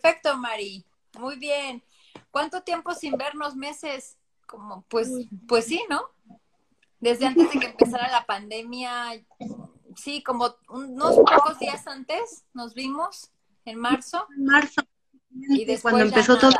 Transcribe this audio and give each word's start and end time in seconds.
Perfecto, 0.00 0.36
Mari. 0.36 0.84
Muy 1.18 1.36
bien. 1.38 1.82
¿Cuánto 2.30 2.62
tiempo 2.62 2.94
sin 2.94 3.16
vernos? 3.16 3.56
¿Meses? 3.56 4.16
Como, 4.46 4.82
pues, 4.88 5.10
pues 5.46 5.66
sí, 5.66 5.82
¿no? 5.90 6.02
Desde 7.00 7.26
antes 7.26 7.52
de 7.52 7.60
que 7.60 7.66
empezara 7.66 8.10
la 8.10 8.26
pandemia, 8.26 9.24
sí, 9.96 10.22
como 10.22 10.54
unos 10.68 11.16
pocos 11.16 11.58
días 11.58 11.86
antes 11.86 12.44
nos 12.54 12.74
vimos, 12.74 13.30
en 13.64 13.78
marzo. 13.78 14.26
En 14.36 14.44
marzo. 14.44 14.82
Y 15.30 15.64
después 15.64 15.92
cuando 15.92 16.08
empezó 16.08 16.38
todo. 16.38 16.52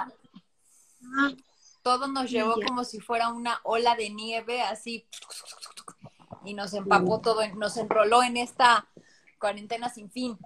Todo 1.83 2.09
nos 2.09 2.31
llevó 2.31 2.55
como 2.67 2.85
si 2.85 3.01
fuera 3.01 3.29
una 3.29 3.61
ola 3.65 3.97
de 3.97 4.11
nieve, 4.11 4.63
así, 4.63 5.07
y 6.45 6.55
nos 6.55 6.75
empapó 6.75 7.21
todo, 7.21 7.47
nos 7.55 7.77
enroló 7.77 8.23
en 8.23 8.37
esta 8.37 8.87
cuarentena 9.39 9.89
sin 9.89 10.11
fin. 10.11 10.39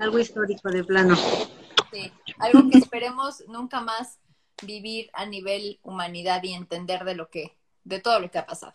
Algo 0.00 0.18
histórico 0.18 0.68
de 0.70 0.84
plano. 0.84 1.16
Algo 2.38 2.68
que 2.70 2.78
esperemos 2.78 3.44
nunca 3.48 3.80
más 3.80 4.18
vivir 4.62 5.10
a 5.12 5.26
nivel 5.26 5.78
humanidad 5.82 6.42
y 6.42 6.52
entender 6.52 7.04
de 7.04 7.14
lo 7.14 7.30
que, 7.30 7.56
de 7.84 8.00
todo 8.00 8.20
lo 8.20 8.30
que 8.30 8.38
ha 8.38 8.46
pasado. 8.46 8.74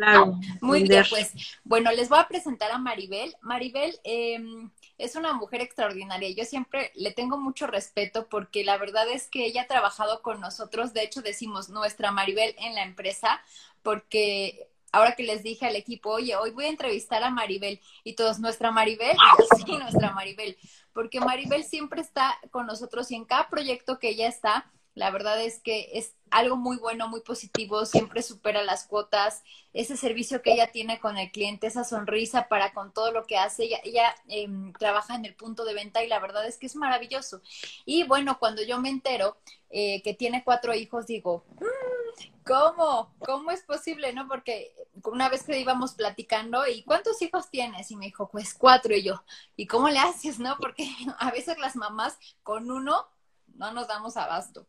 Claro. 0.00 0.38
Muy 0.62 0.84
bien, 0.84 1.04
pues 1.10 1.32
bueno, 1.62 1.92
les 1.92 2.08
voy 2.08 2.18
a 2.18 2.28
presentar 2.28 2.70
a 2.70 2.78
Maribel. 2.78 3.34
Maribel 3.42 4.00
em, 4.02 4.70
es 4.96 5.14
una 5.14 5.34
mujer 5.34 5.60
extraordinaria. 5.60 6.30
Yo 6.30 6.44
siempre 6.44 6.90
le 6.94 7.12
tengo 7.12 7.36
mucho 7.36 7.66
respeto 7.66 8.26
porque 8.28 8.64
la 8.64 8.78
verdad 8.78 9.06
es 9.10 9.28
que 9.28 9.44
ella 9.44 9.62
ha 9.62 9.66
trabajado 9.66 10.22
con 10.22 10.40
nosotros. 10.40 10.94
De 10.94 11.02
hecho, 11.02 11.20
decimos 11.20 11.68
nuestra 11.68 12.12
Maribel 12.12 12.54
en 12.58 12.74
la 12.74 12.82
empresa 12.82 13.42
porque 13.82 14.69
ahora 14.92 15.14
que 15.14 15.22
les 15.22 15.42
dije 15.42 15.66
al 15.66 15.76
equipo, 15.76 16.10
oye, 16.10 16.36
hoy 16.36 16.50
voy 16.50 16.66
a 16.66 16.68
entrevistar 16.70 17.22
a 17.22 17.30
Maribel 17.30 17.80
y 18.04 18.14
todos, 18.14 18.38
nuestra 18.38 18.70
Maribel, 18.70 19.16
sí, 19.64 19.76
nuestra 19.76 20.12
Maribel, 20.12 20.56
porque 20.92 21.20
Maribel 21.20 21.64
siempre 21.64 22.00
está 22.00 22.38
con 22.50 22.66
nosotros 22.66 23.10
y 23.10 23.16
en 23.16 23.24
cada 23.24 23.48
proyecto 23.48 23.98
que 23.98 24.08
ella 24.10 24.28
está, 24.28 24.70
la 24.94 25.10
verdad 25.10 25.40
es 25.40 25.60
que 25.60 25.88
es 25.94 26.14
algo 26.30 26.56
muy 26.56 26.76
bueno, 26.76 27.08
muy 27.08 27.20
positivo, 27.20 27.86
siempre 27.86 28.22
supera 28.22 28.62
las 28.62 28.86
cuotas, 28.86 29.42
ese 29.72 29.96
servicio 29.96 30.42
que 30.42 30.52
ella 30.52 30.72
tiene 30.72 30.98
con 31.00 31.16
el 31.16 31.30
cliente, 31.30 31.68
esa 31.68 31.84
sonrisa 31.84 32.48
para 32.48 32.72
con 32.72 32.92
todo 32.92 33.12
lo 33.12 33.26
que 33.26 33.36
hace, 33.36 33.64
ella, 33.84 34.14
em, 34.28 34.72
trabaja 34.72 35.14
en 35.14 35.24
el 35.24 35.34
punto 35.34 35.64
de 35.64 35.74
venta 35.74 36.04
y 36.04 36.08
la 36.08 36.18
verdad 36.18 36.46
es 36.46 36.58
que 36.58 36.66
es 36.66 36.76
maravilloso. 36.76 37.40
Y 37.84 38.02
bueno, 38.04 38.38
cuando 38.38 38.62
yo 38.62 38.80
me 38.80 38.90
entero 38.90 39.36
eh, 39.70 40.02
que 40.02 40.14
tiene 40.14 40.42
cuatro 40.44 40.74
hijos, 40.74 41.06
digo, 41.06 41.44
mm, 41.60 41.99
¿cómo? 42.46 43.14
¿Cómo 43.18 43.50
es 43.50 43.62
posible? 43.62 44.12
¿No? 44.12 44.28
Porque 44.28 44.74
una 45.04 45.28
vez 45.28 45.44
que 45.44 45.58
íbamos 45.58 45.94
platicando, 45.94 46.66
¿y 46.66 46.82
cuántos 46.82 47.20
hijos 47.22 47.50
tienes? 47.50 47.90
Y 47.90 47.96
me 47.96 48.06
dijo, 48.06 48.28
pues 48.28 48.54
cuatro. 48.54 48.94
Y 48.94 49.02
yo, 49.02 49.22
¿y 49.56 49.66
cómo 49.66 49.88
le 49.88 49.98
haces? 49.98 50.38
¿No? 50.38 50.56
Porque 50.58 50.88
a 51.18 51.30
veces 51.30 51.58
las 51.58 51.76
mamás 51.76 52.18
con 52.42 52.70
uno 52.70 53.06
no 53.54 53.72
nos 53.72 53.88
damos 53.88 54.16
abasto. 54.16 54.66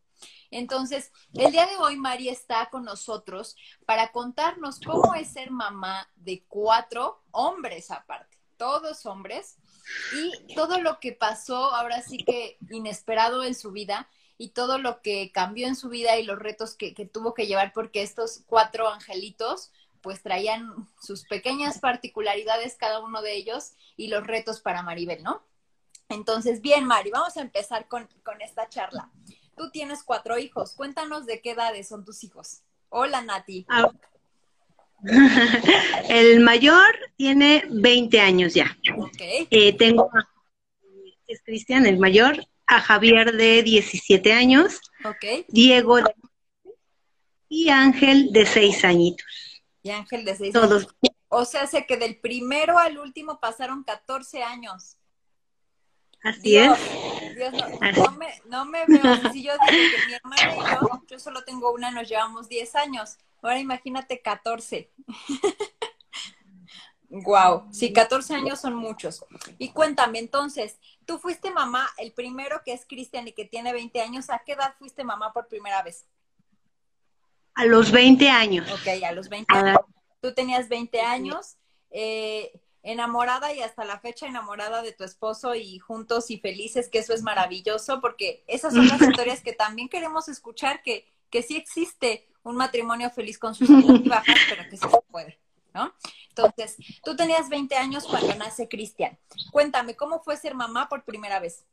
Entonces, 0.51 1.11
el 1.33 1.51
día 1.51 1.65
de 1.65 1.77
hoy 1.77 1.95
Mari 1.95 2.29
está 2.29 2.69
con 2.69 2.83
nosotros 2.83 3.55
para 3.85 4.11
contarnos 4.11 4.79
cómo 4.79 5.15
es 5.15 5.29
ser 5.29 5.49
mamá 5.49 6.09
de 6.15 6.43
cuatro 6.47 7.23
hombres 7.31 7.89
aparte, 7.89 8.37
todos 8.57 9.05
hombres, 9.05 9.57
y 10.13 10.53
todo 10.53 10.79
lo 10.79 10.99
que 10.99 11.13
pasó 11.13 11.73
ahora 11.73 12.01
sí 12.01 12.17
que 12.17 12.57
inesperado 12.69 13.43
en 13.43 13.55
su 13.55 13.71
vida 13.71 14.09
y 14.41 14.49
todo 14.49 14.77
lo 14.77 15.01
que 15.01 15.31
cambió 15.31 15.67
en 15.67 15.75
su 15.75 15.89
vida 15.89 16.17
y 16.17 16.23
los 16.23 16.39
retos 16.39 16.75
que, 16.75 16.93
tuvo 17.11 17.33
que 17.33 17.47
llevar 17.47 17.73
porque 17.73 18.01
estos 18.01 18.43
cuatro 18.47 18.89
angelitos 18.89 19.71
pues 20.01 20.23
traían 20.23 20.87
sus 21.01 21.25
pequeñas 21.25 21.79
particularidades 21.79 22.75
cada 22.75 22.99
uno 22.99 23.21
de 23.21 23.35
ellos 23.35 23.73
y 23.97 24.07
los 24.07 24.25
retos 24.25 24.59
para 24.59 24.81
Maribel, 24.81 25.21
¿no? 25.21 25.43
Entonces, 26.09 26.61
bien, 26.61 26.85
Mari, 26.85 27.11
vamos 27.11 27.37
a 27.37 27.41
empezar 27.41 27.87
con, 27.87 28.09
con 28.23 28.41
esta 28.41 28.67
charla 28.67 29.11
tú 29.61 29.69
tienes 29.69 30.03
cuatro 30.03 30.37
hijos. 30.39 30.73
Cuéntanos 30.73 31.25
de 31.25 31.39
qué 31.41 31.51
edades 31.51 31.87
son 31.87 32.03
tus 32.03 32.23
hijos. 32.23 32.61
Hola, 32.89 33.21
Nati. 33.21 33.65
Ah. 33.69 33.91
El 36.09 36.39
mayor 36.39 36.95
tiene 37.15 37.63
20 37.69 38.19
años 38.19 38.53
ya. 38.53 38.75
Okay. 38.97 39.47
Eh, 39.51 39.77
tengo, 39.77 40.09
es 41.27 41.41
Cristian, 41.43 41.85
el 41.85 41.97
mayor, 41.97 42.45
a 42.71 42.79
Javier 42.79 43.33
de 43.33 43.63
17 43.63 44.31
años, 44.31 44.79
okay. 45.03 45.45
Diego 45.49 45.97
de, 45.97 46.15
y 47.49 47.67
Ángel 47.67 48.31
de 48.31 48.45
6 48.45 48.85
añitos. 48.85 49.27
Y 49.83 49.89
Ángel 49.89 50.23
de 50.23 50.37
6 50.37 50.53
Todos. 50.53 50.87
O 51.27 51.43
sea, 51.43 51.67
sé 51.67 51.85
que 51.85 51.97
del 51.97 52.17
primero 52.19 52.79
al 52.79 52.97
último 52.97 53.41
pasaron 53.41 53.83
14 53.83 54.43
años. 54.43 54.95
Así 56.23 56.55
es. 56.55 56.71
Dios, 57.35 57.53
no, 57.97 58.11
me, 58.11 58.41
no 58.45 58.65
me 58.65 58.85
veo. 58.85 59.31
Si 59.33 59.43
yo 59.43 59.51
digo 59.69 59.83
que 59.95 60.07
mi 60.07 60.13
hermana 60.13 60.55
y 60.55 60.71
yo, 60.71 61.01
yo 61.07 61.19
solo 61.19 61.43
tengo 61.43 61.73
una, 61.73 61.91
nos 61.91 62.07
llevamos 62.07 62.47
10 62.47 62.75
años. 62.75 63.17
Ahora 63.41 63.59
imagínate 63.59 64.21
14. 64.21 64.89
Wow, 67.11 67.67
sí, 67.71 67.91
14 67.91 68.35
años 68.35 68.61
son 68.61 68.73
muchos. 68.73 69.25
Y 69.57 69.69
cuéntame, 69.69 70.19
entonces, 70.19 70.79
tú 71.05 71.19
fuiste 71.19 71.51
mamá, 71.51 71.89
el 71.97 72.13
primero 72.13 72.61
que 72.63 72.71
es 72.71 72.85
Cristian 72.85 73.27
y 73.27 73.33
que 73.33 73.43
tiene 73.43 73.73
20 73.73 74.01
años, 74.01 74.29
¿a 74.29 74.39
qué 74.45 74.53
edad 74.53 74.73
fuiste 74.79 75.03
mamá 75.03 75.33
por 75.33 75.47
primera 75.47 75.83
vez? 75.83 76.05
A 77.53 77.65
los 77.65 77.91
20 77.91 78.29
años. 78.29 78.71
Ok, 78.71 79.03
a 79.03 79.11
los 79.11 79.27
20 79.27 79.53
años. 79.53 79.79
Tú 80.21 80.33
tenías 80.33 80.69
20 80.69 81.01
años. 81.01 81.57
Eh, 81.89 82.61
enamorada 82.83 83.53
y 83.53 83.61
hasta 83.61 83.85
la 83.85 83.99
fecha 83.99 84.27
enamorada 84.27 84.81
de 84.81 84.91
tu 84.91 85.03
esposo 85.03 85.55
y 85.55 85.79
juntos 85.79 86.31
y 86.31 86.39
felices, 86.39 86.89
que 86.89 86.99
eso 86.99 87.13
es 87.13 87.23
maravilloso, 87.23 88.01
porque 88.01 88.43
esas 88.47 88.73
son 88.73 88.87
las 88.87 89.01
historias 89.01 89.41
que 89.41 89.53
también 89.53 89.89
queremos 89.89 90.27
escuchar, 90.27 90.81
que, 90.81 91.07
que 91.29 91.43
sí 91.43 91.57
existe 91.57 92.27
un 92.43 92.55
matrimonio 92.55 93.09
feliz 93.11 93.37
con 93.37 93.53
sus 93.53 93.69
altas 93.69 94.03
bajas, 94.03 94.37
pero 94.49 94.63
que 94.63 94.77
sí 94.77 94.87
se 94.89 95.01
puede, 95.11 95.39
¿no? 95.73 95.93
Entonces, 96.29 96.77
tú 97.03 97.15
tenías 97.15 97.49
20 97.49 97.75
años 97.75 98.05
cuando 98.07 98.33
nace 98.35 98.67
Cristian. 98.67 99.17
Cuéntame, 99.51 99.95
¿cómo 99.95 100.21
fue 100.21 100.37
ser 100.37 100.55
mamá 100.55 100.87
por 100.87 101.03
primera 101.03 101.39
vez? 101.39 101.65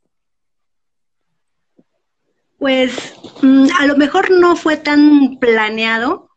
Pues 2.58 3.14
mm, 3.40 3.68
a 3.78 3.86
lo 3.86 3.96
mejor 3.96 4.30
no 4.30 4.56
fue 4.56 4.76
tan 4.76 5.38
planeado, 5.38 6.30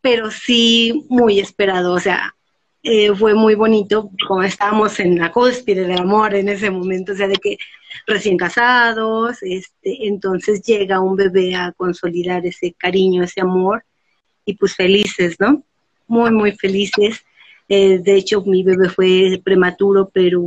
pero 0.00 0.30
sí 0.30 1.06
muy 1.08 1.40
esperado. 1.40 1.92
O 1.94 2.00
sea, 2.00 2.36
eh, 2.88 3.12
fue 3.16 3.34
muy 3.34 3.56
bonito, 3.56 4.10
como 4.28 4.44
estábamos 4.44 5.00
en 5.00 5.18
la 5.18 5.32
cúspide 5.32 5.88
del 5.88 5.98
amor 5.98 6.36
en 6.36 6.48
ese 6.48 6.70
momento, 6.70 7.12
o 7.12 7.16
sea, 7.16 7.26
de 7.26 7.36
que 7.36 7.56
recién 8.06 8.36
casados, 8.36 9.38
este, 9.42 10.06
entonces 10.06 10.62
llega 10.62 11.00
un 11.00 11.16
bebé 11.16 11.56
a 11.56 11.72
consolidar 11.72 12.46
ese 12.46 12.74
cariño, 12.74 13.24
ese 13.24 13.40
amor, 13.40 13.84
y 14.44 14.54
pues 14.54 14.76
felices, 14.76 15.34
¿no? 15.40 15.64
Muy, 16.08 16.30
muy 16.30 16.52
felices. 16.52 17.24
Eh, 17.68 17.98
de 17.98 18.16
hecho, 18.16 18.42
mi 18.42 18.62
bebé 18.62 18.88
fue 18.88 19.40
prematuro, 19.42 20.08
pero 20.12 20.42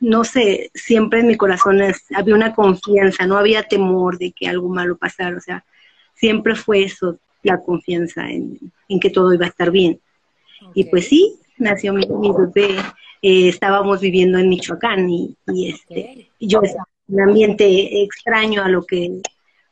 no 0.00 0.24
sé, 0.24 0.70
siempre 0.74 1.20
en 1.20 1.28
mi 1.28 1.36
corazón 1.36 1.80
había 2.14 2.34
una 2.34 2.54
confianza, 2.54 3.26
no 3.26 3.36
había 3.36 3.62
temor 3.62 4.18
de 4.18 4.32
que 4.32 4.48
algo 4.48 4.68
malo 4.68 4.96
pasara, 4.96 5.36
o 5.36 5.40
sea, 5.40 5.64
siempre 6.14 6.54
fue 6.54 6.82
eso, 6.82 7.18
la 7.42 7.60
confianza 7.60 8.28
en, 8.28 8.58
que 9.00 9.10
todo 9.10 9.32
iba 9.32 9.46
a 9.46 9.48
estar 9.48 9.70
bien. 9.70 10.00
Y 10.74 10.84
pues 10.84 11.06
sí, 11.08 11.34
nació 11.56 11.94
mi, 11.94 12.06
bebé, 12.06 12.76
eh, 13.22 13.48
estábamos 13.48 14.00
viviendo 14.00 14.38
en 14.38 14.48
Michoacán 14.48 15.08
y, 15.08 15.36
este, 15.66 16.30
yo 16.38 16.60
estaba 16.62 16.88
en 17.08 17.14
un 17.14 17.20
ambiente 17.22 18.02
extraño 18.02 18.62
a 18.62 18.68
lo 18.68 18.84
que 18.84 19.22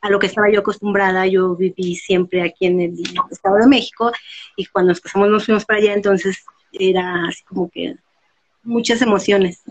a 0.01 0.09
lo 0.09 0.19
que 0.19 0.27
estaba 0.27 0.49
yo 0.49 0.61
acostumbrada, 0.61 1.27
yo 1.27 1.55
viví 1.55 1.95
siempre 1.95 2.41
aquí 2.41 2.67
en 2.67 2.79
el 2.79 2.93
Estado 3.31 3.57
de 3.57 3.67
México 3.67 4.11
y 4.55 4.65
cuando 4.65 4.91
nos 4.91 5.01
casamos 5.01 5.29
nos 5.29 5.45
fuimos 5.45 5.65
para 5.65 5.79
allá, 5.79 5.93
entonces 5.93 6.43
era 6.71 7.27
así 7.27 7.43
como 7.43 7.69
que 7.69 7.95
muchas 8.63 9.01
emociones. 9.01 9.61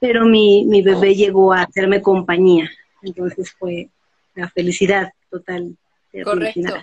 Pero 0.00 0.26
mi, 0.26 0.64
mi 0.66 0.82
bebé 0.82 1.14
llegó 1.14 1.52
a 1.52 1.62
hacerme 1.62 2.02
compañía, 2.02 2.70
entonces 3.02 3.52
fue 3.58 3.88
la 4.34 4.48
felicidad 4.48 5.12
total. 5.30 5.76
Correcto. 6.24 6.74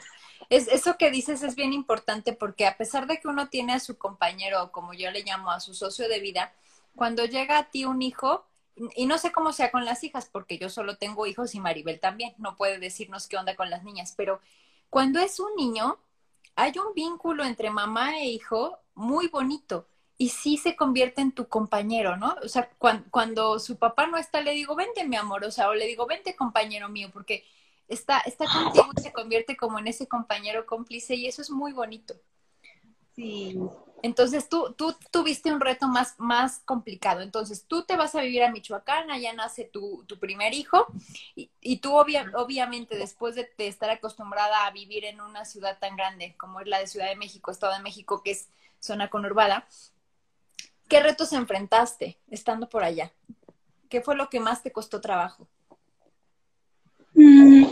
Es, 0.49 0.67
eso 0.67 0.95
que 0.97 1.11
dices 1.11 1.41
es 1.43 1.55
bien 1.55 1.73
importante 1.73 2.33
porque 2.33 2.67
a 2.67 2.77
pesar 2.77 3.07
de 3.07 3.19
que 3.19 3.27
uno 3.27 3.47
tiene 3.49 3.73
a 3.73 3.79
su 3.79 3.97
compañero, 3.97 4.71
como 4.71 4.93
yo 4.93 5.09
le 5.11 5.23
llamo, 5.23 5.49
a 5.49 5.59
su 5.59 5.73
socio 5.73 6.07
de 6.07 6.19
vida, 6.19 6.53
cuando 6.95 7.25
llega 7.25 7.57
a 7.57 7.69
ti 7.69 7.85
un 7.85 8.01
hijo, 8.01 8.45
y 8.95 9.05
no 9.05 9.17
sé 9.17 9.31
cómo 9.31 9.53
sea 9.53 9.71
con 9.71 9.85
las 9.85 10.03
hijas, 10.03 10.29
porque 10.31 10.57
yo 10.57 10.69
solo 10.69 10.97
tengo 10.97 11.25
hijos 11.25 11.55
y 11.55 11.59
Maribel 11.59 11.99
también, 11.99 12.33
no 12.37 12.55
puede 12.55 12.79
decirnos 12.79 13.27
qué 13.27 13.37
onda 13.37 13.55
con 13.55 13.69
las 13.69 13.83
niñas, 13.83 14.13
pero 14.17 14.41
cuando 14.89 15.19
es 15.19 15.39
un 15.39 15.55
niño, 15.55 15.97
hay 16.55 16.73
un 16.77 16.93
vínculo 16.93 17.43
entre 17.43 17.69
mamá 17.69 18.19
e 18.19 18.25
hijo 18.25 18.79
muy 18.93 19.27
bonito 19.27 19.87
y 20.17 20.29
sí 20.29 20.57
se 20.57 20.75
convierte 20.75 21.21
en 21.21 21.33
tu 21.33 21.47
compañero, 21.47 22.15
¿no? 22.15 22.35
O 22.43 22.47
sea, 22.47 22.69
cuando, 23.09 23.59
su 23.59 23.77
papá 23.77 24.07
no 24.07 24.17
está, 24.17 24.41
le 24.41 24.51
digo, 24.51 24.75
vente 24.75 25.05
mi 25.05 25.17
amor, 25.17 25.43
o 25.43 25.51
sea, 25.51 25.69
o 25.69 25.73
le 25.73 25.87
digo, 25.87 26.05
vente 26.05 26.35
compañero 26.35 26.87
mío, 26.87 27.09
porque 27.11 27.43
está, 27.87 28.19
está 28.19 28.45
contigo 28.45 28.87
y 28.97 29.01
se 29.01 29.11
convierte 29.11 29.57
como 29.57 29.79
en 29.79 29.87
ese 29.87 30.07
compañero 30.07 30.65
cómplice 30.65 31.15
y 31.15 31.27
eso 31.27 31.41
es 31.41 31.49
muy 31.49 31.73
bonito. 31.73 32.15
Sí. 33.13 33.57
Entonces 34.05 34.47
tú, 34.49 34.71
tú 34.77 34.95
tuviste 35.09 35.51
un 35.51 35.59
reto 35.59 35.87
más, 35.87 36.13
más 36.19 36.59
complicado. 36.59 37.21
Entonces 37.21 37.65
tú 37.67 37.85
te 37.85 37.97
vas 37.97 38.13
a 38.13 38.21
vivir 38.21 38.43
a 38.43 38.51
Michoacán, 38.51 39.09
allá 39.09 39.33
nace 39.33 39.63
tu, 39.63 40.03
tu 40.05 40.19
primer 40.19 40.53
hijo 40.53 40.85
y, 41.35 41.49
y 41.59 41.77
tú 41.77 41.95
obviamente 41.95 42.99
después 42.99 43.33
de, 43.33 43.49
de, 43.57 43.67
estar 43.67 43.89
acostumbrada 43.89 44.67
a 44.67 44.71
vivir 44.71 45.05
en 45.05 45.21
una 45.21 45.43
ciudad 45.43 45.79
tan 45.79 45.95
grande 45.95 46.35
como 46.37 46.59
es 46.59 46.67
la 46.67 46.77
de 46.77 46.85
Ciudad 46.85 47.09
de 47.09 47.15
México, 47.15 47.49
Estado 47.49 47.73
de 47.73 47.81
México, 47.81 48.21
que 48.21 48.31
es 48.31 48.49
zona 48.79 49.09
conurbada, 49.09 49.67
¿qué 50.87 50.99
retos 50.99 51.33
enfrentaste 51.33 52.19
estando 52.29 52.69
por 52.69 52.83
allá? 52.83 53.11
¿Qué 53.89 54.01
fue 54.01 54.15
lo 54.15 54.29
que 54.29 54.39
más 54.39 54.61
te 54.61 54.71
costó 54.71 55.01
trabajo? 55.01 55.47
Mm, 57.15 57.65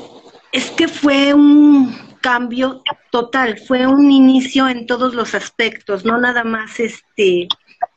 fue 0.87 1.33
un 1.33 1.95
cambio 2.21 2.81
total, 3.11 3.57
fue 3.59 3.85
un 3.85 4.11
inicio 4.11 4.67
en 4.69 4.85
todos 4.87 5.13
los 5.13 5.35
aspectos, 5.35 6.05
no 6.05 6.17
nada 6.17 6.43
más 6.43 6.79
este 6.79 7.47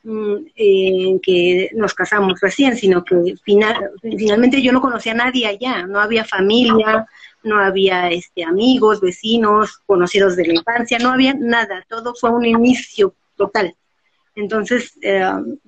en 0.03 1.21
que 1.21 1.71
nos 1.75 1.94
casamos 1.94 2.41
recién, 2.41 2.77
sino 2.77 3.05
que 3.05 3.35
final, 3.44 3.91
finalmente 4.03 4.62
yo 4.62 4.73
no 4.73 4.81
conocía 4.81 5.12
a 5.12 5.17
nadie 5.17 5.47
allá, 5.47 5.87
no 5.87 6.00
había 6.00 6.25
familia, 6.25 7.06
no 7.43 7.59
había 7.59 8.11
este 8.11 8.44
amigos, 8.44 9.00
vecinos, 9.00 9.79
conocidos 9.87 10.37
de 10.37 10.47
la 10.47 10.55
infancia, 10.55 10.99
no 10.99 11.11
había 11.11 11.35
nada, 11.35 11.85
todo 11.89 12.15
fue 12.15 12.31
un 12.31 12.44
inicio 12.44 13.15
total. 13.37 13.75
Entonces, 14.35 14.93
eh, 15.03 15.25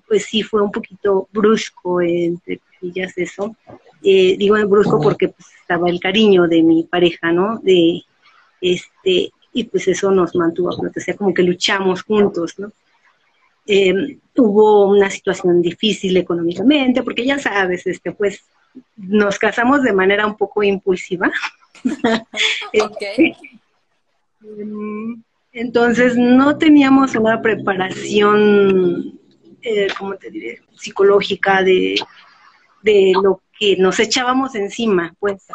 pues 0.07 0.27
sí 0.27 0.43
fue 0.43 0.63
un 0.63 0.71
poquito 0.71 1.29
brusco, 1.33 2.01
entre 2.03 2.61
comillas, 2.81 3.17
eso. 3.17 3.57
Eh, 4.03 4.37
digo 4.39 4.57
brusco 4.69 5.01
porque 5.01 5.29
pues, 5.29 5.49
estaba 5.61 5.91
el 5.91 5.99
cariño 6.01 6.47
de 6.47 6.63
mi 6.63 6.85
pareja, 6.85 7.33
¿no? 7.33 7.59
De, 7.59 8.03
este, 8.61 9.31
y 9.53 9.65
pues 9.65 9.89
eso 9.89 10.11
nos 10.11 10.35
mantuvo, 10.35 10.71
o 10.71 11.01
sea, 11.01 11.17
como 11.17 11.35
que 11.35 11.43
luchamos 11.43 12.03
juntos, 12.03 12.59
¿no? 12.59 12.73
Eh, 13.67 14.19
hubo 14.37 14.89
una 14.89 15.11
situación 15.11 15.61
difícil 15.61 16.17
económicamente, 16.17 17.03
porque 17.03 17.27
ya 17.27 17.39
sabes, 17.39 17.87
este, 17.87 18.13
pues 18.13 18.45
nos 18.97 19.39
casamos 19.39 19.83
de 19.83 19.93
manera 19.93 20.27
un 20.27 20.37
poco 20.37 20.63
impulsiva. 20.63 21.31
okay. 22.83 23.37
Em, 24.43 25.23
entonces 25.53 26.17
no 26.17 26.57
teníamos 26.57 27.15
una 27.15 27.43
preparación, 27.43 29.19
eh, 29.63 29.89
¿cómo 29.99 30.15
te 30.15 30.31
diré?, 30.31 30.61
psicológica 30.77 31.63
de, 31.63 31.97
de 32.83 33.13
lo 33.23 33.43
que 33.59 33.77
nos 33.77 33.99
echábamos 34.01 34.55
encima, 34.55 35.15
pues. 35.19 35.47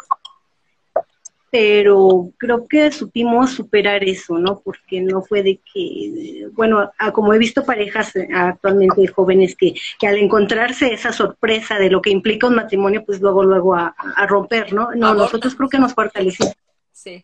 Pero 1.50 2.32
creo 2.36 2.66
que 2.66 2.90
supimos 2.90 3.52
superar 3.52 4.02
eso, 4.02 4.38
¿no? 4.38 4.58
Porque 4.58 5.00
no 5.00 5.22
fue 5.22 5.44
de 5.44 5.60
que, 5.72 6.48
bueno, 6.52 6.90
como 7.12 7.32
he 7.32 7.38
visto 7.38 7.64
parejas 7.64 8.16
eh, 8.16 8.28
actualmente 8.34 9.06
jóvenes 9.06 9.54
que, 9.54 9.72
que 9.98 10.06
al 10.08 10.18
encontrarse 10.18 10.92
esa 10.92 11.12
sorpresa 11.12 11.78
de 11.78 11.90
lo 11.90 12.02
que 12.02 12.10
implica 12.10 12.48
un 12.48 12.56
matrimonio, 12.56 13.04
pues 13.06 13.20
luego, 13.20 13.44
luego 13.44 13.76
a, 13.76 13.94
a 14.16 14.26
romper, 14.26 14.72
¿no? 14.72 14.90
No, 14.96 15.14
nosotros 15.14 15.54
creo 15.54 15.68
que 15.68 15.78
nos 15.78 15.94
fortalecimos. 15.94 16.54
Sí. 16.90 17.22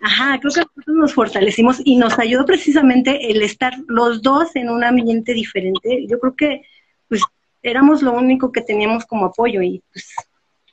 Ajá, 0.00 0.38
creo 0.38 0.52
que 0.52 0.60
nosotros 0.60 0.96
nos 0.96 1.14
fortalecimos 1.14 1.80
y 1.82 1.96
nos 1.96 2.18
ayudó 2.18 2.44
precisamente 2.44 3.30
el 3.30 3.42
estar 3.42 3.74
los 3.88 4.20
dos 4.20 4.54
en 4.54 4.68
un 4.68 4.84
ambiente 4.84 5.32
diferente. 5.32 6.06
Yo 6.06 6.20
creo 6.20 6.36
que 6.36 6.62
pues 7.08 7.22
éramos 7.64 8.02
lo 8.02 8.12
único 8.12 8.52
que 8.52 8.60
teníamos 8.60 9.06
como 9.06 9.26
apoyo 9.26 9.62
y 9.62 9.82
pues 9.90 10.14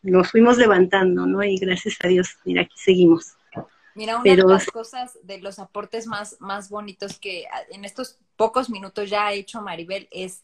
nos 0.04 0.30
fuimos 0.30 0.58
levantando, 0.58 1.26
¿no? 1.26 1.44
Y 1.44 1.58
gracias 1.58 1.98
a 2.04 2.08
Dios, 2.10 2.38
mira, 2.44 2.64
aquí 2.64 2.76
seguimos. 2.76 3.38
Mira, 3.96 4.18
una 4.18 4.36
de 4.36 4.44
las 4.44 4.68
cosas, 4.68 5.18
de 5.24 5.40
los 5.40 5.58
aportes 5.60 6.06
más, 6.06 6.40
más 6.40 6.70
bonitos 6.70 7.18
que 7.18 7.46
en 7.72 7.86
estos 7.86 8.18
pocos 8.36 8.70
minutos 8.70 9.10
ya 9.10 9.28
ha 9.28 9.34
hecho 9.34 9.62
Maribel 9.62 10.08
es 10.12 10.44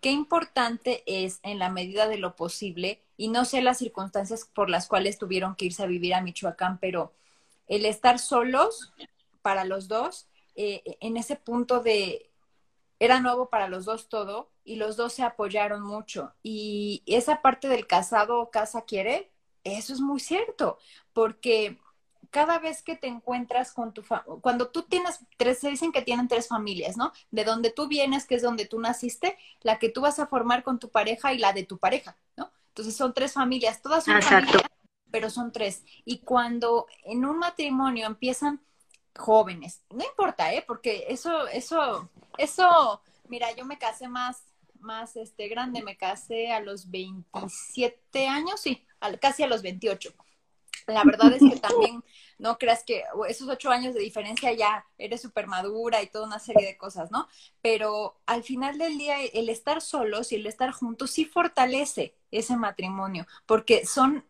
qué 0.00 0.10
importante 0.10 1.02
es 1.06 1.38
en 1.42 1.58
la 1.58 1.70
medida 1.70 2.08
de 2.08 2.18
lo 2.18 2.34
posible, 2.34 3.00
y 3.16 3.28
no 3.28 3.44
sé 3.44 3.62
las 3.62 3.78
circunstancias 3.78 4.50
por 4.52 4.68
las 4.68 4.88
cuales 4.88 5.16
tuvieron 5.16 5.54
que 5.54 5.66
irse 5.66 5.82
a 5.82 5.86
vivir 5.86 6.14
a 6.14 6.20
Michoacán, 6.20 6.78
pero 6.78 7.12
el 7.68 7.86
estar 7.86 8.18
solos 8.18 8.92
para 9.42 9.64
los 9.64 9.86
dos, 9.86 10.26
eh, 10.56 10.82
en 11.00 11.16
ese 11.16 11.36
punto 11.36 11.80
de, 11.80 12.30
era 12.98 13.20
nuevo 13.20 13.48
para 13.48 13.68
los 13.68 13.84
dos 13.84 14.08
todo, 14.08 14.51
y 14.64 14.76
los 14.76 14.96
dos 14.96 15.12
se 15.12 15.22
apoyaron 15.22 15.82
mucho. 15.82 16.32
Y 16.42 17.02
esa 17.06 17.42
parte 17.42 17.68
del 17.68 17.86
casado 17.86 18.50
casa 18.50 18.82
quiere, 18.82 19.32
eso 19.64 19.92
es 19.92 20.00
muy 20.00 20.20
cierto, 20.20 20.78
porque 21.12 21.78
cada 22.32 22.58
vez 22.58 22.82
que 22.82 22.96
te 22.96 23.08
encuentras 23.08 23.72
con 23.72 23.92
tu 23.92 24.02
familia, 24.02 24.40
cuando 24.40 24.68
tú 24.68 24.82
tienes 24.82 25.20
tres, 25.36 25.58
se 25.58 25.68
dicen 25.68 25.92
que 25.92 26.00
tienen 26.00 26.28
tres 26.28 26.48
familias, 26.48 26.96
¿no? 26.96 27.12
De 27.30 27.44
donde 27.44 27.70
tú 27.70 27.88
vienes, 27.88 28.26
que 28.26 28.36
es 28.36 28.42
donde 28.42 28.64
tú 28.64 28.80
naciste, 28.80 29.36
la 29.60 29.78
que 29.78 29.90
tú 29.90 30.00
vas 30.00 30.18
a 30.18 30.26
formar 30.26 30.62
con 30.62 30.78
tu 30.78 30.88
pareja 30.90 31.34
y 31.34 31.38
la 31.38 31.52
de 31.52 31.64
tu 31.64 31.78
pareja, 31.78 32.16
¿no? 32.36 32.50
Entonces 32.68 32.96
son 32.96 33.12
tres 33.12 33.34
familias, 33.34 33.82
todas 33.82 34.04
son 34.04 34.22
familias, 34.22 34.62
pero 35.10 35.28
son 35.28 35.52
tres. 35.52 35.84
Y 36.06 36.20
cuando 36.20 36.86
en 37.04 37.26
un 37.26 37.38
matrimonio 37.38 38.06
empiezan 38.06 38.62
jóvenes, 39.14 39.82
no 39.90 40.02
importa, 40.02 40.54
¿eh? 40.54 40.64
Porque 40.66 41.04
eso, 41.08 41.46
eso, 41.48 42.08
eso, 42.38 43.02
mira, 43.28 43.52
yo 43.54 43.66
me 43.66 43.78
casé 43.78 44.08
más, 44.08 44.42
más 44.82 45.16
este, 45.16 45.48
grande, 45.48 45.82
me 45.82 45.96
casé 45.96 46.52
a 46.52 46.60
los 46.60 46.90
27 46.90 48.28
años, 48.28 48.60
sí, 48.60 48.84
casi 49.20 49.42
a 49.42 49.46
los 49.46 49.62
28. 49.62 50.12
La 50.86 51.04
verdad 51.04 51.32
es 51.32 51.40
que 51.40 51.60
también 51.60 52.02
no 52.38 52.58
creas 52.58 52.82
que 52.84 53.04
esos 53.28 53.48
ocho 53.48 53.70
años 53.70 53.94
de 53.94 54.00
diferencia 54.00 54.52
ya 54.52 54.84
eres 54.98 55.22
súper 55.22 55.46
madura 55.46 56.02
y 56.02 56.08
toda 56.08 56.26
una 56.26 56.38
serie 56.38 56.66
de 56.66 56.76
cosas, 56.76 57.10
¿no? 57.10 57.28
Pero 57.60 58.20
al 58.26 58.42
final 58.42 58.78
del 58.78 58.98
día, 58.98 59.22
el 59.22 59.48
estar 59.48 59.80
solos 59.80 60.32
y 60.32 60.36
el 60.36 60.46
estar 60.46 60.72
juntos 60.72 61.12
sí 61.12 61.24
fortalece 61.24 62.16
ese 62.30 62.56
matrimonio, 62.56 63.26
porque 63.46 63.86
son 63.86 64.24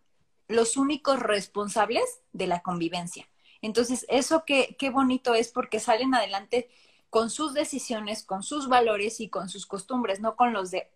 los 0.49 0.77
únicos 0.77 1.21
responsables 1.21 2.05
de 2.33 2.47
la 2.47 2.61
convivencia. 2.61 3.29
Entonces, 3.63 4.05
eso 4.09 4.45
qué, 4.45 4.77
qué 4.79 4.91
bonito 4.91 5.35
es 5.35 5.49
porque 5.49 5.81
salen 5.81 6.15
adelante 6.15 6.69
con 7.13 7.29
sus 7.29 7.53
decisiones, 7.53 8.25
con 8.25 8.43
sus 8.43 8.71
valores 8.71 9.21
y 9.21 9.29
con 9.29 9.51
sus 9.51 9.67
costumbres, 9.67 10.21
no 10.21 10.35
con 10.35 10.55
los 10.55 10.71
de 10.71 10.91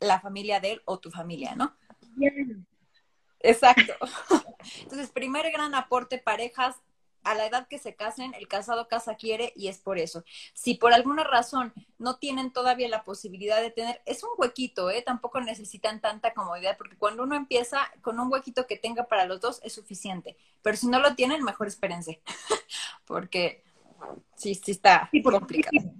la 0.00 0.18
familia 0.18 0.58
de 0.58 0.72
él 0.72 0.82
o 0.86 0.98
tu 0.98 1.12
familia, 1.12 1.54
¿no? 1.54 1.76
Exacto. 3.38 3.92
Entonces, 4.82 5.10
primer 5.10 5.52
gran 5.52 5.76
aporte, 5.76 6.18
parejas, 6.18 6.74
a 7.22 7.36
la 7.36 7.46
edad 7.46 7.68
que 7.68 7.78
se 7.78 7.94
casen, 7.94 8.34
el 8.34 8.48
casado 8.48 8.88
casa 8.88 9.14
quiere 9.14 9.52
y 9.54 9.68
es 9.68 9.78
por 9.78 9.98
eso. 9.98 10.24
Si 10.52 10.74
por 10.74 10.92
alguna 10.92 11.22
razón 11.22 11.72
no 11.96 12.16
tienen 12.16 12.52
todavía 12.52 12.88
la 12.88 13.04
posibilidad 13.04 13.62
de 13.62 13.70
tener, 13.70 14.02
es 14.04 14.24
un 14.24 14.30
huequito, 14.38 14.90
¿eh? 14.90 15.00
Tampoco 15.02 15.40
necesitan 15.40 16.00
tanta 16.00 16.34
comodidad, 16.34 16.76
porque 16.76 16.96
cuando 16.96 17.22
uno 17.22 17.36
empieza 17.36 17.88
con 18.00 18.18
un 18.18 18.32
huequito 18.32 18.66
que 18.66 18.76
tenga 18.76 19.04
para 19.04 19.26
los 19.26 19.40
dos 19.40 19.60
es 19.62 19.74
suficiente. 19.74 20.36
Pero 20.60 20.76
si 20.76 20.88
no 20.88 20.98
lo 20.98 21.14
tienen, 21.14 21.44
mejor 21.44 21.68
espérense, 21.68 22.20
porque 23.04 23.62
sí, 24.36 24.54
sí 24.54 24.72
está 24.72 25.10
complicado. 25.22 25.92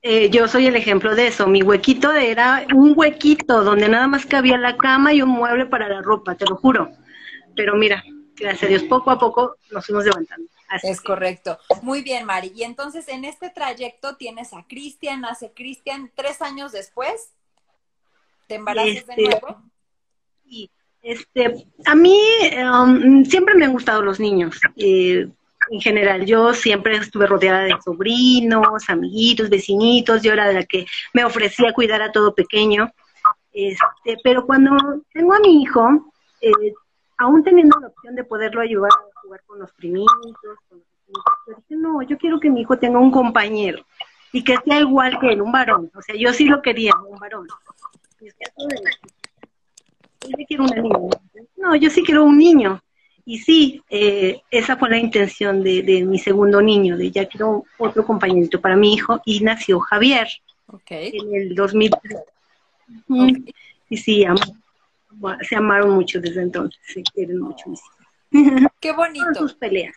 Eh, 0.00 0.30
yo 0.30 0.46
soy 0.46 0.66
el 0.66 0.76
ejemplo 0.76 1.14
de 1.14 1.26
eso. 1.26 1.46
Mi 1.48 1.62
huequito 1.62 2.12
era 2.12 2.66
un 2.74 2.94
huequito 2.96 3.64
donde 3.64 3.88
nada 3.88 4.06
más 4.06 4.26
cabía 4.26 4.56
la 4.56 4.76
cama 4.76 5.12
y 5.12 5.22
un 5.22 5.30
mueble 5.30 5.66
para 5.66 5.88
la 5.88 6.02
ropa, 6.02 6.36
te 6.36 6.46
lo 6.46 6.56
juro. 6.56 6.90
Pero 7.56 7.76
mira, 7.76 8.04
gracias 8.36 8.62
a 8.62 8.66
Dios, 8.66 8.84
poco 8.84 9.10
a 9.10 9.18
poco 9.18 9.56
nos 9.70 9.84
fuimos 9.84 10.04
levantando. 10.04 10.48
es 10.82 11.00
correcto. 11.00 11.58
Muy 11.82 12.02
bien, 12.02 12.24
Mari. 12.24 12.52
Y 12.54 12.62
entonces 12.62 13.08
en 13.08 13.24
este 13.24 13.50
trayecto 13.50 14.16
tienes 14.16 14.52
a 14.52 14.64
Cristian, 14.68 15.22
nace 15.22 15.52
Cristian 15.52 16.10
tres 16.14 16.40
años 16.42 16.72
después. 16.72 17.32
¿Te 18.46 18.54
embarazas 18.54 18.86
de 18.86 18.98
este, 19.00 19.22
nuevo? 19.22 19.62
Sí. 20.44 20.70
Este, 21.02 21.66
a 21.84 21.94
mí 21.94 22.20
um, 22.62 23.24
siempre 23.24 23.54
me 23.54 23.64
han 23.64 23.72
gustado 23.72 24.02
los 24.02 24.20
niños. 24.20 24.60
Eh, 24.76 25.28
en 25.70 25.80
general, 25.80 26.24
yo 26.24 26.54
siempre 26.54 26.96
estuve 26.96 27.26
rodeada 27.26 27.62
de 27.62 27.76
sobrinos, 27.84 28.88
amiguitos, 28.88 29.50
vecinitos. 29.50 30.22
Yo 30.22 30.32
era 30.32 30.52
la 30.52 30.64
que 30.64 30.86
me 31.12 31.24
ofrecía 31.24 31.72
cuidar 31.72 32.02
a 32.02 32.12
todo 32.12 32.34
pequeño. 32.34 32.90
Este, 33.52 34.16
pero 34.22 34.46
cuando 34.46 35.02
tengo 35.12 35.34
a 35.34 35.40
mi 35.40 35.62
hijo, 35.62 36.12
eh, 36.40 36.72
aún 37.18 37.42
teniendo 37.42 37.78
la 37.80 37.88
opción 37.88 38.14
de 38.14 38.24
poderlo 38.24 38.60
ayudar 38.60 38.90
a 38.92 39.20
jugar 39.20 39.42
con 39.46 39.58
los 39.58 39.72
primitos, 39.72 40.12
con 40.68 40.82
dije, 41.46 41.62
no, 41.70 42.02
yo 42.02 42.18
quiero 42.18 42.38
que 42.38 42.50
mi 42.50 42.60
hijo 42.60 42.78
tenga 42.78 42.98
un 42.98 43.10
compañero 43.10 43.84
y 44.32 44.44
que 44.44 44.56
sea 44.64 44.80
igual 44.80 45.18
que 45.18 45.32
él, 45.32 45.40
un 45.42 45.52
varón. 45.52 45.90
O 45.94 46.02
sea, 46.02 46.14
yo 46.16 46.32
sí 46.32 46.44
lo 46.44 46.60
quería, 46.62 46.92
un 46.96 47.18
varón. 47.18 47.46
yo 48.20 48.32
quiero 50.46 50.64
una 50.64 50.76
niña. 50.76 50.98
No, 51.56 51.74
yo 51.76 51.90
sí 51.90 52.02
quiero 52.02 52.24
un 52.24 52.38
niño. 52.38 52.80
Y 53.28 53.40
sí, 53.40 53.84
eh, 53.90 54.40
esa 54.50 54.78
fue 54.78 54.88
la 54.88 54.96
intención 54.96 55.62
de, 55.62 55.82
de, 55.82 56.02
mi 56.02 56.18
segundo 56.18 56.62
niño, 56.62 56.96
de 56.96 57.10
ya 57.10 57.28
quiero 57.28 57.62
otro 57.76 58.06
compañerito 58.06 58.58
para 58.58 58.74
mi 58.74 58.94
hijo, 58.94 59.20
y 59.26 59.40
nació 59.40 59.80
Javier 59.80 60.26
okay. 60.66 61.12
en 61.12 61.34
el 61.34 61.54
2003. 61.54 62.20
Okay. 63.06 63.54
Y 63.90 63.96
sí, 63.98 64.24
se 65.42 65.56
amaron 65.56 65.90
mucho 65.90 66.22
desde 66.22 66.40
entonces, 66.40 66.80
se 66.86 67.02
quieren 67.02 67.40
mucho. 67.40 67.64
Qué 68.80 68.92
bonito. 68.92 69.34
sus 69.34 69.52
peleas. 69.52 69.94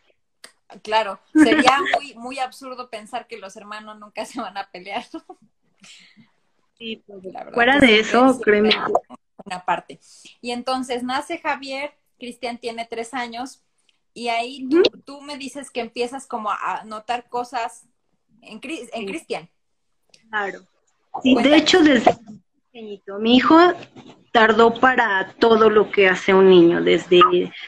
Claro, 0.83 1.17
sería 1.33 1.77
muy, 1.95 2.13
muy 2.15 2.39
absurdo 2.39 2.89
pensar 2.89 3.27
que 3.27 3.38
los 3.38 3.55
hermanos 3.55 3.97
nunca 3.97 4.25
se 4.25 4.41
van 4.41 4.57
a 4.57 4.69
pelear. 4.69 5.05
Sí, 6.77 7.01
pues, 7.07 7.23
fuera 7.53 7.79
de 7.79 8.01
eso, 8.01 8.41
créeme. 8.41 8.71
Una 9.45 9.63
parte. 9.63 10.01
Y 10.41 10.51
entonces 10.51 11.01
nace 11.01 11.38
Javier, 11.38 11.93
Cristian 12.21 12.59
tiene 12.59 12.87
tres 12.87 13.15
años, 13.15 13.63
y 14.13 14.27
ahí 14.27 14.69
tú, 15.05 15.21
me 15.21 15.37
dices 15.37 15.71
que 15.71 15.81
empiezas 15.81 16.27
como 16.27 16.51
a 16.51 16.83
notar 16.85 17.27
cosas 17.29 17.87
en, 18.41 18.61
en 18.63 19.07
Cristian. 19.07 19.49
Claro. 20.29 20.59
Sí, 21.23 21.35
de 21.35 21.55
hecho, 21.57 21.81
desde 21.81 22.15
pequeñito, 22.71 23.17
mi 23.17 23.37
hijo 23.37 23.57
tardó 24.31 24.79
para 24.79 25.33
todo 25.39 25.69
lo 25.69 25.89
que 25.89 26.07
hace 26.07 26.31
un 26.31 26.47
niño, 26.47 26.81
desde, 26.81 27.21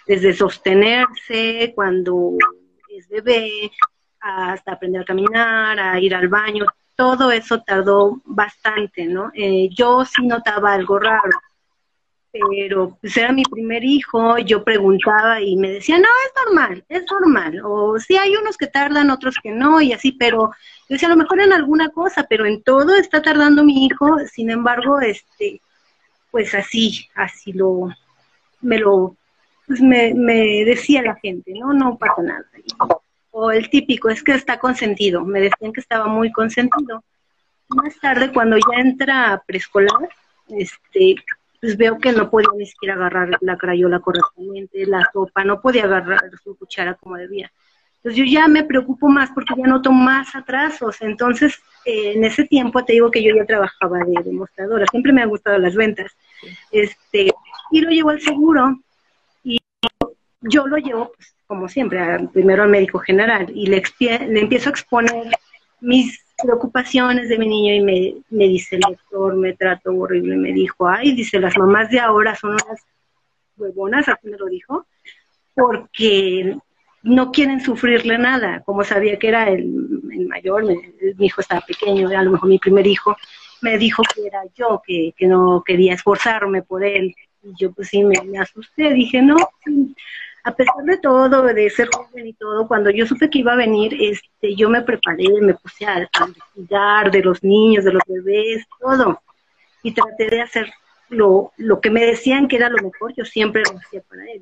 desde 0.06 0.34
sostenerse 0.34 1.74
cuando 1.74 2.38
es 2.90 3.10
bebé, 3.10 3.72
hasta 4.20 4.74
aprender 4.74 5.02
a 5.02 5.06
caminar, 5.06 5.80
a 5.80 6.00
ir 6.00 6.14
al 6.14 6.28
baño, 6.28 6.66
todo 6.96 7.32
eso 7.32 7.64
tardó 7.64 8.22
bastante, 8.24 9.06
¿no? 9.08 9.32
Eh, 9.34 9.68
yo 9.72 10.06
sí 10.06 10.28
notaba 10.28 10.74
algo 10.74 11.00
raro 11.00 11.40
pero 12.34 12.98
pues 13.00 13.16
era 13.16 13.32
mi 13.32 13.44
primer 13.44 13.84
hijo, 13.84 14.40
yo 14.40 14.64
preguntaba 14.64 15.40
y 15.40 15.56
me 15.56 15.70
decía, 15.70 16.00
no, 16.00 16.08
es 16.26 16.46
normal, 16.46 16.84
es 16.90 17.04
normal, 17.10 17.62
o 17.64 18.00
sí 18.00 18.18
hay 18.18 18.36
unos 18.36 18.58
que 18.58 18.66
tardan, 18.66 19.12
otros 19.12 19.36
que 19.42 19.52
no, 19.52 19.80
y 19.82 19.94
así, 19.94 20.14
pero 20.14 20.52
yo 20.90 20.96
decía, 20.96 21.10
a 21.10 21.12
lo 21.12 21.18
mejor 21.18 21.42
en 21.42 21.54
alguna 21.54 21.90
cosa, 21.90 22.26
pero 22.28 22.48
en 22.48 22.64
todo 22.64 22.96
está 22.96 23.22
tardando 23.22 23.64
mi 23.64 23.86
hijo, 23.86 24.18
sin 24.32 24.50
embargo, 24.50 25.00
este, 25.00 25.62
pues 26.32 26.56
así, 26.56 27.08
así 27.14 27.54
lo, 27.54 27.90
me 28.62 28.80
lo, 28.80 29.16
pues 29.68 29.80
me, 29.80 30.16
me 30.16 30.66
decía 30.66 31.04
la 31.04 31.16
gente, 31.16 31.54
no, 31.54 31.72
no 31.72 32.00
pasa 32.00 32.24
nada. 32.24 32.46
O 33.30 33.52
el 33.52 33.70
típico, 33.70 34.10
es 34.10 34.24
que 34.24 34.34
está 34.34 34.58
consentido, 34.60 35.24
me 35.24 35.40
decían 35.40 35.72
que 35.72 35.82
estaba 35.82 36.08
muy 36.08 36.32
consentido. 36.32 37.04
Más 37.68 37.96
tarde, 38.00 38.32
cuando 38.34 38.58
ya 38.58 38.80
entra 38.80 39.34
a 39.34 39.42
preescolar, 39.44 40.10
este, 40.50 41.16
pues 41.64 41.78
veo 41.78 41.98
que 41.98 42.12
no 42.12 42.30
podía 42.30 42.50
ni 42.58 42.66
siquiera 42.66 42.96
agarrar 42.96 43.38
la 43.40 43.56
crayola 43.56 44.02
correctamente, 44.02 44.86
la 44.86 45.10
sopa, 45.14 45.46
no 45.46 45.62
podía 45.62 45.86
agarrar 45.86 46.20
su 46.44 46.58
cuchara 46.58 46.96
como 46.96 47.16
debía. 47.16 47.50
Entonces 47.96 48.18
yo 48.18 48.26
ya 48.26 48.50
me 48.50 48.66
preocupo 48.66 49.08
más 49.08 49.30
porque 49.34 49.54
ya 49.58 49.66
noto 49.66 49.94
más 49.94 50.36
atrasos. 50.36 51.02
Entonces, 51.02 51.62
eh, 51.86 52.16
en 52.16 52.26
ese 52.26 52.44
tiempo 52.44 52.84
te 52.84 52.92
digo 52.92 53.10
que 53.10 53.24
yo 53.24 53.34
ya 53.34 53.46
trabajaba 53.46 54.00
de 54.00 54.22
demostradora, 54.26 54.86
siempre 54.92 55.14
me 55.14 55.22
han 55.22 55.30
gustado 55.30 55.58
las 55.58 55.74
ventas. 55.74 56.12
Este, 56.70 57.32
y 57.72 57.80
lo 57.80 57.92
llevo 57.92 58.10
al 58.10 58.20
seguro 58.20 58.78
y 59.46 59.58
yo 60.42 60.68
lo 60.68 60.76
llevo, 60.76 61.14
pues, 61.16 61.34
como 61.48 61.70
siempre, 61.70 62.28
primero 62.34 62.64
al 62.64 62.70
médico 62.72 63.00
general 63.00 63.50
y 63.56 63.68
le, 63.68 63.82
le 64.00 64.42
empiezo 64.42 64.68
a 64.68 64.72
exponer 64.72 65.28
mis 65.80 66.23
preocupaciones 66.42 67.30
de 67.30 67.38
mi 67.38 67.48
niño 67.48 67.74
y 67.74 67.82
me, 67.82 68.16
me 68.30 68.48
dice 68.48 68.76
el 68.76 68.82
doctor, 68.82 69.36
me 69.36 69.54
trató 69.54 69.92
horrible, 69.92 70.36
me 70.36 70.52
dijo, 70.52 70.88
ay, 70.88 71.14
dice, 71.14 71.40
las 71.40 71.58
mamás 71.58 71.90
de 71.90 72.00
ahora 72.00 72.36
son 72.36 72.52
unas 72.52 72.86
huevonas, 73.58 74.08
así 74.08 74.28
me 74.28 74.38
lo 74.38 74.48
dijo, 74.48 74.86
porque 75.56 76.58
no 77.04 77.32
quieren 77.32 77.60
sufrirle 77.60 78.18
nada, 78.18 78.62
como 78.62 78.84
sabía 78.84 79.20
que 79.20 79.28
era 79.28 79.50
el, 79.50 79.66
mayor, 80.28 80.66
mi 80.66 81.26
hijo 81.26 81.42
estaba 81.42 81.62
pequeño, 81.62 82.08
a 82.10 82.24
lo 82.24 82.32
mejor 82.32 82.50
mi 82.50 82.60
primer 82.60 82.88
hijo, 82.88 83.16
me 83.62 83.78
dijo 83.78 84.04
que 84.14 84.26
era 84.28 84.42
yo, 84.56 84.82
que, 84.86 85.14
que 85.16 85.28
no 85.28 85.64
quería 85.66 85.94
esforzarme 85.94 86.64
por 86.64 86.84
él, 86.84 87.14
y 87.44 87.54
yo 87.58 87.72
pues 87.72 87.90
sí 87.90 88.04
me, 88.04 88.22
me 88.24 88.40
asusté, 88.40 88.94
dije, 88.94 89.22
no, 89.22 89.36
a 90.44 90.54
pesar 90.54 90.84
de 90.84 90.98
todo, 90.98 91.44
de 91.44 91.70
ser 91.70 91.88
joven 91.96 92.28
y 92.28 92.34
todo, 92.34 92.68
cuando 92.68 92.90
yo 92.90 93.06
supe 93.06 93.30
que 93.30 93.40
iba 93.40 93.54
a 93.54 93.58
venir, 93.58 93.96
este, 94.00 94.56
yo 94.56 94.70
me 94.70 94.82
preparé, 94.82 95.30
me 95.42 95.54
puse 95.54 95.86
a, 95.86 96.10
investigar 96.28 97.12
de 97.12 97.24
los 97.24 97.42
niños, 97.44 97.86
de 97.86 97.94
los 97.94 98.04
bebés, 98.06 98.66
todo. 98.80 99.22
Y 99.84 99.94
traté 99.94 100.30
de 100.30 100.42
hacer 100.42 100.72
lo, 101.10 101.54
lo 101.58 101.80
que 101.80 101.90
me 101.90 102.06
decían 102.06 102.48
que 102.48 102.58
era 102.58 102.70
lo 102.70 102.84
mejor, 102.84 103.14
yo 103.16 103.24
siempre 103.24 103.64
lo 103.64 103.78
hacía 103.78 104.02
para 104.02 104.24
él. 104.24 104.42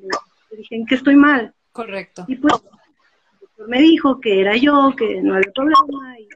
Le 0.50 0.56
dije, 0.56 0.74
¿en 0.74 0.86
qué 0.86 0.96
estoy 0.96 1.14
mal? 1.14 1.54
Correcto. 1.70 2.24
Y 2.26 2.36
pues 2.36 2.54
el 2.54 3.40
doctor 3.40 3.68
me 3.68 3.80
dijo 3.80 4.20
que 4.20 4.40
era 4.40 4.56
yo, 4.56 4.94
que 4.96 5.20
no 5.22 5.34
había 5.34 5.52
problema, 5.52 6.18
y, 6.18 6.28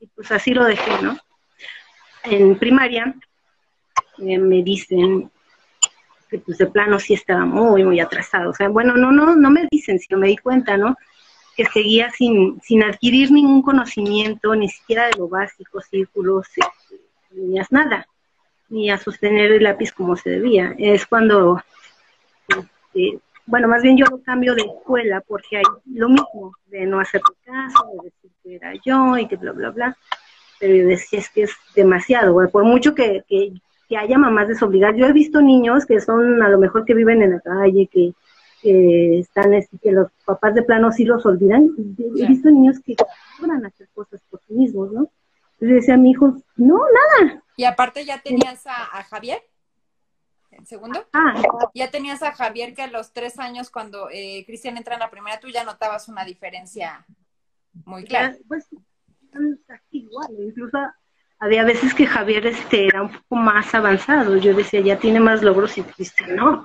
y 0.00 0.06
pues 0.08 0.30
así 0.30 0.52
lo 0.52 0.64
dejé, 0.64 1.02
¿no? 1.02 1.16
En 2.24 2.58
primaria 2.58 3.14
eh, 4.18 4.38
me 4.38 4.62
dicen, 4.62 5.30
que 6.28 6.38
pues 6.38 6.58
de 6.58 6.66
plano 6.66 6.98
sí 6.98 7.14
estaba 7.14 7.44
muy, 7.44 7.84
muy 7.84 8.00
atrasado. 8.00 8.50
O 8.50 8.54
sea, 8.54 8.68
bueno, 8.68 8.96
no, 8.96 9.10
no, 9.10 9.34
no 9.34 9.50
me 9.50 9.66
dicen, 9.70 9.98
sino 9.98 10.18
me 10.18 10.28
di 10.28 10.36
cuenta, 10.36 10.76
¿no? 10.76 10.96
Que 11.56 11.64
seguía 11.66 12.10
sin, 12.10 12.60
sin 12.60 12.82
adquirir 12.82 13.30
ningún 13.32 13.62
conocimiento, 13.62 14.54
ni 14.54 14.68
siquiera 14.68 15.06
de 15.06 15.18
lo 15.18 15.28
básico, 15.28 15.80
círculos, 15.80 16.46
este, 16.48 17.02
ni 17.32 17.58
nada, 17.70 18.06
ni 18.68 18.90
a 18.90 18.98
sostener 18.98 19.52
el 19.52 19.64
lápiz 19.64 19.92
como 19.92 20.16
se 20.16 20.30
debía. 20.30 20.74
Es 20.78 21.06
cuando, 21.06 21.62
este, 22.48 23.18
bueno, 23.46 23.66
más 23.66 23.82
bien 23.82 23.96
yo 23.96 24.04
cambio 24.24 24.54
de 24.54 24.62
escuela 24.62 25.22
porque 25.26 25.58
hay 25.58 25.64
lo 25.86 26.08
mismo, 26.08 26.52
de 26.66 26.86
no 26.86 27.00
hacer 27.00 27.22
caso, 27.44 27.86
de 28.02 28.10
decir 28.10 28.30
que 28.42 28.54
era 28.56 28.72
yo 28.84 29.16
y 29.16 29.26
que 29.26 29.36
bla, 29.36 29.52
bla, 29.52 29.70
bla. 29.70 29.96
Pero 30.60 30.74
yo 30.74 30.86
decía, 30.86 31.20
es 31.20 31.30
que 31.30 31.42
es 31.44 31.52
demasiado, 31.74 32.36
por 32.50 32.64
mucho 32.64 32.94
que, 32.94 33.22
que 33.28 33.52
que 33.88 33.96
haya 33.96 34.18
mamás 34.18 34.48
desobligadas. 34.48 34.96
Yo 34.96 35.06
he 35.06 35.12
visto 35.12 35.40
niños 35.40 35.86
que 35.86 36.00
son 36.00 36.42
a 36.42 36.48
lo 36.48 36.58
mejor 36.58 36.84
que 36.84 36.94
viven 36.94 37.22
en 37.22 37.32
la 37.32 37.40
calle, 37.40 37.88
que, 37.90 38.12
están, 38.62 39.54
este, 39.54 39.78
que 39.78 39.92
los 39.92 40.10
papás 40.24 40.54
de 40.54 40.62
plano 40.62 40.92
sí 40.92 41.04
los 41.04 41.24
olvidan. 41.24 41.70
He 42.16 42.26
visto 42.26 42.50
niños 42.50 42.80
que 42.84 42.96
logran 43.40 43.64
hacer 43.64 43.88
cosas 43.94 44.20
por 44.28 44.40
sí 44.46 44.54
mismos, 44.54 44.92
¿no? 44.92 45.10
Entonces 45.52 45.76
decía 45.76 45.94
a 45.94 45.98
mi 45.98 46.10
hijo, 46.10 46.36
no, 46.56 46.76
nada. 46.76 47.42
Y 47.56 47.64
aparte 47.64 48.04
ya 48.04 48.20
tenías 48.20 48.66
a, 48.66 49.02
Javier, 49.04 49.42
¿en 50.50 50.66
segundo? 50.66 51.04
Ah, 51.12 51.40
ya 51.74 51.90
tenías 51.90 52.22
a 52.22 52.32
Javier 52.32 52.74
que 52.74 52.82
a 52.82 52.86
los 52.88 53.12
tres 53.12 53.38
años 53.38 53.70
cuando 53.70 54.08
eh, 54.10 54.44
Cristian 54.46 54.76
entra 54.76 54.94
en 54.94 55.00
la 55.00 55.10
primera, 55.10 55.40
tú 55.40 55.48
ya 55.48 55.64
notabas 55.64 56.08
una 56.08 56.24
diferencia 56.24 57.04
muy 57.84 58.04
clara. 58.04 58.36
Pues, 58.46 58.68
igual, 59.90 60.28
incluso 60.38 60.78
había 61.40 61.64
veces 61.64 61.94
que 61.94 62.06
Javier 62.06 62.46
este, 62.46 62.86
era 62.86 63.02
un 63.02 63.10
poco 63.10 63.36
más 63.36 63.74
avanzado. 63.74 64.36
Yo 64.36 64.54
decía, 64.54 64.80
ya 64.80 64.98
tiene 64.98 65.20
más 65.20 65.42
logros 65.42 65.78
y 65.78 65.82
Cristian 65.82 66.36
no. 66.36 66.64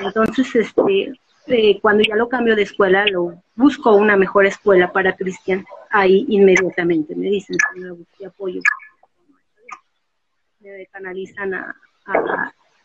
Entonces, 0.00 0.54
este, 0.54 1.12
eh, 1.46 1.80
cuando 1.80 2.04
ya 2.04 2.16
lo 2.16 2.28
cambio 2.28 2.56
de 2.56 2.62
escuela, 2.62 3.06
lo 3.06 3.42
busco 3.54 3.94
una 3.94 4.16
mejor 4.16 4.46
escuela 4.46 4.92
para 4.92 5.14
Cristian. 5.14 5.64
Ahí 5.90 6.24
inmediatamente 6.28 7.14
me 7.14 7.26
dicen, 7.26 7.56
me 7.76 7.90
busqué 7.90 8.26
apoyo. 8.26 8.60
Me 10.60 10.86
canalizan 10.86 11.54
a, 11.54 11.76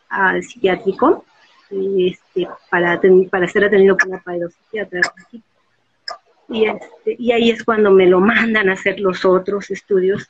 al 0.10 0.44
psiquiátrico 0.44 1.24
este, 1.70 2.48
para, 2.70 3.00
para 3.30 3.48
ser 3.48 3.66
atendido 3.66 3.96
por 3.96 4.10
una 4.10 4.50
psiquiatra. 4.50 5.02
Y, 6.50 6.66
este, 6.66 7.16
y 7.20 7.32
ahí 7.32 7.52
es 7.52 7.64
cuando 7.64 7.92
me 7.92 8.08
lo 8.08 8.20
mandan 8.20 8.70
a 8.70 8.74
hacer 8.74 9.00
los 9.00 9.24
otros 9.24 9.70
estudios 9.70 10.28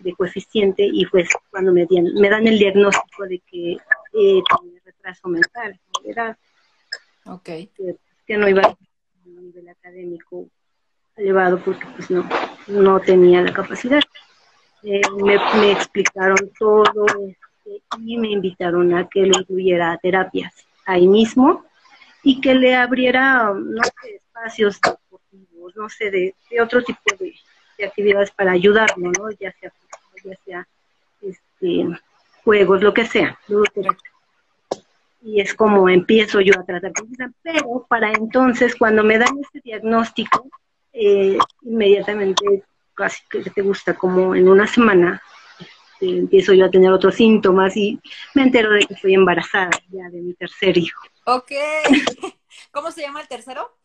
de 0.00 0.14
coeficiente 0.14 0.82
y 0.84 1.06
pues 1.06 1.28
cuando 1.50 1.72
me, 1.72 1.86
me 1.90 2.30
dan 2.30 2.46
el 2.46 2.58
diagnóstico 2.58 3.24
de 3.24 3.40
que 3.40 3.72
eh, 3.72 4.42
tenía 4.60 4.80
retraso 4.84 5.28
mental, 5.28 5.78
era 6.04 6.38
okay. 7.24 7.70
que, 8.26 8.36
no 8.36 8.48
iba 8.48 8.62
a 8.62 8.76
un 9.24 9.46
nivel 9.46 9.68
académico 9.68 10.48
elevado 11.16 11.58
porque 11.64 11.86
pues 11.96 12.10
no, 12.10 12.28
no 12.68 13.00
tenía 13.00 13.42
la 13.42 13.52
capacidad. 13.52 14.00
Eh, 14.82 15.00
me, 15.22 15.72
explicaron 15.72 16.38
todo 16.58 17.06
este, 17.26 17.82
y 17.98 18.16
me 18.16 18.30
invitaron 18.30 18.94
a 18.94 19.08
que 19.08 19.26
lo 19.26 19.40
incluyera 19.40 19.92
a 19.92 19.98
terapias 19.98 20.54
ahí 20.86 21.08
mismo 21.08 21.64
y 22.22 22.40
que 22.40 22.54
le 22.54 22.76
abriera, 22.76 23.52
no 23.54 23.82
sé, 23.82 24.16
espacios 24.16 24.80
deportivos, 24.80 25.76
no 25.76 25.88
sé, 25.88 26.10
de, 26.10 26.34
de 26.50 26.60
otro 26.60 26.82
tipo 26.82 27.02
de, 27.18 27.34
de 27.78 27.86
actividades 27.86 28.30
para 28.30 28.52
ayudarlo, 28.52 29.10
¿no? 29.18 29.30
Ya 29.40 29.52
sea, 29.52 29.72
ya 30.24 30.36
sea 30.44 30.68
este, 31.22 31.86
juegos, 32.44 32.82
lo 32.82 32.94
que 32.94 33.06
sea. 33.06 33.38
Y 35.22 35.40
es 35.40 35.54
como 35.54 35.88
empiezo 35.88 36.40
yo 36.40 36.54
a 36.58 36.64
tratar 36.64 36.92
pero 37.42 37.86
para 37.88 38.12
entonces, 38.12 38.76
cuando 38.76 39.02
me 39.02 39.18
dan 39.18 39.38
este 39.42 39.60
diagnóstico, 39.60 40.48
eh, 40.92 41.38
inmediatamente, 41.62 42.64
casi 42.94 43.22
que 43.28 43.50
te 43.50 43.62
gusta, 43.62 43.94
como 43.94 44.34
en 44.34 44.48
una 44.48 44.66
semana, 44.66 45.20
este, 45.98 46.18
empiezo 46.18 46.54
yo 46.54 46.66
a 46.66 46.70
tener 46.70 46.92
otros 46.92 47.16
síntomas 47.16 47.76
y 47.76 48.00
me 48.34 48.42
entero 48.42 48.70
de 48.70 48.86
que 48.86 48.94
estoy 48.94 49.14
embarazada 49.14 49.70
ya 49.90 50.08
de 50.10 50.20
mi 50.20 50.34
tercer 50.34 50.76
hijo. 50.78 51.02
Ok. 51.24 51.52
¿Cómo 52.72 52.90
se 52.90 53.02
llama 53.02 53.20
el 53.20 53.28
tercero? 53.28 53.76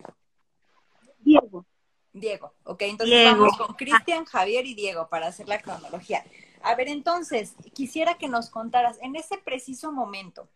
Diego. 1.19 1.65
Diego, 2.13 2.53
ok, 2.63 2.81
entonces 2.83 3.25
vamos 3.25 3.57
con 3.57 3.73
Cristian, 3.75 4.25
Javier 4.25 4.65
y 4.65 4.75
Diego 4.75 5.09
para 5.09 5.27
hacer 5.27 5.47
la 5.47 5.59
cronología. 5.59 6.23
A 6.61 6.75
ver, 6.75 6.87
entonces, 6.87 7.55
quisiera 7.73 8.17
que 8.17 8.29
nos 8.29 8.49
contaras 8.49 8.97
en 9.01 9.15
ese 9.15 9.37
preciso 9.37 9.91
momento 9.91 10.47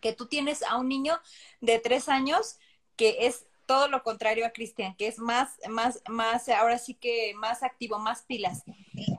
que 0.00 0.12
tú 0.12 0.26
tienes 0.26 0.62
a 0.62 0.76
un 0.76 0.88
niño 0.88 1.20
de 1.60 1.78
tres 1.78 2.08
años 2.08 2.58
que 2.96 3.26
es 3.26 3.46
todo 3.66 3.88
lo 3.88 4.02
contrario 4.02 4.46
a 4.46 4.50
Cristian, 4.50 4.94
que 4.96 5.08
es 5.08 5.18
más, 5.18 5.58
más, 5.68 6.00
más, 6.08 6.48
ahora 6.48 6.78
sí 6.78 6.94
que 6.94 7.34
más 7.34 7.62
activo, 7.62 7.98
más 7.98 8.22
pilas. 8.22 8.62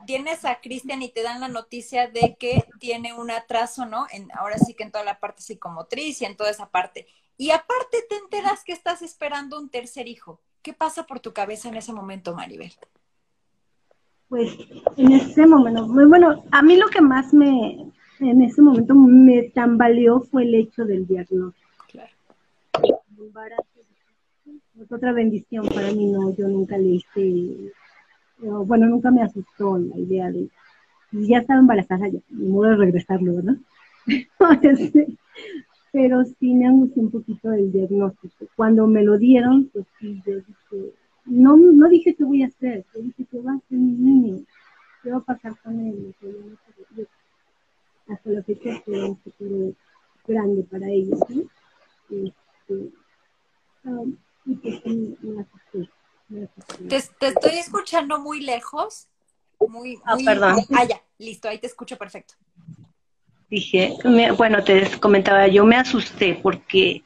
Tienes 0.06 0.44
a 0.46 0.60
Cristian 0.60 1.02
y 1.02 1.10
te 1.10 1.22
dan 1.22 1.40
la 1.40 1.48
noticia 1.48 2.08
de 2.08 2.36
que 2.36 2.64
tiene 2.80 3.12
un 3.12 3.30
atraso, 3.30 3.84
¿no? 3.84 4.06
En, 4.10 4.30
ahora 4.32 4.56
sí 4.58 4.72
que 4.74 4.84
en 4.84 4.90
toda 4.90 5.04
la 5.04 5.20
parte 5.20 5.42
psicomotriz 5.42 6.22
y 6.22 6.24
en 6.24 6.36
toda 6.36 6.50
esa 6.50 6.70
parte. 6.70 7.06
Y 7.36 7.50
aparte 7.50 7.98
te 8.08 8.16
enteras 8.16 8.64
que 8.64 8.72
estás 8.72 9.02
esperando 9.02 9.58
un 9.58 9.68
tercer 9.68 10.08
hijo. 10.08 10.40
¿Qué 10.68 10.74
pasa 10.74 11.06
por 11.06 11.18
tu 11.18 11.32
cabeza 11.32 11.70
en 11.70 11.76
ese 11.76 11.94
momento, 11.94 12.34
Maribel? 12.34 12.70
Pues 14.28 14.54
en 14.98 15.12
ese 15.12 15.46
momento, 15.46 15.86
bueno, 15.88 16.44
a 16.50 16.60
mí 16.60 16.76
lo 16.76 16.88
que 16.88 17.00
más 17.00 17.32
me, 17.32 17.90
en 18.20 18.42
ese 18.42 18.60
momento 18.60 18.94
me 18.94 19.44
tambaleó 19.44 20.20
fue 20.20 20.42
el 20.42 20.54
hecho 20.54 20.84
del 20.84 21.06
diagnóstico. 21.06 21.84
Claro. 21.90 22.12
es 24.78 24.92
otra 24.92 25.12
bendición 25.14 25.66
para 25.68 25.90
mí, 25.90 26.04
no, 26.12 26.36
yo 26.36 26.46
nunca 26.48 26.76
le 26.76 26.96
hice, 26.96 27.72
bueno, 28.36 28.88
nunca 28.88 29.10
me 29.10 29.22
asustó 29.22 29.78
la 29.78 29.96
idea 29.96 30.30
de, 30.30 30.50
ya 31.12 31.38
estaba 31.38 31.60
embarazada, 31.60 32.08
ya, 32.08 32.20
ni 32.28 32.46
modo 32.46 32.68
de 32.68 32.76
regresarlo, 32.76 33.36
¿verdad? 33.36 33.56
Pero 35.92 36.24
sí 36.24 36.54
me 36.54 36.66
angustió 36.66 37.02
un 37.02 37.10
poquito 37.10 37.52
el 37.52 37.72
diagnóstico. 37.72 38.46
Cuando 38.56 38.86
me 38.86 39.02
lo 39.02 39.16
dieron, 39.18 39.70
pues 39.72 39.86
sí, 39.98 40.22
yo 40.26 40.36
dije, 40.36 40.92
no, 41.24 41.56
no 41.56 41.88
dije 41.88 42.14
qué 42.14 42.24
voy 42.24 42.42
a 42.42 42.48
hacer, 42.48 42.84
yo 42.94 43.02
dije 43.02 43.24
que 43.30 43.40
va 43.40 43.52
a 43.52 43.68
ser 43.68 43.78
mi 43.78 43.92
niño, 43.92 44.44
qué 45.02 45.10
va 45.10 45.18
a 45.18 45.24
pasar 45.24 45.56
con 45.62 45.80
él. 45.80 46.14
Hasta 48.08 48.30
la 48.30 48.42
fecha 48.42 48.70
es 48.70 48.82
un 48.86 49.16
futuro 49.18 49.72
grande 50.26 50.62
para 50.64 50.88
ellos. 50.88 51.18
¿no? 51.28 51.42
Este, 52.10 52.90
um, 53.84 54.16
y 54.46 54.54
pues 54.56 54.86
me 54.86 55.40
asusté. 55.40 55.90
Te, 56.88 57.02
te, 57.18 57.26
estoy 57.28 57.58
escuchando 57.58 58.18
muy 58.18 58.40
lejos. 58.40 59.08
Muy, 59.66 59.98
ah, 60.04 60.16
perdón. 60.24 60.56
Ah, 60.76 60.84
ya, 60.84 61.02
listo, 61.18 61.48
ahí 61.48 61.58
te 61.58 61.66
escucho 61.66 61.96
perfecto 61.96 62.34
dije, 63.50 63.94
bueno, 64.36 64.62
te 64.62 64.88
comentaba, 64.98 65.46
yo 65.46 65.64
me 65.64 65.76
asusté 65.76 66.38
porque 66.42 67.02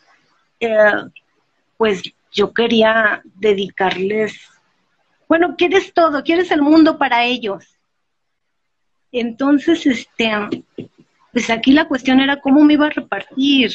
eh, 0.60 0.92
pues 1.76 2.02
yo 2.32 2.52
quería 2.52 3.22
dedicarles, 3.34 4.34
bueno, 5.28 5.56
quieres 5.56 5.92
todo, 5.92 6.22
quieres 6.22 6.50
el 6.50 6.62
mundo 6.62 6.98
para 6.98 7.24
ellos. 7.24 7.78
Entonces, 9.12 9.86
este, 9.86 10.30
pues 11.32 11.50
aquí 11.50 11.72
la 11.72 11.86
cuestión 11.86 12.20
era 12.20 12.40
cómo 12.40 12.64
me 12.64 12.74
iba 12.74 12.86
a 12.86 12.90
repartir, 12.90 13.74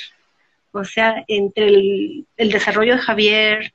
o 0.72 0.84
sea, 0.84 1.24
entre 1.28 1.68
el, 1.68 2.28
el 2.36 2.52
desarrollo 2.52 2.96
de 2.96 3.02
Javier, 3.02 3.74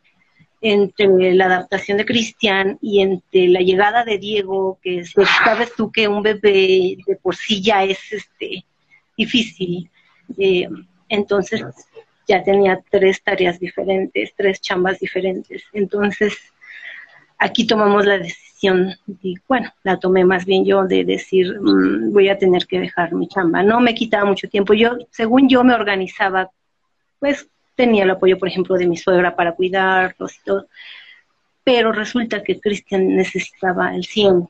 entre 0.61 1.35
la 1.35 1.47
adaptación 1.47 1.99
de 1.99 2.05
Cristian 2.05 2.79
y 2.81 3.01
entre 3.01 3.49
la 3.49 3.61
llegada 3.61 4.05
de 4.05 4.19
Diego, 4.19 4.79
que 4.83 5.05
sabes 5.05 5.75
tú 5.75 5.91
que 5.91 6.07
un 6.07 6.23
bebé 6.23 6.97
de 7.05 7.17
por 7.21 7.35
sí 7.35 7.61
ya 7.61 7.85
es 7.85 7.99
este 8.13 8.65
difícil. 9.25 9.91
Eh, 10.39 10.69
entonces 11.09 11.65
ya 12.29 12.43
tenía 12.43 12.83
tres 12.91 13.23
tareas 13.23 13.59
diferentes, 13.59 14.33
tres 14.37 14.61
chambas 14.61 14.99
diferentes. 14.99 15.63
Entonces 15.73 16.37
aquí 17.39 17.67
tomamos 17.67 18.07
la 18.07 18.19
decisión, 18.19 18.95
y 19.21 19.35
bueno, 19.49 19.73
la 19.83 19.99
tomé 19.99 20.25
más 20.25 20.45
bien 20.45 20.65
yo 20.65 20.85
de 20.87 21.05
decir, 21.05 21.59
mm, 21.61 22.13
voy 22.13 22.29
a 22.29 22.39
tener 22.39 22.67
que 22.67 22.79
dejar 22.81 23.13
mi 23.15 23.27
chamba. 23.27 23.63
No 23.63 23.81
me 23.81 23.95
quitaba 23.95 24.25
mucho 24.25 24.49
tiempo. 24.49 24.75
Yo, 24.75 24.97
según 25.11 25.49
yo 25.49 25.65
me 25.65 25.75
organizaba, 25.75 26.51
pues 27.19 27.49
tenía 27.75 28.05
el 28.05 28.11
apoyo, 28.11 28.39
por 28.39 28.49
ejemplo, 28.49 28.77
de 28.77 28.87
mi 28.87 28.97
suegra 28.97 29.35
para 29.35 29.53
cuidarlos 29.53 30.37
y 30.37 30.45
todo. 30.45 30.69
Pero 31.65 31.93
resulta 31.93 32.43
que 32.43 32.61
Cristian 32.61 33.17
necesitaba 33.17 33.95
el 33.95 34.05
100. 34.05 34.49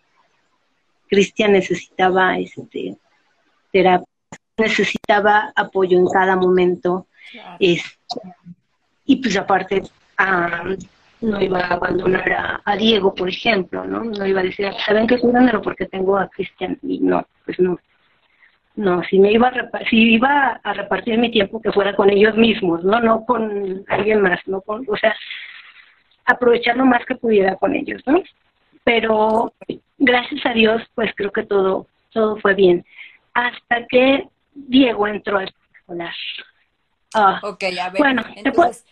Cristian 1.09 1.53
necesitaba 1.53 2.39
este, 2.39 2.97
terapia 3.73 4.12
necesitaba 4.57 5.53
apoyo 5.55 5.99
en 5.99 6.07
cada 6.07 6.37
momento. 6.37 7.07
Este, 7.59 8.21
y 9.07 9.17
pues 9.17 9.37
aparte, 9.37 9.83
no 11.21 11.41
iba 11.41 11.61
a 11.61 11.75
abandonar 11.75 12.61
a, 12.65 12.77
Diego, 12.77 13.15
por 13.15 13.29
ejemplo, 13.29 13.85
¿no? 13.85 14.05
No 14.05 14.27
iba 14.27 14.41
a 14.41 14.45
decir, 14.45 14.71
¿saben 14.85 15.07
qué? 15.07 15.19
Cuídanmelo 15.19 15.63
porque 15.63 15.87
tengo 15.87 16.17
a 16.17 16.29
Cristian. 16.29 16.79
Y 16.83 16.99
no, 17.01 17.27
pues 17.45 17.59
no. 17.61 17.79
No, 18.75 19.03
si 19.05 19.19
me 19.19 19.31
iba 19.31 19.49
a, 19.49 19.85
si 19.91 20.15
iba 20.15 20.61
a 20.63 20.73
repartir 20.73 21.19
mi 21.19 21.31
tiempo 21.31 21.61
que 21.61 21.73
fuera 21.73 21.95
con 21.95 22.09
ellos 22.09 22.35
mismos, 22.37 22.83
¿no? 22.83 23.01
No 23.01 23.25
con 23.27 23.85
alguien 23.89 24.23
más, 24.23 24.41
¿no? 24.47 24.63
Con, 24.63 24.87
o 24.89 24.97
sea, 24.97 25.15
aprovechar 26.25 26.77
lo 26.77 26.87
más 26.87 27.05
que 27.05 27.15
pudiera 27.15 27.57
con 27.57 27.75
ellos, 27.75 28.03
¿no? 28.07 28.23
Pero 28.85 29.53
gracias 29.99 30.47
a 30.47 30.55
Dios, 30.55 30.83
pues 30.95 31.13
creo 31.15 31.31
que 31.31 31.45
todo, 31.45 31.87
todo 32.13 32.37
fue 32.39 32.55
bien. 32.55 32.85
Hasta 33.35 33.87
que 33.89 34.27
Diego 34.55 35.07
entró 35.07 35.39
a 35.39 35.45
escolar. 35.45 36.15
Ah, 37.15 37.41
ok, 37.43 37.65
a 37.81 37.91
ver, 37.91 37.99
bueno, 37.99 38.25
entonces, 38.37 38.85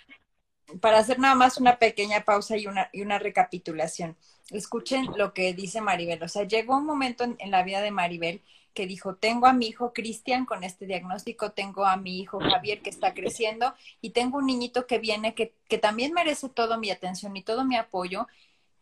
para 0.80 0.98
hacer 0.98 1.18
nada 1.18 1.34
más 1.34 1.58
una 1.58 1.78
pequeña 1.78 2.24
pausa 2.24 2.56
y 2.56 2.66
una, 2.66 2.90
y 2.92 3.02
una 3.02 3.18
recapitulación, 3.18 4.16
escuchen 4.50 5.06
lo 5.16 5.32
que 5.32 5.54
dice 5.54 5.80
Maribel. 5.80 6.22
O 6.22 6.28
sea, 6.28 6.44
llegó 6.44 6.76
un 6.76 6.86
momento 6.86 7.24
en, 7.24 7.50
la 7.50 7.62
vida 7.62 7.80
de 7.80 7.90
Maribel 7.90 8.42
que 8.74 8.86
dijo, 8.86 9.16
tengo 9.16 9.46
a 9.46 9.52
mi 9.52 9.66
hijo 9.66 9.92
Cristian 9.92 10.44
con 10.44 10.62
este 10.62 10.86
diagnóstico, 10.86 11.52
tengo 11.52 11.86
a 11.86 11.96
mi 11.96 12.20
hijo 12.20 12.38
Javier 12.38 12.82
que 12.82 12.90
está 12.90 13.14
creciendo 13.14 13.74
y 14.00 14.10
tengo 14.10 14.38
un 14.38 14.46
niñito 14.46 14.86
que 14.86 14.98
viene 14.98 15.34
que, 15.34 15.54
que 15.68 15.78
también 15.78 16.12
merece 16.12 16.48
toda 16.48 16.76
mi 16.76 16.90
atención 16.90 17.36
y 17.36 17.42
todo 17.42 17.64
mi 17.64 17.76
apoyo 17.76 18.28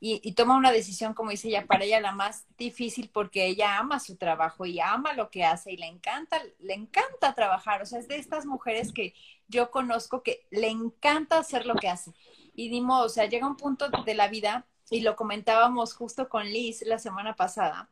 y, 0.00 0.32
toma 0.32 0.56
una 0.56 0.70
decisión, 0.70 1.14
como 1.14 1.30
dice 1.30 1.48
ella, 1.48 1.66
para 1.66 1.84
ella 1.84 2.00
la 2.00 2.12
más 2.12 2.46
difícil 2.56 3.10
porque 3.12 3.46
ella 3.46 3.78
ama 3.78 3.98
su 3.98 4.16
trabajo 4.16 4.64
y 4.64 4.78
ama 4.78 5.12
lo 5.14 5.28
que 5.28 5.44
hace 5.44 5.72
y 5.72 5.76
le 5.76 5.86
encanta, 5.86 6.40
le 6.60 6.74
encanta 6.74 7.34
trabajar. 7.34 7.82
O 7.82 7.86
sea, 7.86 7.98
es 7.98 8.06
de 8.06 8.16
estas 8.16 8.46
mujeres 8.46 8.92
que 8.92 9.14
yo 9.48 9.70
conozco 9.70 10.22
que 10.22 10.46
le 10.50 10.68
encanta 10.68 11.38
hacer 11.38 11.66
lo 11.66 11.74
que 11.74 11.88
hace. 11.88 12.12
Y 12.54 12.68
dimos, 12.68 13.04
o 13.04 13.08
sea, 13.08 13.26
llega 13.26 13.46
un 13.46 13.56
punto 13.56 13.88
de 13.88 14.14
la 14.14 14.28
vida, 14.28 14.66
y 14.90 15.00
lo 15.00 15.16
comentábamos 15.16 15.94
justo 15.94 16.28
con 16.28 16.46
Liz 16.46 16.82
la 16.82 16.98
semana 16.98 17.36
pasada, 17.36 17.88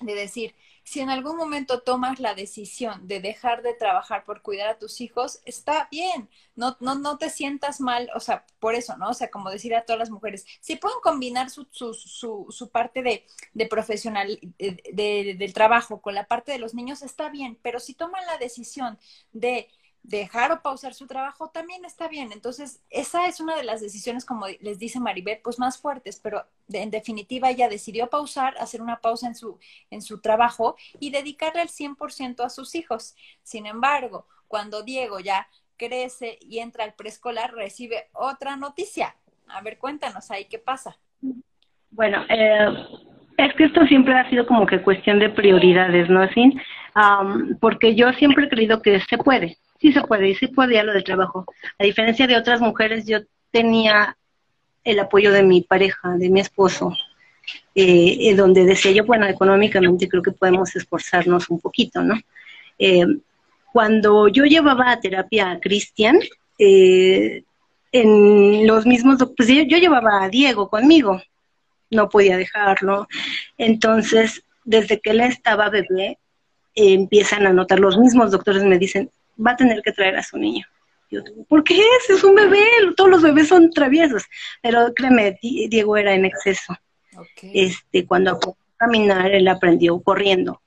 de 0.00 0.14
decir, 0.14 0.54
si 0.84 1.00
en 1.00 1.10
algún 1.10 1.36
momento 1.36 1.80
tomas 1.80 2.20
la 2.20 2.34
decisión 2.34 3.08
de 3.08 3.20
dejar 3.20 3.62
de 3.62 3.74
trabajar 3.74 4.24
por 4.24 4.40
cuidar 4.42 4.68
a 4.68 4.78
tus 4.78 5.00
hijos, 5.00 5.40
está 5.44 5.88
bien, 5.90 6.28
no, 6.54 6.76
no, 6.80 6.94
no 6.94 7.18
te 7.18 7.28
sientas 7.28 7.80
mal, 7.80 8.08
o 8.14 8.20
sea, 8.20 8.46
por 8.60 8.74
eso, 8.76 8.96
¿no? 8.96 9.10
O 9.10 9.14
sea, 9.14 9.30
como 9.30 9.50
decir 9.50 9.74
a 9.74 9.84
todas 9.84 9.98
las 9.98 10.10
mujeres, 10.10 10.46
si 10.60 10.76
pueden 10.76 10.98
combinar 11.02 11.50
su, 11.50 11.66
su, 11.72 11.92
su, 11.92 12.70
parte 12.70 13.02
de, 13.02 13.26
de 13.52 13.66
profesional, 13.66 14.38
de, 14.58 15.36
del 15.38 15.52
trabajo 15.52 16.00
con 16.00 16.14
la 16.14 16.28
parte 16.28 16.52
de 16.52 16.58
los 16.58 16.74
niños, 16.74 17.02
está 17.02 17.30
bien, 17.30 17.58
pero 17.62 17.80
si 17.80 17.94
toman 17.94 18.24
la 18.26 18.38
decisión 18.38 18.98
de 19.32 19.68
dejar 20.06 20.52
o 20.52 20.62
pausar 20.62 20.94
su 20.94 21.06
trabajo 21.06 21.50
también 21.50 21.84
está 21.84 22.08
bien. 22.08 22.30
Entonces, 22.32 22.82
esa 22.90 23.26
es 23.26 23.40
una 23.40 23.56
de 23.56 23.64
las 23.64 23.80
decisiones, 23.80 24.24
como 24.24 24.46
les 24.60 24.78
dice 24.78 25.00
Maribel, 25.00 25.40
pues 25.42 25.58
más 25.58 25.78
fuertes, 25.78 26.20
pero 26.22 26.44
en 26.72 26.90
definitiva 26.90 27.50
ella 27.50 27.68
decidió 27.68 28.08
pausar, 28.08 28.54
hacer 28.58 28.80
una 28.82 29.00
pausa 29.00 29.26
en 29.26 29.34
su, 29.34 29.58
en 29.90 30.02
su 30.02 30.20
trabajo 30.20 30.76
y 31.00 31.10
dedicarle 31.10 31.62
el 31.62 31.68
100% 31.68 32.44
a 32.44 32.50
sus 32.50 32.74
hijos. 32.74 33.16
Sin 33.42 33.66
embargo, 33.66 34.26
cuando 34.46 34.82
Diego 34.82 35.18
ya 35.18 35.48
crece 35.76 36.38
y 36.40 36.60
entra 36.60 36.84
al 36.84 36.94
preescolar, 36.94 37.52
recibe 37.52 38.08
otra 38.12 38.56
noticia. 38.56 39.16
A 39.48 39.60
ver, 39.60 39.78
cuéntanos 39.78 40.30
ahí 40.30 40.44
qué 40.44 40.58
pasa. 40.58 40.96
Bueno, 41.90 42.24
eh, 42.28 42.68
es 43.38 43.54
que 43.54 43.64
esto 43.64 43.84
siempre 43.86 44.14
ha 44.14 44.28
sido 44.30 44.46
como 44.46 44.66
que 44.66 44.82
cuestión 44.82 45.18
de 45.18 45.30
prioridades, 45.30 46.08
¿no? 46.08 46.22
Así, 46.22 46.56
porque 47.60 47.94
yo 47.94 48.12
siempre 48.12 48.46
he 48.46 48.48
creído 48.48 48.80
que 48.80 49.00
se 49.00 49.18
puede 49.18 49.58
sí 49.80 49.92
se 49.92 50.02
puede, 50.02 50.34
sí 50.34 50.48
podía 50.48 50.82
lo 50.82 50.92
del 50.92 51.04
trabajo. 51.04 51.46
A 51.78 51.84
diferencia 51.84 52.26
de 52.26 52.36
otras 52.36 52.60
mujeres, 52.60 53.06
yo 53.06 53.20
tenía 53.50 54.16
el 54.84 54.98
apoyo 55.00 55.32
de 55.32 55.42
mi 55.42 55.62
pareja, 55.62 56.16
de 56.16 56.30
mi 56.30 56.40
esposo, 56.40 56.92
eh, 57.74 58.16
eh, 58.20 58.34
donde 58.34 58.64
decía 58.64 58.92
yo, 58.92 59.04
bueno, 59.04 59.26
económicamente 59.26 60.08
creo 60.08 60.22
que 60.22 60.32
podemos 60.32 60.74
esforzarnos 60.76 61.50
un 61.50 61.60
poquito, 61.60 62.02
¿no? 62.02 62.18
Eh, 62.78 63.06
cuando 63.72 64.28
yo 64.28 64.44
llevaba 64.44 64.92
a 64.92 65.00
terapia 65.00 65.50
a 65.50 65.60
Cristian, 65.60 66.18
en 66.58 68.66
los 68.66 68.86
mismos, 68.86 69.18
pues 69.36 69.48
yo, 69.48 69.76
llevaba 69.76 70.24
a 70.24 70.28
Diego 70.28 70.70
conmigo, 70.70 71.20
no 71.90 72.08
podía 72.08 72.36
dejarlo. 72.36 73.06
Entonces, 73.58 74.42
desde 74.64 75.00
que 75.00 75.10
él 75.10 75.20
estaba 75.20 75.68
bebé, 75.68 76.18
empiezan 76.74 77.46
a 77.46 77.52
notar, 77.52 77.80
los 77.80 77.98
mismos 77.98 78.30
doctores 78.30 78.64
me 78.64 78.78
dicen, 78.78 79.10
va 79.44 79.52
a 79.52 79.56
tener 79.56 79.82
que 79.82 79.92
traer 79.92 80.16
a 80.16 80.22
su 80.22 80.38
niño. 80.38 80.66
Yo, 81.10 81.22
¿por 81.48 81.62
qué 81.62 81.78
es? 81.78 82.10
Es 82.10 82.24
un 82.24 82.34
bebé, 82.34 82.64
todos 82.96 83.10
los 83.10 83.22
bebés 83.22 83.48
son 83.48 83.70
traviesos. 83.70 84.24
Pero 84.62 84.92
créeme, 84.94 85.38
Diego 85.40 85.96
era 85.96 86.14
en 86.14 86.24
exceso. 86.24 86.76
Este, 87.42 88.04
cuando 88.06 88.32
aprendió 88.32 88.58
a 88.74 88.76
caminar, 88.78 89.30
él 89.30 89.48
aprendió 89.48 90.00
corriendo. 90.00 90.60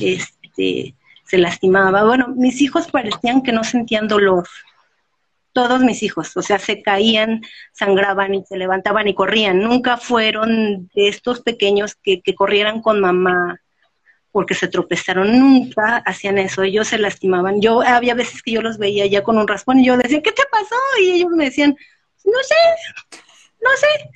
Este, 0.00 0.94
se 1.24 1.38
lastimaba. 1.38 2.04
Bueno, 2.04 2.28
mis 2.28 2.60
hijos 2.60 2.90
parecían 2.90 3.42
que 3.42 3.52
no 3.52 3.64
sentían 3.64 4.08
dolor. 4.08 4.46
todos 5.52 5.80
mis 5.80 6.04
hijos, 6.04 6.36
o 6.36 6.42
sea, 6.42 6.60
se 6.60 6.80
caían, 6.80 7.42
sangraban 7.72 8.34
y 8.34 8.44
se 8.44 8.56
levantaban 8.56 9.08
y 9.08 9.14
corrían. 9.14 9.60
Nunca 9.60 9.96
fueron 9.96 10.88
de 10.94 11.08
estos 11.08 11.40
pequeños 11.40 11.96
que, 11.96 12.20
que 12.22 12.36
corrieran 12.36 12.80
con 12.80 13.00
mamá 13.00 13.60
porque 14.32 14.54
se 14.54 14.68
tropezaron, 14.68 15.38
nunca 15.38 15.96
hacían 15.98 16.38
eso, 16.38 16.62
ellos 16.62 16.88
se 16.88 16.98
lastimaban. 16.98 17.60
Yo 17.60 17.82
había 17.82 18.14
veces 18.14 18.42
que 18.42 18.52
yo 18.52 18.62
los 18.62 18.78
veía 18.78 19.06
ya 19.06 19.22
con 19.22 19.38
un 19.38 19.48
raspón 19.48 19.80
y 19.80 19.86
yo 19.86 19.96
decía, 19.96 20.22
¿qué 20.22 20.32
te 20.32 20.42
pasó? 20.50 20.76
Y 21.02 21.10
ellos 21.12 21.30
me 21.30 21.44
decían, 21.44 21.76
no 22.24 22.38
sé, 22.42 23.18
no 23.60 23.70
sé. 23.76 24.10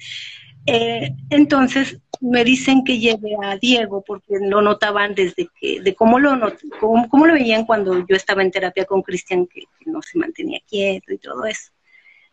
Eh, 0.66 1.10
entonces 1.30 1.98
me 2.20 2.42
dicen 2.42 2.84
que 2.84 2.98
lleve 2.98 3.36
a 3.42 3.56
Diego 3.56 4.02
porque 4.06 4.38
lo 4.40 4.62
notaban 4.62 5.14
desde 5.14 5.48
que, 5.60 5.80
de 5.80 5.94
cómo 5.94 6.18
lo, 6.18 6.54
cómo, 6.80 7.26
lo 7.26 7.34
veían 7.34 7.66
cuando 7.66 8.06
yo 8.06 8.16
estaba 8.16 8.42
en 8.42 8.50
terapia 8.50 8.86
con 8.86 9.02
Cristian, 9.02 9.46
que, 9.46 9.64
no 9.84 10.00
se 10.00 10.18
mantenía 10.18 10.60
quieto 10.66 11.12
y 11.12 11.18
todo 11.18 11.44
eso. 11.44 11.70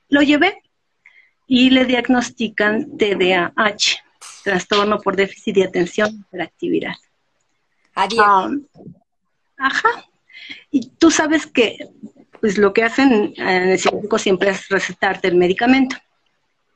Lo 0.07 0.21
llevé 0.21 0.61
y 1.45 1.71
le 1.71 1.85
diagnostican 1.85 2.97
TDAH, 2.97 3.97
trastorno 4.43 4.99
por 4.99 5.17
déficit 5.17 5.55
de 5.55 5.63
atención 5.65 6.09
y 6.11 6.19
hiperactividad. 6.21 6.95
A. 7.95 8.07
Um, 8.45 8.65
ajá. 9.57 9.89
Y 10.71 10.89
tú 10.89 11.11
sabes 11.11 11.45
que 11.45 11.77
pues 12.39 12.57
lo 12.57 12.73
que 12.73 12.83
hacen 12.83 13.33
en 13.37 13.69
el 13.69 13.79
científico 13.79 14.17
siempre 14.17 14.49
es 14.49 14.67
recetarte 14.67 15.27
el 15.27 15.35
medicamento. 15.35 15.95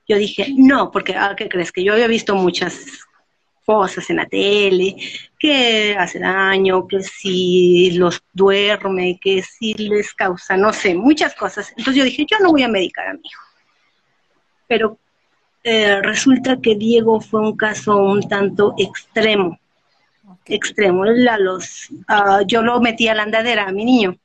Yo 0.08 0.18
dije, 0.18 0.54
no, 0.56 0.92
porque, 0.92 1.16
ah, 1.16 1.34
¿qué 1.36 1.50
crees? 1.50 1.72
Que 1.72 1.84
yo 1.84 1.94
había 1.94 2.08
visto 2.08 2.36
muchas 2.36 2.86
cosas 3.66 4.08
en 4.12 4.18
la 4.18 4.28
tele, 4.28 4.96
que 5.40 5.96
hace 5.98 6.20
daño, 6.20 6.88
que 6.88 7.02
si 7.02 7.92
los 7.98 8.22
duerme, 8.32 9.20
que 9.20 9.42
si 9.42 9.74
les 9.74 10.14
causa, 10.14 10.56
no 10.56 10.72
sé, 10.72 10.94
muchas 10.94 11.34
cosas. 11.34 11.72
Entonces 11.72 11.96
yo 11.96 12.04
dije, 12.04 12.28
yo 12.30 12.38
no 12.40 12.52
voy 12.52 12.62
a 12.62 12.68
medicar 12.68 13.08
a 13.08 13.14
mi 13.14 13.22
hijo. 13.24 13.42
Pero 14.68 15.00
eh, 15.64 16.00
resulta 16.04 16.62
que 16.62 16.76
Diego 16.76 17.20
fue 17.20 17.42
un 17.42 17.58
caso 17.58 17.98
un 17.98 18.30
tanto 18.30 18.76
extremo, 18.78 19.60
extremo. 20.46 21.06
Él 21.06 21.28
a 21.28 21.38
los, 21.38 21.90
ah, 22.08 22.42
yo 22.46 22.62
lo 22.62 22.80
metí 22.80 23.08
a 23.08 23.16
la 23.16 23.24
andadera 23.24 23.68
a 23.68 23.72
mi 23.72 23.86
niño. 23.86 24.18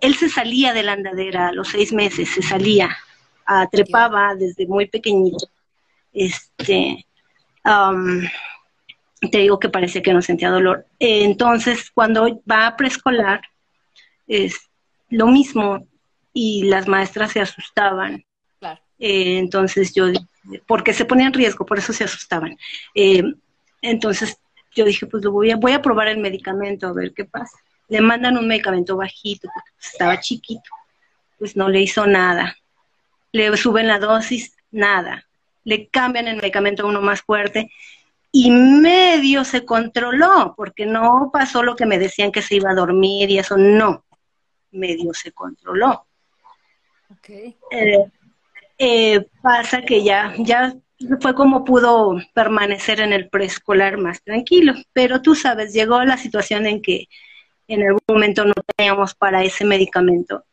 Él 0.00 0.14
se 0.14 0.28
salía 0.28 0.72
de 0.72 0.82
la 0.82 0.92
andadera 0.92 1.48
a 1.48 1.52
los 1.52 1.68
seis 1.68 1.92
meses, 1.92 2.30
se 2.30 2.42
salía 2.42 2.96
trepaba 3.70 4.34
desde 4.34 4.66
muy 4.66 4.86
pequeñito. 4.86 5.48
Este, 6.12 7.04
te 9.20 9.38
digo 9.38 9.58
que 9.58 9.68
parece 9.68 10.02
que 10.02 10.12
no 10.12 10.22
sentía 10.22 10.50
dolor. 10.50 10.86
entonces, 10.98 11.90
cuando 11.90 12.42
va 12.50 12.66
a 12.66 12.76
preescolar, 12.76 13.40
es 14.26 14.70
lo 15.08 15.26
mismo 15.26 15.86
y 16.32 16.64
las 16.64 16.86
maestras 16.86 17.32
se 17.32 17.40
asustaban. 17.40 18.24
Eh, 19.02 19.38
entonces 19.38 19.94
yo, 19.94 20.08
porque 20.66 20.92
se 20.92 21.06
ponía 21.06 21.26
en 21.26 21.32
riesgo, 21.32 21.64
por 21.64 21.78
eso 21.78 21.92
se 21.92 22.04
asustaban. 22.04 22.56
Eh, 22.94 23.22
entonces 23.80 24.38
yo 24.74 24.84
dije, 24.84 25.06
pues 25.06 25.24
lo 25.24 25.32
voy 25.32 25.50
a, 25.50 25.56
voy 25.56 25.72
a 25.72 25.82
probar 25.82 26.08
el 26.08 26.18
medicamento 26.18 26.86
a 26.88 26.92
ver 26.92 27.12
qué 27.12 27.24
pasa. 27.24 27.56
Le 27.88 28.00
mandan 28.00 28.38
un 28.38 28.46
medicamento 28.46 28.96
bajito, 28.96 29.48
porque 29.52 29.70
estaba 29.80 30.20
chiquito, 30.20 30.70
pues 31.38 31.56
no 31.56 31.68
le 31.68 31.80
hizo 31.80 32.06
nada 32.06 32.56
le 33.32 33.56
suben 33.56 33.86
la 33.86 33.98
dosis, 33.98 34.56
nada. 34.70 35.26
Le 35.64 35.88
cambian 35.88 36.28
el 36.28 36.36
medicamento 36.36 36.82
a 36.82 36.86
uno 36.86 37.00
más 37.00 37.22
fuerte 37.22 37.70
y 38.32 38.50
medio 38.50 39.44
se 39.44 39.64
controló, 39.64 40.54
porque 40.56 40.86
no 40.86 41.30
pasó 41.32 41.62
lo 41.62 41.76
que 41.76 41.86
me 41.86 41.98
decían 41.98 42.32
que 42.32 42.42
se 42.42 42.56
iba 42.56 42.70
a 42.70 42.74
dormir 42.74 43.30
y 43.30 43.38
eso, 43.38 43.56
no, 43.56 44.04
medio 44.70 45.12
se 45.14 45.32
controló. 45.32 46.06
Okay. 47.18 47.56
Eh, 47.72 48.04
eh, 48.78 49.26
pasa 49.42 49.82
que 49.82 50.02
ya, 50.02 50.32
ya 50.38 50.74
fue 51.20 51.34
como 51.34 51.64
pudo 51.64 52.18
permanecer 52.34 53.00
en 53.00 53.12
el 53.12 53.28
preescolar 53.28 53.96
más 53.98 54.22
tranquilo, 54.22 54.74
pero 54.92 55.22
tú 55.22 55.34
sabes, 55.34 55.72
llegó 55.72 56.04
la 56.04 56.16
situación 56.16 56.66
en 56.66 56.82
que 56.82 57.08
en 57.68 57.82
algún 57.82 58.02
momento 58.08 58.44
no 58.44 58.54
teníamos 58.76 59.14
para 59.14 59.42
ese 59.42 59.64
medicamento 59.64 60.44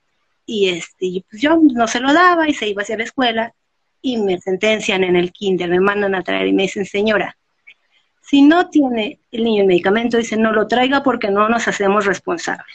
y 0.45 0.69
este, 0.69 1.23
pues 1.29 1.41
yo 1.41 1.59
no 1.61 1.87
se 1.87 1.99
lo 1.99 2.13
daba 2.13 2.47
y 2.47 2.53
se 2.53 2.69
iba 2.69 2.83
hacia 2.83 2.97
la 2.97 3.03
escuela 3.03 3.53
y 4.01 4.17
me 4.17 4.39
sentencian 4.39 5.03
en 5.03 5.15
el 5.15 5.33
kinder, 5.33 5.69
me 5.69 5.81
mandan 5.81 6.15
a 6.15 6.23
traer 6.23 6.47
y 6.47 6.53
me 6.53 6.63
dicen, 6.63 6.85
señora, 6.85 7.37
si 8.21 8.41
no 8.41 8.69
tiene 8.69 9.19
el 9.31 9.43
niño 9.43 9.61
el 9.61 9.67
medicamento, 9.67 10.17
dice, 10.17 10.37
no 10.37 10.51
lo 10.53 10.67
traiga 10.67 11.03
porque 11.03 11.29
no 11.29 11.49
nos 11.49 11.67
hacemos 11.67 12.05
responsables. 12.05 12.65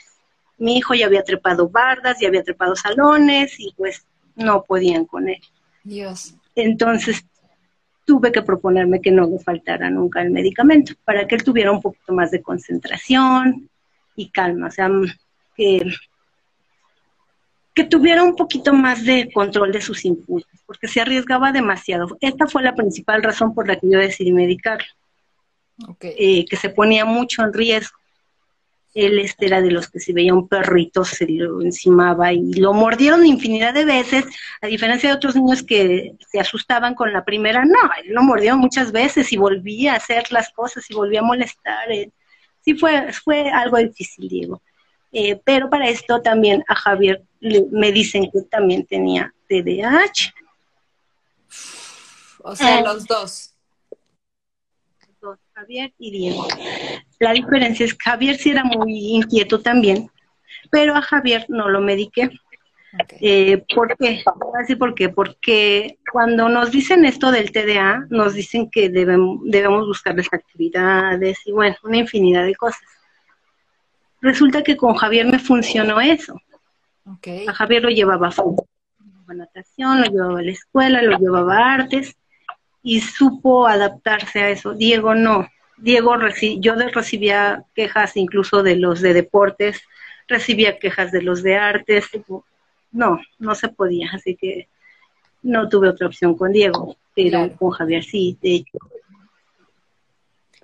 Mi 0.59 0.77
hijo 0.77 0.95
ya 0.95 1.07
había 1.07 1.25
trepado 1.25 1.69
bardas, 1.69 2.19
ya 2.21 2.29
había 2.29 2.43
trepado 2.43 2.77
salones 2.77 3.59
y 3.59 3.73
pues 3.77 4.05
no 4.37 4.63
podían 4.63 5.07
con 5.07 5.29
él. 5.29 5.41
Dios. 5.85 6.35
Entonces 6.55 7.25
tuve 8.05 8.33
que 8.33 8.43
proponerme 8.43 9.01
que 9.01 9.11
no 9.11 9.27
le 9.27 9.39
faltara 9.39 9.91
nunca 9.91 10.23
el 10.23 10.31
medicamento 10.31 10.95
para 11.05 11.27
que 11.27 11.35
él 11.35 11.45
tuviera 11.45 11.71
un 11.71 11.81
poquito 11.81 12.13
más 12.13 12.31
de 12.31 12.43
concentración 12.43 13.69
y 14.17 14.31
calma, 14.31 14.67
o 14.69 14.71
sea, 14.71 14.91
que 15.57 15.93
que 17.75 17.85
tuviera 17.85 18.23
un 18.23 18.37
poquito 18.37 18.73
más 18.75 19.05
de 19.05 19.31
control 19.33 19.73
de 19.73 19.81
sus 19.81 20.05
impulsos, 20.05 20.61
porque 20.67 20.89
se 20.89 21.01
arriesgaba 21.01 21.53
demasiado. 21.53 22.17
Esta 22.21 22.47
fue 22.47 22.63
la 22.63 22.75
principal 22.75 23.23
razón 23.23 23.55
por 23.55 23.67
la 23.67 23.77
que 23.77 23.89
yo 23.91 23.99
decidí 23.99 24.33
medicarlo, 24.33 24.87
eh, 26.01 26.45
que 26.45 26.57
se 26.57 26.71
ponía 26.71 27.05
mucho 27.05 27.43
en 27.43 27.53
riesgo. 27.53 27.99
Él 28.95 29.19
este 29.19 29.47
era 29.47 29.63
de 29.63 29.71
los 29.71 29.89
que 29.89 30.01
si 30.01 30.13
veía 30.13 30.35
un 30.35 30.49
perrito 30.49 31.05
se 31.05 31.27
lo 31.27 31.63
encimaba 31.63 32.33
y 32.33 32.53
lo 32.55 32.75
mordieron 32.75 33.25
infinidad 33.25 33.73
de 33.73 33.85
veces, 33.85 34.25
a 34.61 34.67
diferencia 34.67 35.09
de 35.09 35.17
otros 35.17 35.35
niños 35.35 35.63
que 35.63 36.15
se 36.31 36.41
asustaban 36.41 36.95
con 36.95 37.13
la 37.13 37.25
primera, 37.25 37.65
no, 37.65 37.79
él 38.03 38.13
lo 38.13 38.23
mordió 38.23 38.57
muchas 38.57 38.93
veces 38.93 39.33
y 39.33 39.37
volvía 39.37 39.95
a 39.95 39.97
hacer 39.97 40.31
las 40.31 40.51
cosas 40.51 40.91
y 40.91 40.95
volvía 40.95 41.21
a 41.21 41.25
molestar. 41.25 41.91
Eh. 41.91 42.11
Sí 42.61 42.75
fue, 42.75 43.13
fue 43.13 43.51
algo 43.51 43.79
difícil, 43.79 44.29
Diego. 44.29 44.63
Eh, 45.13 45.41
pero 45.45 45.69
para 45.69 45.89
esto 45.89 46.23
también 46.23 46.65
a 46.69 46.75
Javier 46.75 47.23
me 47.71 47.93
dicen 47.93 48.31
que 48.31 48.43
también 48.43 48.87
tenía 48.87 49.35
TDAH. 49.49 50.33
O 52.45 52.57
sea, 52.57 52.81
eh, 52.81 52.83
los 52.83 53.07
dos. 53.07 53.55
Dos, 55.21 55.39
Javier 55.55 55.93
y 55.99 56.11
Diego. 56.11 56.49
La 57.23 57.33
diferencia 57.33 57.87
es 57.87 57.95
que 57.95 58.11
Javier 58.11 58.35
sí 58.35 58.51
era 58.51 58.65
muy 58.65 59.15
inquieto 59.15 59.61
también, 59.61 60.11
pero 60.73 60.97
a 60.97 61.03
Javier 61.03 61.47
no 61.49 61.69
lo 61.69 61.81
mediqué. 61.81 62.31
Eh, 63.21 63.65
¿Por 63.73 63.97
qué? 63.97 64.25
Así 64.61 64.75
por 64.75 64.93
qué. 64.97 65.09
Porque 65.09 66.01
cuando 66.11 66.49
nos 66.49 66.73
dicen 66.73 67.05
esto 67.05 67.31
del 67.31 67.53
TDA, 67.53 68.09
nos 68.11 68.35
dicen 68.35 68.69
que 68.69 68.91
debemos, 68.91 69.39
debemos 69.45 69.87
buscarles 69.87 70.27
actividades 70.33 71.39
y 71.47 71.53
bueno, 71.53 71.77
una 71.85 71.99
infinidad 71.99 72.45
de 72.45 72.57
cosas. 72.57 72.83
Resulta 74.21 74.65
que 74.65 74.77
con 74.77 74.97
Javier 74.97 75.27
me 75.27 75.39
funcionó 75.39 76.01
eso. 76.01 76.35
A 77.47 77.53
Javier 77.53 77.85
lo 77.85 77.91
llevaba 77.91 78.31
a 79.29 79.35
natación, 79.35 80.01
lo 80.01 80.07
llevaba 80.07 80.41
a 80.41 80.43
la 80.43 80.51
escuela, 80.51 81.03
lo 81.03 81.17
llevaba 81.19 81.57
a 81.57 81.75
artes 81.75 82.17
y 82.83 83.01
supo 83.01 83.69
adaptarse 83.69 84.41
a 84.41 84.51
eso. 84.51 84.75
Diego 84.75 85.15
no. 85.15 85.47
Diego, 85.83 86.15
yo 86.61 86.75
recibía 86.77 87.65
quejas 87.75 88.17
incluso 88.17 88.63
de 88.63 88.77
los 88.77 89.01
de 89.01 89.15
deportes, 89.15 89.83
recibía 90.29 90.79
quejas 90.79 91.11
de 91.11 91.23
los 91.23 91.43
de 91.43 91.57
artes. 91.57 92.07
No, 92.93 93.21
no 93.41 93.55
se 93.57 93.69
podía, 93.69 94.09
así 94.13 94.37
que 94.37 94.69
no 95.43 95.69
tuve 95.69 95.89
otra 95.89 96.07
opción 96.07 96.37
con 96.37 96.53
Diego, 96.53 96.97
pero 97.17 97.51
con 97.59 97.71
Javier 97.71 98.05
sí, 98.05 98.39
de 98.41 98.55
hecho. 98.55 98.79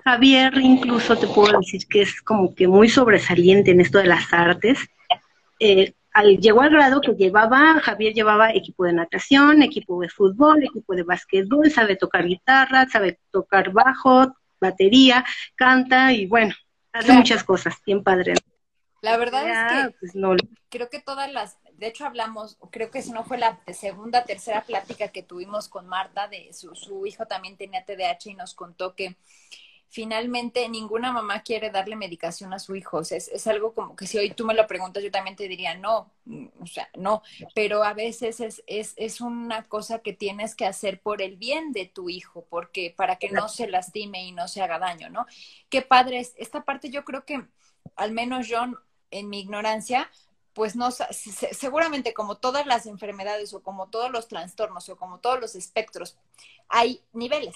Javier 0.04 0.57
incluso 0.59 1.16
te 1.18 1.26
puedo 1.26 1.59
decir 1.59 1.88
que 1.88 2.02
es 2.02 2.22
como 2.22 2.54
que 2.54 2.68
muy 2.68 2.88
sobresaliente 2.88 3.72
en 3.72 3.81
esto 3.81 3.98
de 3.98 4.07
las 4.07 4.33
artes. 4.33 4.78
Eh, 5.59 5.94
llegó 6.40 6.61
al 6.62 6.70
grado 6.70 7.00
que 7.00 7.14
llevaba, 7.14 7.81
Javier 7.81 8.14
llevaba 8.14 8.52
equipo 8.52 8.85
de 8.85 8.92
natación, 8.92 9.62
equipo 9.62 10.00
de 10.00 10.11
fútbol, 10.11 10.62
equipo 10.62 10.94
de 10.94 11.02
básquetbol, 11.02 11.68
sabe 11.72 11.96
tocar 11.96 12.24
guitarra, 12.24 12.87
sabe 12.88 13.18
tocar 13.33 13.72
bajo, 13.72 14.33
batería, 14.61 15.25
canta 15.57 16.12
y 16.12 16.27
bueno, 16.27 16.55
hace 16.92 17.12
muchas 17.12 17.44
cosas, 17.44 17.77
bien 17.85 18.03
padre. 18.03 18.35
La 19.01 19.16
verdad 19.16 19.49
es 19.49 19.73
que 19.73 19.97
pues, 20.01 20.12
creo 20.68 20.90
que 20.90 21.01
todas 21.01 21.33
las, 21.33 21.59
de 21.75 21.87
hecho 21.87 22.05
hablamos, 22.05 22.59
creo 22.73 22.90
que 22.90 23.01
si 23.01 23.12
no 23.12 23.25
fue 23.25 23.38
la 23.38 23.61
segunda, 23.73 24.25
tercera 24.25 24.62
plática 24.62 25.09
que 25.09 25.23
tuvimos 25.23 25.68
con 25.68 25.87
Marta, 25.87 26.27
de 26.27 26.53
su, 26.53 26.75
su 26.75 27.07
hijo 27.07 27.27
también 27.27 27.57
tenía 27.57 27.85
TDAH 27.85 28.31
y 28.31 28.35
nos 28.35 28.55
contó 28.55 28.97
que 28.97 29.16
finalmente 29.88 30.68
ninguna 30.68 31.12
mamá 31.12 31.42
quiere 31.42 31.70
darle 31.70 31.96
medicación 31.96 32.53
a 32.53 32.59
su 32.59 32.77
hijo. 32.77 33.01
es, 33.01 33.12
es, 33.12 33.46
algo 33.46 33.74
como 33.74 33.96
que 33.96 34.07
si 34.07 34.18
hoy 34.18 34.31
tú 34.31 34.44
me 34.44 34.55
lo 34.55 34.66
preguntas, 34.66 35.03
yo 35.03 35.11
también 35.11 35.37
te 35.37 35.48
diría 35.48 35.74
no, 35.74 36.12
mm, 36.27 36.46
o 36.61 36.66
sea, 36.66 36.88
no, 36.96 37.22
pero 37.55 37.83
a 37.83 37.94
veces 37.94 38.40
es, 38.40 38.62
es, 38.66 38.92
es 38.96 39.20
una 39.20 39.64
cosa 39.64 40.01
que 40.01 40.12
tienes 40.12 40.55
que 40.55 40.66
hacer 40.66 41.01
por 41.01 41.22
el 41.22 41.37
bien 41.37 41.72
de 41.72 41.87
tu 41.87 42.11
hijo, 42.11 42.46
porque 42.51 42.94
para 42.96 43.16
que 43.16 43.31
no 43.31 43.48
se 43.48 43.68
lastime 43.68 44.24
y 44.24 44.33
no 44.33 44.48
se 44.48 44.62
haga 44.62 44.79
daño, 44.79 45.09
¿no? 45.11 45.27
Qué 45.70 45.83
padre 45.83 46.20
es. 46.20 46.35
Esta 46.37 46.64
parte 46.64 46.90
yo 46.90 47.05
creo 47.05 47.24
que, 47.24 47.44
al 47.96 48.12
menos 48.12 48.46
yo, 48.46 48.61
en 49.11 49.29
mi 49.29 49.40
ignorancia, 49.40 50.11
pues 50.53 50.74
no, 50.77 50.90
seguramente 50.90 52.12
como 52.12 52.37
todas 52.37 52.66
las 52.66 52.87
enfermedades 52.87 53.55
o 53.55 53.62
como 53.62 53.88
todos 53.90 54.11
los 54.11 54.27
trastornos 54.27 54.88
o 54.88 54.96
como 54.96 55.20
todos 55.20 55.40
los 55.40 55.55
espectros, 55.55 56.18
hay 56.68 57.01
niveles. 57.12 57.55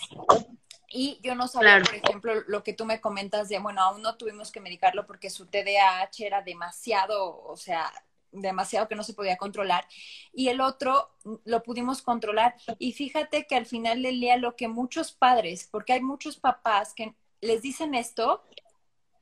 Y 0.93 1.19
yo 1.23 1.35
no 1.35 1.49
sabía, 1.49 1.81
por 1.83 1.95
ejemplo, 1.95 2.35
lo 2.47 2.63
que 2.63 2.75
tú 2.75 2.85
me 2.85 3.01
comentas 3.01 3.49
de, 3.49 3.59
bueno, 3.59 3.83
aún 3.83 4.03
no 4.03 4.17
tuvimos 4.17 4.53
que 4.53 4.61
medicarlo 4.61 5.07
porque 5.07 5.31
su 5.31 5.47
TDAH 5.47 6.27
era 6.27 6.43
demasiado, 6.43 7.43
o 7.45 7.57
sea, 7.57 7.91
demasiado 8.31 8.89
que 8.89 8.95
no 8.95 9.03
se 9.03 9.15
podía 9.15 9.39
controlar. 9.39 9.87
Y 10.33 10.49
el 10.49 10.61
otro 10.61 11.11
lo 11.45 11.63
pudimos 11.63 12.03
controlar. 12.03 12.55
Y 12.79 12.93
fíjate 12.93 13.47
que 13.47 13.57
al 13.57 13.67
final 13.67 14.03
del 14.03 14.21
día 14.21 14.37
lo 14.37 14.55
que 14.55 14.69
muchos 14.69 15.13
padres, 15.13 15.67
porque 15.71 15.95
hay 15.95 16.03
muchos 16.03 16.37
papás 16.37 16.93
que 16.93 17.15
les 17.41 17.63
dicen 17.63 17.95
esto 17.95 18.45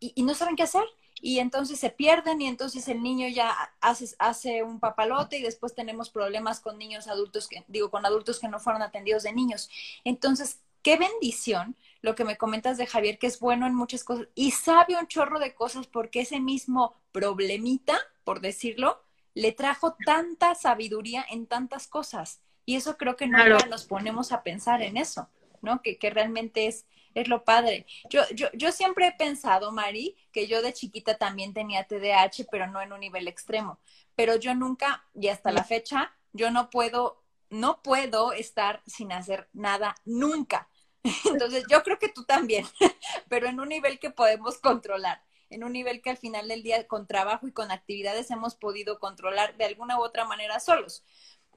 y, 0.01 0.13
y 0.17 0.23
no 0.25 0.35
saben 0.35 0.57
qué 0.57 0.65
hacer 0.65 0.85
y 1.23 1.39
entonces 1.39 1.79
se 1.79 1.91
pierden 1.91 2.41
y 2.41 2.49
entonces 2.49 2.89
el 2.89 3.03
niño 3.03 3.29
ya 3.29 3.51
hace, 3.81 4.15
hace 4.19 4.63
un 4.63 4.81
papalote 4.81 5.39
y 5.39 5.43
después 5.43 5.75
tenemos 5.75 6.09
problemas 6.09 6.61
con 6.61 6.79
niños 6.79 7.09
adultos, 7.09 7.47
que, 7.47 7.65
digo, 7.69 7.91
con 7.91 8.07
adultos 8.07 8.41
que 8.41 8.49
no 8.49 8.59
fueron 8.59 8.83
atendidos 8.83 9.25
de 9.25 9.33
niños. 9.33 9.69
Entonces, 10.05 10.61
qué 10.83 10.97
bendición 10.97 11.77
lo 12.03 12.15
que 12.15 12.25
me 12.25 12.37
comentas 12.37 12.79
de 12.79 12.87
Javier, 12.87 13.19
que 13.19 13.27
es 13.27 13.41
bueno 13.41 13.67
en 13.67 13.75
muchas 13.75 14.05
cosas 14.05 14.29
y 14.35 14.53
sabe 14.53 14.97
un 14.97 15.07
chorro 15.07 15.39
de 15.39 15.55
cosas 15.55 15.87
porque 15.87 16.21
ese 16.21 16.41
mismo 16.41 16.97
problemita, 17.13 17.99
por 18.25 18.41
decirlo, 18.41 19.03
le 19.35 19.53
trajo 19.53 19.97
tanta 20.05 20.55
sabiduría 20.55 21.25
en 21.31 21.47
tantas 21.47 21.87
cosas. 21.87 22.41
Y 22.65 22.77
eso 22.77 22.97
creo 22.97 23.17
que 23.17 23.27
no 23.27 23.39
nos 23.69 23.85
ponemos 23.85 24.33
a 24.33 24.43
pensar 24.43 24.83
en 24.83 24.97
eso, 24.97 25.29
¿no? 25.63 25.83
Que, 25.83 25.99
que 25.99 26.11
realmente 26.11 26.67
es, 26.67 26.87
es 27.15 27.29
lo 27.29 27.45
padre. 27.45 27.87
Yo, 28.09 28.23
yo, 28.35 28.49
yo 28.53 28.73
siempre 28.73 29.09
he 29.09 29.13
pensado, 29.13 29.73
Mari, 29.73 30.17
que 30.33 30.47
yo 30.47 30.63
de 30.63 30.73
chiquita 30.73 31.19
también 31.19 31.53
tenía 31.53 31.85
TDAH, 31.85 32.47
pero 32.51 32.67
no 32.67 32.81
en 32.81 32.93
un 32.93 33.01
nivel 33.01 33.29
extremo. 33.29 33.79
Pero 34.15 34.37
yo 34.37 34.55
nunca, 34.55 35.05
y 35.15 35.29
hasta 35.29 35.53
la 35.53 35.65
fecha, 35.65 36.13
yo 36.33 36.51
no 36.51 36.71
puedo 36.71 37.21
no 37.51 37.83
puedo 37.83 38.33
estar 38.33 38.81
sin 38.87 39.13
hacer 39.13 39.49
nada 39.53 39.97
nunca. 40.05 40.69
Entonces, 41.25 41.65
yo 41.71 41.83
creo 41.83 41.99
que 41.99 42.09
tú 42.09 42.25
también, 42.25 42.67
pero 43.29 43.49
en 43.49 43.61
un 43.61 43.69
nivel 43.69 43.99
que 43.99 44.11
podemos 44.11 44.59
controlar, 44.59 45.23
en 45.49 45.65
un 45.65 45.73
nivel 45.73 46.01
que 46.01 46.11
al 46.11 46.17
final 46.17 46.49
del 46.49 46.63
día 46.63 46.87
con 46.87 47.07
trabajo 47.07 47.49
y 47.49 47.53
con 47.53 47.71
actividades 47.71 48.31
hemos 48.31 48.55
podido 48.55 48.99
controlar 48.99 49.57
de 49.57 49.65
alguna 49.65 49.99
u 49.99 50.03
otra 50.03 50.25
manera 50.25 50.61
solos. 50.61 51.03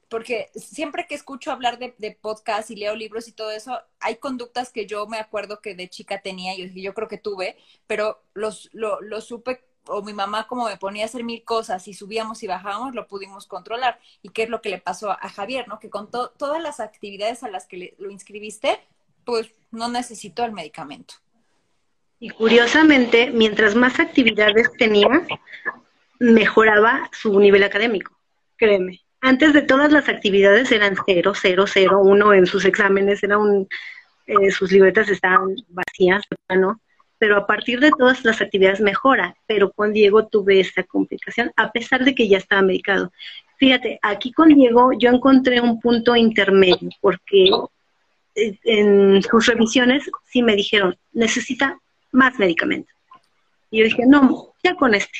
Porque 0.09 0.51
siempre 0.55 1.07
que 1.07 1.15
escucho 1.15 1.51
hablar 1.51 1.79
de, 1.79 1.95
de 1.97 2.11
podcast 2.11 2.69
y 2.69 2.75
leo 2.75 2.95
libros 2.95 3.27
y 3.27 3.31
todo 3.31 3.51
eso, 3.51 3.79
hay 3.99 4.17
conductas 4.17 4.71
que 4.71 4.85
yo 4.85 5.07
me 5.07 5.17
acuerdo 5.17 5.59
que 5.61 5.75
de 5.75 5.89
chica 5.89 6.21
tenía 6.21 6.55
y 6.55 6.81
yo, 6.81 6.93
creo 6.93 7.07
que 7.07 7.17
tuve, 7.17 7.57
pero 7.87 8.23
los, 8.33 8.69
lo, 8.73 9.01
lo 9.01 9.21
supe 9.21 9.63
o 9.87 10.01
mi 10.01 10.13
mamá 10.13 10.47
como 10.47 10.65
me 10.65 10.77
ponía 10.77 11.03
a 11.03 11.05
hacer 11.07 11.23
mil 11.23 11.43
cosas 11.43 11.87
y 11.87 11.93
subíamos 11.93 12.43
y 12.43 12.47
bajábamos, 12.47 12.95
lo 12.95 13.07
pudimos 13.07 13.47
controlar. 13.47 13.99
¿Y 14.21 14.29
qué 14.29 14.43
es 14.43 14.49
lo 14.49 14.61
que 14.61 14.69
le 14.69 14.79
pasó 14.79 15.11
a 15.11 15.29
Javier, 15.29 15.67
no? 15.67 15.79
Que 15.79 15.89
con 15.89 16.09
todas 16.11 16.61
las 16.61 16.79
actividades 16.79 17.43
a 17.43 17.49
las 17.49 17.65
que 17.65 17.95
lo 17.97 18.09
inscribiste, 18.11 18.79
pues 19.25 19.51
no 19.71 19.89
necesitó 19.89 20.45
el 20.45 20.51
medicamento. 20.51 21.15
Y 22.19 22.29
curiosamente, 22.29 23.31
mientras 23.31 23.75
más 23.75 23.99
actividades 23.99 24.71
tenía, 24.77 25.07
mejoraba 26.19 27.09
su 27.11 27.37
nivel 27.39 27.63
académico, 27.63 28.17
créeme. 28.55 29.01
Antes 29.19 29.53
de 29.53 29.61
todas 29.61 29.91
las 29.91 30.09
actividades 30.09 30.71
eran 30.71 30.95
cero, 31.05 31.33
cero, 31.35 31.65
cero, 31.67 31.99
uno 32.01 32.33
en 32.33 32.45
sus 32.45 32.65
exámenes, 32.65 33.23
era 33.23 33.37
un, 33.37 33.67
eh, 34.27 34.51
sus 34.51 34.71
libretas 34.71 35.09
estaban 35.09 35.55
vacías, 35.69 36.23
¿no? 36.49 36.79
pero 37.23 37.37
a 37.37 37.47
partir 37.47 37.79
de 37.79 37.89
todas 37.91 38.25
las 38.25 38.41
actividades 38.41 38.81
mejora. 38.81 39.33
Pero 39.47 39.71
con 39.71 39.93
Diego 39.93 40.27
tuve 40.27 40.59
esta 40.59 40.83
complicación, 40.83 41.53
a 41.55 41.71
pesar 41.71 42.03
de 42.03 42.13
que 42.13 42.27
ya 42.27 42.37
estaba 42.37 42.61
medicado. 42.61 43.13
Fíjate, 43.55 43.97
aquí 44.01 44.33
con 44.33 44.49
Diego 44.49 44.91
yo 44.99 45.09
encontré 45.09 45.61
un 45.61 45.79
punto 45.79 46.17
intermedio, 46.17 46.89
porque 46.99 47.49
en 48.35 49.21
sus 49.21 49.45
revisiones 49.45 50.09
sí 50.25 50.41
me 50.41 50.55
dijeron, 50.55 50.97
necesita 51.11 51.79
más 52.11 52.39
medicamento. 52.39 52.91
Y 53.69 53.79
yo 53.79 53.85
dije, 53.85 54.03
no, 54.05 54.53
ya 54.63 54.75
con 54.75 54.93
este. 54.93 55.19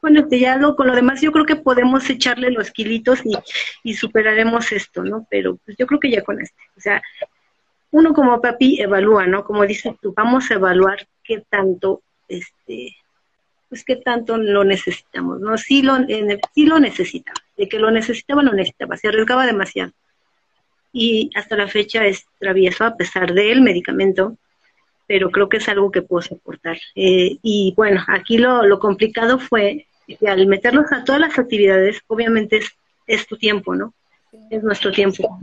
Con 0.00 0.16
este, 0.18 0.38
ya 0.38 0.56
lo, 0.56 0.76
con 0.76 0.86
lo 0.86 0.94
demás 0.94 1.22
yo 1.22 1.32
creo 1.32 1.46
que 1.46 1.56
podemos 1.56 2.08
echarle 2.10 2.50
los 2.50 2.70
kilitos 2.70 3.20
y, 3.82 3.94
superaremos 3.94 4.70
esto, 4.72 5.02
¿no? 5.02 5.26
Pero 5.30 5.56
pues 5.64 5.76
yo 5.78 5.86
creo 5.86 5.98
que 5.98 6.10
ya 6.10 6.22
con 6.22 6.40
este. 6.40 6.60
O 6.76 6.80
sea, 6.80 7.02
uno 7.90 8.12
como 8.12 8.40
papi 8.40 8.80
evalúa, 8.80 9.26
¿no? 9.26 9.44
Como 9.44 9.64
dices 9.64 9.94
tú, 10.02 10.12
vamos 10.14 10.50
a 10.50 10.54
evaluar 10.54 11.06
qué 11.22 11.42
tanto, 11.48 12.02
este, 12.28 12.94
pues 13.70 13.84
qué 13.84 13.96
tanto 13.96 14.36
lo 14.36 14.64
necesitamos, 14.64 15.40
¿no? 15.40 15.56
Sí 15.56 15.80
lo, 15.80 15.96
sí 16.54 16.66
lo 16.66 16.78
necesitaba, 16.80 17.40
de 17.56 17.68
que 17.68 17.78
lo 17.78 17.90
necesitaba, 17.90 18.42
lo 18.42 18.52
necesitaba, 18.52 18.98
se 18.98 19.08
arriesgaba 19.08 19.46
demasiado. 19.46 19.92
Y 20.94 21.28
hasta 21.34 21.56
la 21.56 21.68
fecha 21.68 22.06
es 22.06 22.24
travieso 22.38 22.84
a 22.84 22.96
pesar 22.96 23.34
del 23.34 23.60
medicamento, 23.60 24.38
pero 25.06 25.30
creo 25.30 25.48
que 25.48 25.58
es 25.58 25.68
algo 25.68 25.90
que 25.90 26.02
puedo 26.02 26.22
soportar. 26.22 26.78
Eh, 26.94 27.36
y 27.42 27.74
bueno, 27.76 28.02
aquí 28.06 28.38
lo, 28.38 28.64
lo 28.64 28.78
complicado 28.78 29.38
fue 29.38 29.86
que 30.06 30.28
al 30.28 30.46
meterlos 30.46 30.92
a 30.92 31.04
todas 31.04 31.20
las 31.20 31.38
actividades, 31.38 32.00
obviamente 32.06 32.58
es, 32.58 32.70
es 33.06 33.26
tu 33.26 33.36
tiempo, 33.36 33.74
¿no? 33.74 33.92
Es 34.50 34.62
nuestro 34.62 34.92
tiempo. 34.92 35.38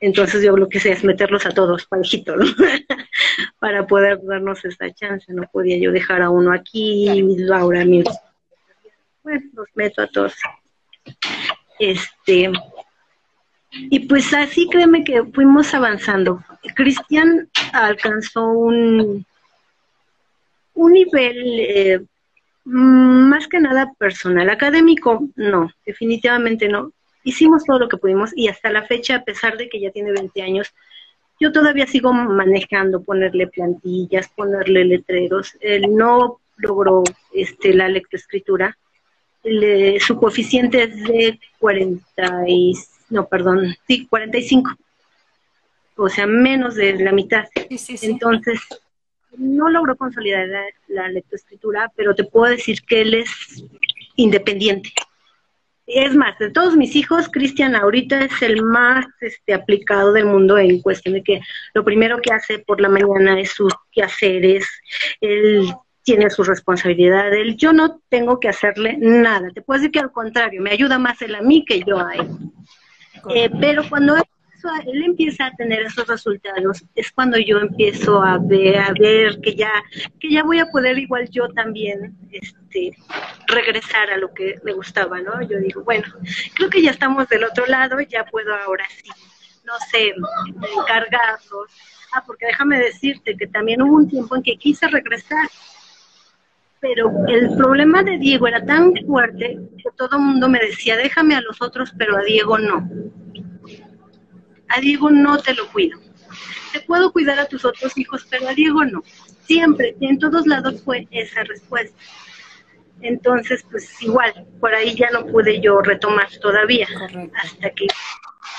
Entonces 0.00 0.44
yo 0.44 0.56
lo 0.56 0.68
que 0.68 0.78
sé 0.78 0.92
es 0.92 1.02
meterlos 1.02 1.44
a 1.44 1.50
todos 1.50 1.86
parejitos, 1.86 2.36
¿no? 2.36 2.46
para 3.58 3.86
poder 3.86 4.20
darnos 4.22 4.64
esta 4.64 4.92
chance. 4.92 5.32
No 5.32 5.42
podía 5.52 5.76
yo 5.78 5.90
dejar 5.90 6.22
a 6.22 6.30
uno 6.30 6.52
aquí, 6.52 7.10
y 7.10 7.38
Laura, 7.38 7.84
mi... 7.84 8.04
bueno, 9.24 9.40
los 9.54 9.68
meto 9.74 10.02
a 10.02 10.06
todos. 10.06 10.34
Este, 11.80 12.52
y 13.70 14.00
pues 14.00 14.32
así 14.34 14.68
créeme 14.70 15.04
que 15.04 15.24
fuimos 15.24 15.74
avanzando. 15.74 16.42
Cristian 16.74 17.48
alcanzó 17.72 18.46
un, 18.46 19.24
un 20.74 20.92
nivel 20.92 21.60
eh, 21.60 22.00
más 22.64 23.48
que 23.48 23.60
nada 23.60 23.92
personal, 23.98 24.50
académico, 24.50 25.28
no, 25.36 25.70
definitivamente 25.86 26.68
no 26.68 26.92
hicimos 27.28 27.64
todo 27.64 27.78
lo 27.78 27.88
que 27.88 27.98
pudimos 27.98 28.30
y 28.34 28.48
hasta 28.48 28.70
la 28.70 28.84
fecha, 28.84 29.16
a 29.16 29.24
pesar 29.24 29.58
de 29.58 29.68
que 29.68 29.80
ya 29.80 29.90
tiene 29.90 30.12
20 30.12 30.42
años, 30.42 30.74
yo 31.40 31.52
todavía 31.52 31.86
sigo 31.86 32.12
manejando, 32.12 33.02
ponerle 33.02 33.46
plantillas, 33.46 34.28
ponerle 34.28 34.84
letreros. 34.84 35.56
Él 35.60 35.94
no 35.94 36.40
logró 36.56 37.04
este, 37.32 37.74
la 37.74 37.88
lectoescritura. 37.88 38.76
su 40.00 40.16
coeficiente 40.16 40.84
es 40.84 41.04
de 41.04 41.40
40 41.58 42.48
y, 42.48 42.74
no, 43.10 43.26
perdón, 43.26 43.76
sí, 43.86 44.06
45. 44.06 44.76
O 45.96 46.08
sea, 46.08 46.26
menos 46.26 46.74
de 46.74 46.94
la 46.98 47.12
mitad. 47.12 47.46
Entonces, 48.02 48.60
no 49.36 49.68
logró 49.68 49.96
consolidar 49.96 50.46
la, 50.46 50.64
la 50.88 51.08
lectoescritura, 51.08 51.92
pero 51.96 52.14
te 52.14 52.24
puedo 52.24 52.50
decir 52.50 52.82
que 52.82 53.00
él 53.02 53.14
es 53.14 53.64
independiente 54.16 54.92
es 55.88 56.14
más, 56.14 56.38
de 56.38 56.50
todos 56.50 56.76
mis 56.76 56.94
hijos, 56.94 57.28
Cristian 57.30 57.74
ahorita 57.74 58.26
es 58.26 58.42
el 58.42 58.62
más 58.62 59.06
este, 59.20 59.54
aplicado 59.54 60.12
del 60.12 60.26
mundo 60.26 60.58
en 60.58 60.82
cuestión 60.82 61.14
de 61.14 61.22
que 61.22 61.40
lo 61.72 61.82
primero 61.82 62.20
que 62.20 62.32
hace 62.32 62.58
por 62.58 62.80
la 62.80 62.90
mañana 62.90 63.40
es 63.40 63.52
sus 63.52 63.72
quehaceres, 63.90 64.68
él 65.20 65.72
tiene 66.02 66.28
su 66.28 66.44
responsabilidad, 66.44 67.32
él, 67.32 67.56
yo 67.56 67.72
no 67.72 68.00
tengo 68.10 68.38
que 68.38 68.48
hacerle 68.48 68.96
nada, 68.98 69.48
te 69.50 69.62
puedo 69.62 69.80
decir 69.80 69.90
que 69.90 70.00
al 70.00 70.12
contrario, 70.12 70.60
me 70.60 70.72
ayuda 70.72 70.98
más 70.98 71.20
él 71.22 71.34
a 71.34 71.42
mí 71.42 71.64
que 71.64 71.80
yo 71.80 71.98
a 71.98 72.14
él. 72.14 72.28
Eh, 73.34 73.50
pero 73.60 73.88
cuando 73.88 74.16
él 74.86 75.02
empieza 75.04 75.46
a 75.46 75.52
tener 75.52 75.82
esos 75.82 76.06
resultados, 76.06 76.84
es 76.94 77.10
cuando 77.12 77.38
yo 77.38 77.58
empiezo 77.58 78.22
a 78.22 78.38
ver, 78.38 78.78
a 78.78 78.92
ver 78.98 79.38
que 79.40 79.54
ya, 79.54 79.70
que 80.18 80.30
ya 80.30 80.42
voy 80.42 80.58
a 80.58 80.66
poder 80.66 80.98
igual 80.98 81.28
yo 81.30 81.48
también, 81.50 82.16
este, 82.30 82.96
regresar 83.46 84.10
a 84.10 84.16
lo 84.16 84.32
que 84.34 84.56
me 84.64 84.72
gustaba, 84.72 85.20
¿no? 85.20 85.40
Yo 85.42 85.58
digo, 85.58 85.82
bueno, 85.82 86.06
creo 86.54 86.70
que 86.70 86.82
ya 86.82 86.90
estamos 86.90 87.28
del 87.28 87.44
otro 87.44 87.66
lado, 87.66 88.00
ya 88.00 88.24
puedo 88.24 88.54
ahora 88.54 88.86
sí, 88.90 89.10
no 89.64 89.74
sé, 89.90 90.14
encargarlos. 90.76 91.70
Ah, 92.12 92.24
porque 92.26 92.46
déjame 92.46 92.78
decirte 92.78 93.36
que 93.36 93.46
también 93.46 93.82
hubo 93.82 93.96
un 93.96 94.08
tiempo 94.08 94.34
en 94.34 94.42
que 94.42 94.56
quise 94.56 94.88
regresar, 94.88 95.46
pero 96.80 97.10
el 97.28 97.56
problema 97.56 98.02
de 98.02 98.18
Diego 98.18 98.46
era 98.46 98.64
tan 98.64 98.94
fuerte 99.06 99.58
que 99.76 99.90
todo 99.96 100.16
el 100.16 100.22
mundo 100.22 100.48
me 100.48 100.58
decía, 100.60 100.96
déjame 100.96 101.34
a 101.34 101.40
los 101.40 101.60
otros, 101.60 101.92
pero 101.96 102.16
a 102.16 102.22
Diego 102.22 102.58
no 102.58 102.88
a 104.68 104.80
Diego 104.80 105.10
no 105.10 105.38
te 105.38 105.54
lo 105.54 105.70
cuido. 105.70 105.98
Te 106.72 106.80
puedo 106.80 107.12
cuidar 107.12 107.38
a 107.38 107.46
tus 107.46 107.64
otros 107.64 107.96
hijos, 107.96 108.26
pero 108.30 108.48
a 108.48 108.54
Diego 108.54 108.84
no. 108.84 109.02
Siempre, 109.42 109.96
en 110.00 110.18
todos 110.18 110.46
lados 110.46 110.82
fue 110.82 111.08
esa 111.10 111.42
respuesta. 111.44 111.96
Entonces, 113.00 113.64
pues 113.70 114.02
igual, 114.02 114.46
por 114.60 114.74
ahí 114.74 114.94
ya 114.94 115.10
no 115.10 115.24
pude 115.26 115.60
yo 115.60 115.80
retomar 115.80 116.28
todavía, 116.40 116.86
hasta 117.34 117.70
que 117.70 117.86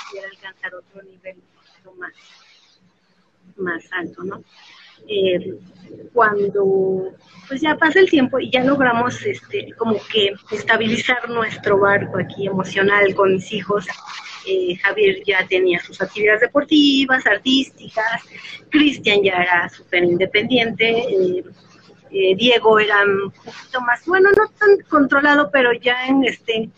pudiera 0.08 0.28
alcanzar 0.28 0.74
otro 0.74 1.02
nivel 1.02 1.36
más, 1.98 2.12
más 3.56 3.84
alto, 3.92 4.24
¿no? 4.24 4.42
Eh, 5.06 5.58
cuando 6.12 7.14
pues 7.48 7.60
ya 7.60 7.76
pasa 7.76 8.00
el 8.00 8.08
tiempo 8.08 8.38
y 8.38 8.50
ya 8.50 8.62
logramos 8.62 9.24
este 9.24 9.72
como 9.76 9.96
que 10.12 10.32
estabilizar 10.50 11.28
nuestro 11.28 11.78
barco 11.78 12.18
aquí 12.18 12.46
emocional 12.46 13.14
con 13.14 13.34
mis 13.34 13.52
hijos. 13.52 13.86
Eh, 14.46 14.76
Javier 14.76 15.22
ya 15.26 15.46
tenía 15.46 15.80
sus 15.80 16.00
actividades 16.00 16.40
deportivas, 16.40 17.26
artísticas, 17.26 18.22
Cristian 18.70 19.22
ya 19.22 19.34
era 19.34 19.68
súper 19.68 20.04
independiente, 20.04 20.88
eh, 20.90 21.44
eh, 22.10 22.34
Diego 22.36 22.78
era 22.78 23.02
un 23.04 23.30
poquito 23.30 23.80
más, 23.82 24.04
bueno, 24.06 24.30
no 24.30 24.48
tan 24.58 24.78
controlado, 24.88 25.50
pero 25.52 25.72
ya 25.72 26.06
en 26.06 26.24
este, 26.24 26.70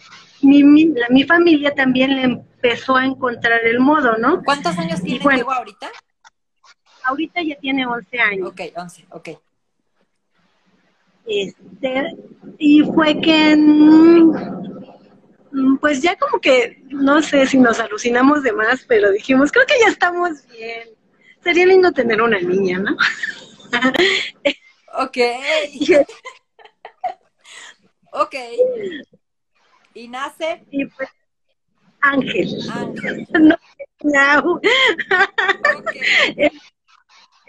mi, 0.42 0.62
mi, 0.64 1.25
familia 1.25 1.75
también 1.75 2.16
le 2.16 2.22
empezó 2.22 2.96
a 2.96 3.07
encontrar 3.07 3.64
el 3.64 3.81
modo, 3.81 4.18
¿no? 4.18 4.42
¿Cuántos 4.42 4.77
años 4.79 5.01
tiene 5.03 5.27
Diego 5.35 5.53
ahorita? 5.53 5.88
Ahorita 7.05 7.43
ya 7.43 7.57
tiene 7.57 7.87
11 7.87 8.19
años. 8.19 8.49
Ok, 8.49 8.61
11, 8.77 9.07
ok. 9.11 9.29
Este, 11.27 12.17
y 12.59 12.83
fue 12.83 13.21
que, 13.21 13.57
mm, 13.57 14.33
pues 15.81 16.03
ya 16.03 16.17
como 16.17 16.41
que, 16.41 16.83
no 16.88 17.23
sé 17.23 17.47
si 17.47 17.59
nos 17.59 17.79
alucinamos 17.81 18.43
de 18.43 18.53
más, 18.53 18.85
pero 18.87 19.11
dijimos, 19.12 19.53
creo 19.53 19.67
que 19.67 19.79
ya 19.81 19.88
estamos 19.88 20.47
bien. 20.49 20.88
Sería 21.43 21.67
lindo 21.67 21.93
tener 21.93 22.23
una 22.23 22.41
niña, 22.41 22.79
¿no? 22.79 22.97
ok. 24.99 25.19
ok. 28.12 28.35
¿Y 29.95 30.09
nace? 30.09 30.65
Y 30.71 30.87
pues, 30.87 31.09
Ángel. 32.01 32.49
Ángel. 32.71 33.27
No, 34.05 34.61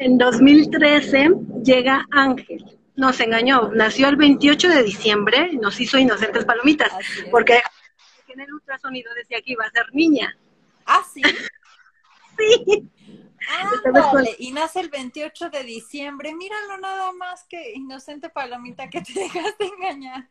En 0.03 0.17
2013 0.17 1.29
llega 1.63 2.05
Ángel 2.11 2.77
nos 2.95 3.19
engañó. 3.21 3.71
Nació 3.73 4.09
el 4.09 4.17
28 4.17 4.67
de 4.67 4.83
diciembre, 4.83 5.53
nos 5.53 5.79
hizo 5.79 5.97
inocentes 5.97 6.43
palomitas, 6.43 6.91
porque 7.31 7.61
en 8.27 8.41
el 8.41 8.53
ultrasonido 8.53 9.13
decía 9.15 9.41
que 9.41 9.53
iba 9.53 9.65
a 9.65 9.71
ser 9.71 9.85
niña. 9.93 10.37
Ah, 10.85 11.01
sí. 11.11 11.21
sí. 12.37 12.89
Ah, 13.49 13.71
Y 14.39 14.51
nace 14.51 14.81
el 14.81 14.89
28 14.89 15.49
de 15.49 15.63
diciembre. 15.63 16.35
Míralo 16.35 16.77
nada 16.79 17.13
más 17.13 17.45
que 17.45 17.73
inocente 17.73 18.29
palomita 18.29 18.89
que 18.89 19.01
te 19.01 19.13
dejaste 19.19 19.65
engañar. 19.65 20.27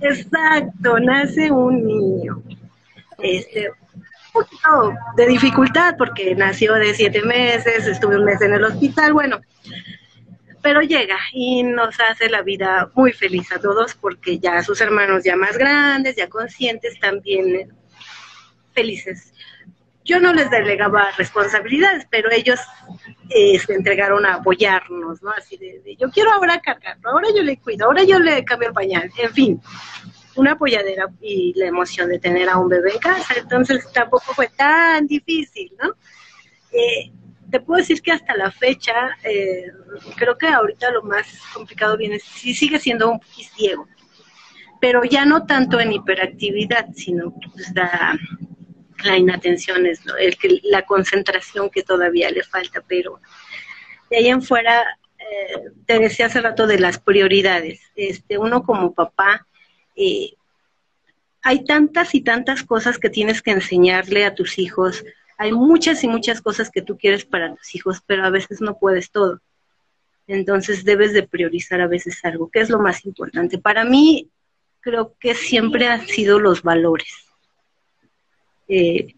Exacto, 0.00 0.98
nace 0.98 1.50
un 1.50 1.84
niño. 1.84 2.42
Este, 3.18 3.70
poquito 4.38 4.94
de 5.16 5.26
dificultad 5.26 5.94
porque 5.96 6.34
nació 6.34 6.74
de 6.74 6.94
siete 6.94 7.22
meses, 7.22 7.86
estuve 7.86 8.16
un 8.16 8.24
mes 8.24 8.40
en 8.40 8.54
el 8.54 8.64
hospital. 8.64 9.12
Bueno, 9.12 9.40
pero 10.62 10.80
llega 10.82 11.18
y 11.32 11.62
nos 11.62 11.98
hace 12.00 12.28
la 12.28 12.42
vida 12.42 12.90
muy 12.94 13.12
feliz 13.12 13.50
a 13.52 13.60
todos 13.60 13.94
porque 13.94 14.38
ya 14.38 14.62
sus 14.62 14.80
hermanos 14.80 15.24
ya 15.24 15.36
más 15.36 15.56
grandes, 15.56 16.16
ya 16.16 16.28
conscientes, 16.28 16.98
también 17.00 17.72
felices. 18.72 19.32
Yo 20.04 20.20
no 20.20 20.32
les 20.32 20.50
delegaba 20.50 21.10
responsabilidades, 21.18 22.06
pero 22.10 22.30
ellos 22.30 22.58
eh, 23.28 23.58
se 23.58 23.74
entregaron 23.74 24.24
a 24.24 24.36
apoyarnos, 24.36 25.22
¿no? 25.22 25.30
Así 25.32 25.58
de, 25.58 25.96
yo 25.96 26.10
quiero 26.10 26.32
ahora 26.32 26.60
cargarlo, 26.60 27.10
ahora 27.10 27.28
yo 27.36 27.42
le 27.42 27.58
cuido, 27.58 27.86
ahora 27.86 28.04
yo 28.04 28.18
le 28.18 28.42
cambio 28.44 28.68
el 28.68 28.74
pañal, 28.74 29.10
en 29.18 29.32
fin, 29.34 29.60
una 30.38 30.52
apoyadera 30.52 31.08
y 31.20 31.52
la 31.56 31.66
emoción 31.66 32.08
de 32.08 32.18
tener 32.18 32.48
a 32.48 32.58
un 32.58 32.68
bebé 32.68 32.92
en 32.92 32.98
casa, 32.98 33.34
entonces 33.36 33.90
tampoco 33.92 34.32
fue 34.34 34.48
tan 34.48 35.06
difícil, 35.06 35.72
¿no? 35.82 35.94
Eh, 36.72 37.12
te 37.50 37.60
puedo 37.60 37.78
decir 37.78 38.02
que 38.02 38.12
hasta 38.12 38.36
la 38.36 38.50
fecha, 38.50 39.16
eh, 39.24 39.70
creo 40.16 40.36
que 40.36 40.46
ahorita 40.46 40.90
lo 40.90 41.02
más 41.02 41.26
complicado 41.52 41.96
viene, 41.96 42.18
sí 42.18 42.54
sigue 42.54 42.78
siendo 42.78 43.10
un 43.10 43.20
poquito 43.20 43.54
ciego, 43.56 43.88
pero 44.80 45.02
ya 45.04 45.24
no 45.24 45.46
tanto 45.46 45.80
en 45.80 45.92
hiperactividad, 45.92 46.86
sino 46.94 47.34
pues 47.52 47.72
la, 47.74 48.18
la 49.04 49.16
inatención, 49.16 49.86
es 49.86 50.00
el 50.18 50.36
que, 50.36 50.60
la 50.64 50.82
concentración 50.82 51.70
que 51.70 51.82
todavía 51.82 52.30
le 52.30 52.42
falta, 52.42 52.82
pero 52.86 53.20
de 54.10 54.18
ahí 54.18 54.28
en 54.28 54.42
fuera, 54.42 54.98
eh, 55.18 55.70
te 55.86 55.98
decía 55.98 56.26
hace 56.26 56.40
rato 56.40 56.66
de 56.66 56.78
las 56.78 56.98
prioridades. 56.98 57.80
Este, 57.94 58.38
uno 58.38 58.62
como 58.62 58.94
papá, 58.94 59.46
eh, 59.98 60.34
hay 61.42 61.64
tantas 61.64 62.14
y 62.14 62.20
tantas 62.20 62.62
cosas 62.62 62.98
que 62.98 63.10
tienes 63.10 63.42
que 63.42 63.50
enseñarle 63.50 64.24
a 64.24 64.34
tus 64.34 64.58
hijos, 64.58 65.04
hay 65.36 65.52
muchas 65.52 66.02
y 66.04 66.08
muchas 66.08 66.40
cosas 66.40 66.70
que 66.70 66.82
tú 66.82 66.96
quieres 66.96 67.24
para 67.24 67.54
tus 67.54 67.74
hijos, 67.74 68.02
pero 68.06 68.24
a 68.24 68.30
veces 68.30 68.60
no 68.60 68.78
puedes 68.78 69.10
todo. 69.10 69.40
Entonces 70.26 70.84
debes 70.84 71.12
de 71.12 71.22
priorizar 71.22 71.80
a 71.80 71.86
veces 71.86 72.24
algo, 72.24 72.50
que 72.50 72.60
es 72.60 72.70
lo 72.70 72.78
más 72.80 73.04
importante. 73.04 73.58
Para 73.58 73.84
mí, 73.84 74.28
creo 74.80 75.14
que 75.18 75.34
siempre 75.34 75.86
han 75.86 76.06
sido 76.06 76.38
los 76.38 76.62
valores. 76.62 77.12
Eh, 78.68 79.14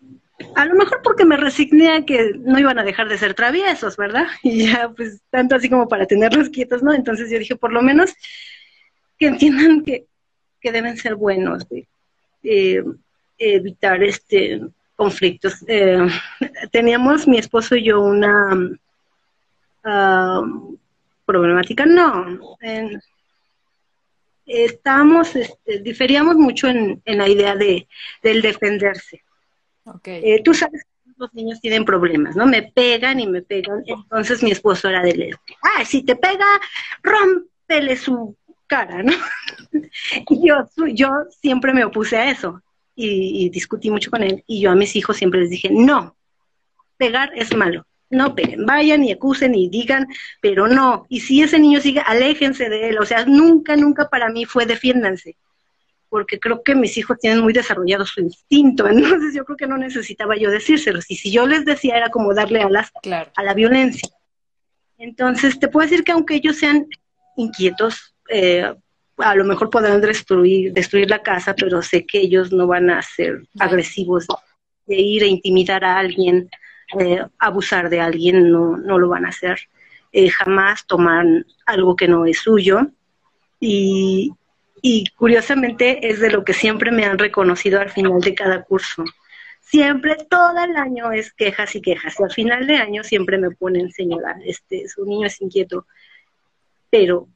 a 0.54 0.64
lo 0.64 0.74
mejor 0.76 1.00
porque 1.02 1.24
me 1.24 1.36
resigné 1.36 1.90
a 1.90 2.04
que 2.04 2.32
no 2.38 2.58
iban 2.58 2.78
a 2.78 2.84
dejar 2.84 3.08
de 3.08 3.18
ser 3.18 3.34
traviesos, 3.34 3.96
¿verdad? 3.96 4.26
Y 4.42 4.66
ya, 4.66 4.90
pues, 4.96 5.20
tanto 5.30 5.56
así 5.56 5.68
como 5.68 5.88
para 5.88 6.06
tenerlos 6.06 6.48
quietos, 6.48 6.82
¿no? 6.82 6.94
Entonces 6.94 7.30
yo 7.30 7.38
dije, 7.38 7.56
por 7.56 7.72
lo 7.72 7.82
menos 7.82 8.14
que 9.18 9.26
entiendan 9.26 9.82
que, 9.84 10.06
que 10.60 10.72
deben 10.72 10.96
ser 10.96 11.14
buenos, 11.14 11.68
de, 11.68 11.86
eh, 12.42 12.82
evitar 13.38 14.02
este 14.02 14.60
conflictos. 15.00 15.64
Eh, 15.66 16.06
teníamos 16.72 17.26
mi 17.26 17.38
esposo 17.38 17.74
y 17.74 17.84
yo 17.84 18.02
una 18.02 18.54
problemática, 21.24 21.86
no. 21.86 22.56
estábamos, 24.44 25.34
este, 25.34 25.78
diferíamos 25.78 26.36
mucho 26.36 26.68
en, 26.68 27.00
la 27.06 27.26
idea 27.26 27.56
de 27.56 27.88
del 28.22 28.42
defenderse. 28.42 29.22
Okay. 29.84 30.20
Eh, 30.22 30.42
tú 30.44 30.52
sabes 30.52 30.82
que 30.82 31.12
los 31.16 31.32
niños 31.32 31.60
tienen 31.62 31.86
problemas, 31.86 32.36
¿no? 32.36 32.44
Me 32.46 32.62
pegan 32.62 33.20
y 33.20 33.26
me 33.26 33.40
pegan. 33.40 33.82
Entonces 33.86 34.42
mi 34.42 34.50
esposo 34.50 34.90
era 34.90 35.02
de 35.02 35.34
ah, 35.62 35.84
si 35.86 36.02
te 36.02 36.14
pega, 36.14 36.46
rómpele 37.02 37.96
su 37.96 38.36
cara, 38.70 39.02
¿no? 39.02 39.12
y 40.30 40.48
yo, 40.48 40.66
yo 40.94 41.11
siempre 41.42 41.74
me 41.74 41.85
opuse 41.85 42.16
a 42.16 42.30
eso 42.30 42.62
y, 42.94 43.50
discutí 43.50 43.90
mucho 43.90 44.11
con 44.11 44.22
él 44.22 44.44
y 44.46 44.61
yo 44.61 44.70
a 44.70 44.76
mis 44.76 44.94
hijos 44.94 45.16
siempre 45.16 45.40
les 45.40 45.50
dije, 45.50 45.68
no, 45.72 46.16
pegar 46.96 47.33
es 47.35 47.54
malo, 47.54 47.85
no 48.11 48.35
peguen, 48.35 48.64
vayan 48.64 49.04
y 49.04 49.12
acusen 49.12 49.54
y 49.54 49.68
digan, 49.68 50.06
pero 50.40 50.68
no, 50.68 51.04
y 51.09 51.20
si 51.20 51.42
ese 51.42 51.59
niño 51.59 51.80
sigue, 51.80 52.00
aléjense 52.00 52.68
de 52.68 52.90
él, 52.90 52.98
o 52.98 53.04
sea, 53.04 53.24
nunca, 53.24 53.74
nunca 53.76 54.09
para 54.09 54.30
mí 54.30 54.44
fue 54.44 54.66
defiéndanse, 54.66 55.37
porque 56.09 56.38
creo 56.38 56.62
que 56.62 56.74
mis 56.74 56.96
hijos 56.96 57.18
tienen 57.18 57.40
muy 57.40 57.52
desarrollado 57.52 58.06
su 58.06 58.20
instinto, 58.20 58.87
entonces 58.88 59.35
yo 59.35 59.44
creo 59.44 59.56
que 59.56 59.66
no 59.66 59.78
necesitaba 59.78 60.37
yo 60.37 60.50
decírselos, 60.50 61.11
y 61.11 61.16
si 61.16 61.33
yo 61.33 61.46
les 61.46 61.64
decía 61.64 61.96
era 61.96 62.11
como 62.11 62.35
darle 62.35 62.62
alas 62.62 62.90
a 63.35 63.42
la 63.42 63.54
violencia. 63.54 64.09
Entonces, 64.98 65.59
te 65.59 65.68
puedo 65.68 65.88
decir 65.88 66.04
que 66.04 66.12
aunque 66.12 66.35
ellos 66.35 66.59
sean 66.59 66.87
inquietos, 67.35 68.09
eh, 68.30 68.72
a 69.18 69.34
lo 69.34 69.44
mejor 69.44 69.70
podrán 69.70 70.00
destruir, 70.00 70.72
destruir 70.72 71.10
la 71.10 71.22
casa, 71.22 71.54
pero 71.54 71.82
sé 71.82 72.06
que 72.06 72.20
ellos 72.20 72.52
no 72.52 72.66
van 72.66 72.90
a 72.90 73.02
ser 73.02 73.42
agresivos 73.58 74.26
de 74.86 74.96
ir 74.96 75.22
a 75.22 75.26
intimidar 75.26 75.84
a 75.84 75.98
alguien, 75.98 76.48
eh, 76.98 77.22
abusar 77.38 77.90
de 77.90 78.00
alguien, 78.00 78.50
no, 78.50 78.76
no 78.76 78.98
lo 78.98 79.08
van 79.08 79.26
a 79.26 79.28
hacer. 79.28 79.58
Eh, 80.12 80.30
jamás 80.30 80.86
toman 80.86 81.46
algo 81.66 81.94
que 81.94 82.08
no 82.08 82.24
es 82.24 82.38
suyo. 82.38 82.88
Y, 83.60 84.32
y 84.80 85.04
curiosamente 85.16 86.08
es 86.08 86.20
de 86.20 86.30
lo 86.30 86.44
que 86.44 86.54
siempre 86.54 86.90
me 86.90 87.04
han 87.04 87.18
reconocido 87.18 87.80
al 87.80 87.90
final 87.90 88.20
de 88.20 88.34
cada 88.34 88.62
curso. 88.64 89.04
Siempre, 89.60 90.16
todo 90.28 90.58
el 90.64 90.76
año 90.76 91.12
es 91.12 91.32
quejas 91.32 91.76
y 91.76 91.82
quejas. 91.82 92.18
Y 92.18 92.22
al 92.24 92.32
final 92.32 92.66
de 92.66 92.76
año 92.76 93.04
siempre 93.04 93.38
me 93.38 93.50
ponen, 93.50 93.90
señora, 93.92 94.36
este, 94.44 94.88
su 94.88 95.04
niño 95.04 95.26
es 95.26 95.40
inquieto, 95.40 95.86
pero 96.90 97.28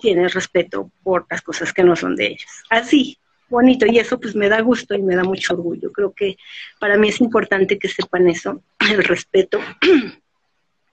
tiene 0.00 0.28
respeto 0.28 0.90
por 1.02 1.26
las 1.30 1.42
cosas 1.42 1.72
que 1.72 1.82
no 1.82 1.96
son 1.96 2.16
de 2.16 2.26
ellos. 2.26 2.50
Así, 2.70 3.18
bonito, 3.48 3.86
y 3.86 3.98
eso 3.98 4.18
pues 4.20 4.34
me 4.34 4.48
da 4.48 4.60
gusto 4.60 4.94
y 4.94 5.02
me 5.02 5.16
da 5.16 5.24
mucho 5.24 5.54
orgullo. 5.54 5.92
Creo 5.92 6.12
que 6.12 6.36
para 6.78 6.96
mí 6.96 7.08
es 7.08 7.20
importante 7.20 7.78
que 7.78 7.88
sepan 7.88 8.28
eso, 8.28 8.62
el 8.90 9.04
respeto. 9.04 9.60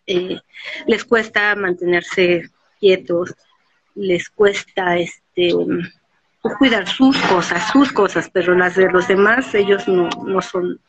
Eh, 0.06 0.38
les 0.86 1.06
cuesta 1.06 1.56
mantenerse 1.56 2.50
quietos, 2.78 3.34
les 3.96 4.30
cuesta 4.30 4.98
este 4.98 5.54
cuidar 6.60 6.88
sus 6.90 7.18
cosas, 7.22 7.72
sus 7.72 7.94
cosas, 7.94 8.30
pero 8.30 8.54
las 8.54 8.76
de 8.76 8.92
los 8.92 9.08
demás 9.08 9.56
ellos 9.56 9.88
no, 9.88 10.10
no 10.26 10.42
son 10.42 10.82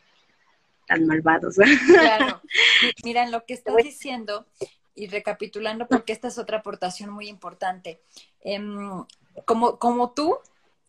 tan 0.87 1.05
malvados. 1.05 1.55
Claro. 1.87 2.41
Mira, 3.03 3.27
lo 3.29 3.45
que 3.45 3.53
estás 3.53 3.75
diciendo, 3.77 4.45
y 4.95 5.07
recapitulando, 5.07 5.87
porque 5.87 6.13
esta 6.13 6.29
es 6.29 6.37
otra 6.37 6.59
aportación 6.59 7.09
muy 7.09 7.27
importante. 7.27 8.01
Em, 8.41 9.05
como, 9.45 9.77
como 9.77 10.11
tú, 10.11 10.39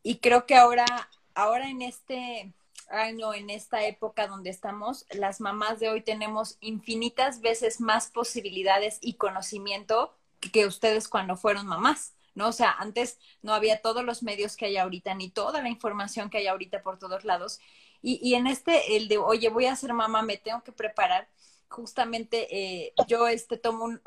y 0.02 0.18
creo 0.18 0.46
que 0.46 0.54
ahora, 0.54 0.86
ahora 1.34 1.68
en 1.68 1.82
este 1.82 2.52
año, 2.88 3.34
en 3.34 3.50
esta 3.50 3.84
época 3.84 4.28
donde 4.28 4.50
estamos, 4.50 5.06
las 5.10 5.40
mamás 5.40 5.80
de 5.80 5.88
hoy 5.88 6.02
tenemos 6.02 6.56
infinitas 6.60 7.40
veces 7.40 7.80
más 7.80 8.10
posibilidades 8.10 8.98
y 9.00 9.14
conocimiento 9.14 10.14
que 10.52 10.66
ustedes 10.66 11.08
cuando 11.08 11.36
fueron 11.36 11.66
mamás. 11.66 12.14
¿no? 12.34 12.48
O 12.48 12.52
sea, 12.52 12.76
antes 12.78 13.18
no 13.42 13.54
había 13.54 13.80
todos 13.80 14.04
los 14.04 14.22
medios 14.22 14.56
que 14.56 14.66
hay 14.66 14.76
ahorita, 14.76 15.14
ni 15.14 15.30
toda 15.30 15.62
la 15.62 15.70
información 15.70 16.30
que 16.30 16.38
hay 16.38 16.46
ahorita 16.46 16.82
por 16.82 16.98
todos 16.98 17.24
lados. 17.24 17.58
Y, 18.02 18.20
y 18.22 18.34
en 18.34 18.46
este, 18.46 18.96
el 18.96 19.08
de, 19.08 19.18
oye, 19.18 19.48
voy 19.48 19.66
a 19.66 19.74
ser 19.74 19.92
mamá, 19.94 20.22
me 20.22 20.36
tengo 20.36 20.62
que 20.62 20.70
preparar, 20.70 21.28
justamente 21.68 22.46
eh, 22.50 22.92
yo 23.08 23.26
este 23.26 23.56
tomo 23.56 23.84
un, 23.84 24.00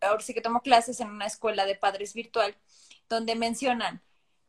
ahora 0.00 0.22
sí 0.22 0.34
que 0.34 0.40
tomo 0.40 0.60
clases 0.60 1.00
en 1.00 1.10
una 1.10 1.26
escuela 1.26 1.64
de 1.64 1.74
padres 1.74 2.14
virtual 2.14 2.56
donde 3.08 3.34
mencionan, 3.34 4.02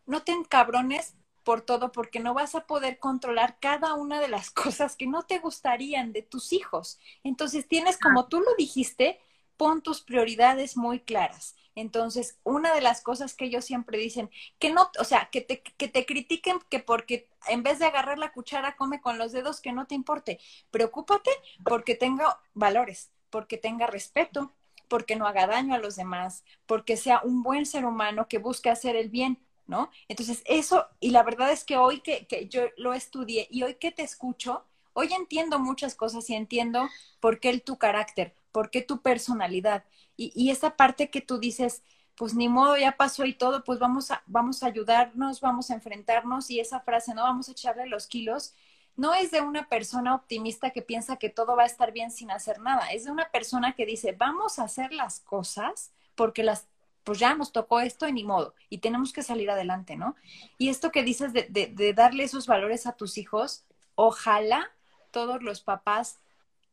no 0.06 0.24
te 0.24 0.34
cabrones 0.50 1.16
por 1.44 1.62
todo 1.62 1.92
porque 1.92 2.20
no 2.20 2.34
vas 2.34 2.56
a 2.56 2.66
poder 2.66 3.00
controlar 3.00 3.58
cada 3.60 3.94
una 3.94 4.20
de 4.20 4.28
las 4.28 4.50
cosas 4.52 4.96
que 4.96 5.08
no 5.08 5.24
te 5.24 5.40
gustarían 5.40 6.12
de 6.12 6.22
tus 6.22 6.52
hijos. 6.54 7.00
Entonces 7.24 7.68
tienes, 7.68 7.98
como 7.98 8.28
tú 8.28 8.42
lo 8.42 8.54
dijiste, 8.56 9.20
pon 9.56 9.82
tus 9.82 10.02
prioridades 10.02 10.76
muy 10.76 11.00
claras. 11.00 11.56
Entonces, 11.78 12.40
una 12.44 12.74
de 12.74 12.82
las 12.82 13.02
cosas 13.02 13.36
que 13.36 13.46
ellos 13.46 13.64
siempre 13.64 14.00
dicen, 14.00 14.32
que 14.58 14.72
no, 14.72 14.90
o 15.00 15.04
sea, 15.04 15.30
que 15.32 15.42
te, 15.42 15.62
que 15.62 15.88
te 15.88 16.08
critiquen 16.08 16.58
que 16.70 16.80
porque 16.80 17.30
en 17.48 17.62
vez 17.62 17.78
de 17.78 17.86
agarrar 17.86 18.18
la 18.18 18.32
cuchara 18.34 18.76
come 18.76 19.00
con 19.00 19.20
los 19.20 19.32
dedos, 19.32 19.62
que 19.62 19.72
no 19.72 19.86
te 19.86 19.94
importe. 19.94 20.40
Preocúpate 20.72 21.30
porque 21.64 21.94
tenga 21.94 22.40
valores, 22.56 23.12
porque 23.30 23.58
tenga 23.60 23.86
respeto, 23.86 24.52
porque 24.88 25.16
no 25.16 25.28
haga 25.28 25.46
daño 25.46 25.76
a 25.76 25.78
los 25.78 25.96
demás, 25.96 26.44
porque 26.66 26.98
sea 26.98 27.22
un 27.24 27.44
buen 27.44 27.68
ser 27.68 27.86
humano 27.86 28.28
que 28.28 28.40
busque 28.40 28.72
hacer 28.72 28.96
el 28.96 29.10
bien, 29.10 29.38
¿no? 29.68 29.92
Entonces, 30.08 30.42
eso, 30.46 30.88
y 31.00 31.12
la 31.12 31.22
verdad 31.22 31.52
es 31.52 31.64
que 31.64 31.78
hoy 31.78 32.00
que, 32.02 32.26
que 32.26 32.48
yo 32.48 32.64
lo 32.78 32.94
estudié 32.96 33.48
y 33.52 33.62
hoy 33.62 33.76
que 33.76 33.92
te 33.92 34.02
escucho, 34.02 34.66
hoy 34.94 35.14
entiendo 35.14 35.60
muchas 35.60 35.94
cosas 35.94 36.28
y 36.32 36.34
entiendo 36.34 36.90
por 37.20 37.40
qué 37.40 37.52
el, 37.52 37.62
tu 37.62 37.78
carácter, 37.78 38.34
por 38.52 38.72
qué 38.72 38.82
tu 38.82 39.04
personalidad. 39.04 39.84
Y, 40.18 40.50
esa 40.50 40.76
parte 40.76 41.10
que 41.12 41.22
tú 41.22 41.38
dices, 41.38 41.84
pues 42.16 42.34
ni 42.34 42.50
modo, 42.50 42.76
ya 42.76 42.98
pasó 42.98 43.26
y 43.26 43.34
todo, 43.34 43.64
pues 43.64 43.78
vamos 43.78 44.10
a, 44.10 44.24
vamos 44.26 44.64
a 44.64 44.68
ayudarnos, 44.68 45.40
vamos 45.42 45.70
a 45.70 45.76
enfrentarnos 45.76 46.50
y 46.50 46.60
esa 46.60 46.80
frase, 46.80 47.14
no 47.14 47.22
vamos 47.22 47.48
a 47.48 47.52
echarle 47.52 47.86
los 47.86 48.08
kilos, 48.08 48.56
no 48.96 49.14
es 49.14 49.30
de 49.30 49.42
una 49.42 49.70
persona 49.70 50.16
optimista 50.16 50.72
que 50.72 50.82
piensa 50.82 51.18
que 51.18 51.30
todo 51.30 51.56
va 51.56 51.64
a 51.64 51.68
estar 51.68 51.92
bien 51.92 52.10
sin 52.10 52.32
hacer 52.32 52.60
nada, 52.60 52.88
es 52.92 53.06
de 53.06 53.12
una 53.12 53.30
persona 53.30 53.74
que 53.74 53.86
dice, 53.86 54.14
vamos 54.14 54.58
a 54.58 54.64
hacer 54.64 54.92
las 54.92 55.20
cosas 55.20 55.92
porque 56.16 56.42
las, 56.42 56.68
pues 57.04 57.20
ya 57.20 57.36
nos 57.36 57.52
tocó 57.52 57.80
esto 57.80 58.08
y 58.08 58.12
ni 58.12 58.24
modo, 58.24 58.56
y 58.70 58.80
tenemos 58.80 59.14
que 59.14 59.22
salir 59.22 59.52
adelante, 59.52 59.96
¿no? 59.96 60.16
Y 60.58 60.70
esto 60.70 60.92
que 60.92 61.04
dices 61.04 61.32
de, 61.32 61.44
de, 61.44 61.68
de 61.68 61.94
darle 61.94 62.24
esos 62.24 62.48
valores 62.48 62.88
a 62.88 62.94
tus 62.94 63.20
hijos, 63.20 63.66
ojalá 63.94 64.72
todos 65.12 65.44
los 65.44 65.62
papás 65.62 66.20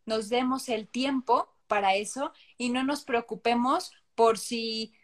nos 0.06 0.30
demos 0.30 0.70
el 0.70 0.88
tiempo 0.88 1.53
para 1.66 1.94
eso 1.94 2.32
y 2.58 2.70
no 2.70 2.84
nos 2.84 3.04
preocupemos 3.04 3.92
por 4.14 4.38
si 4.38 4.94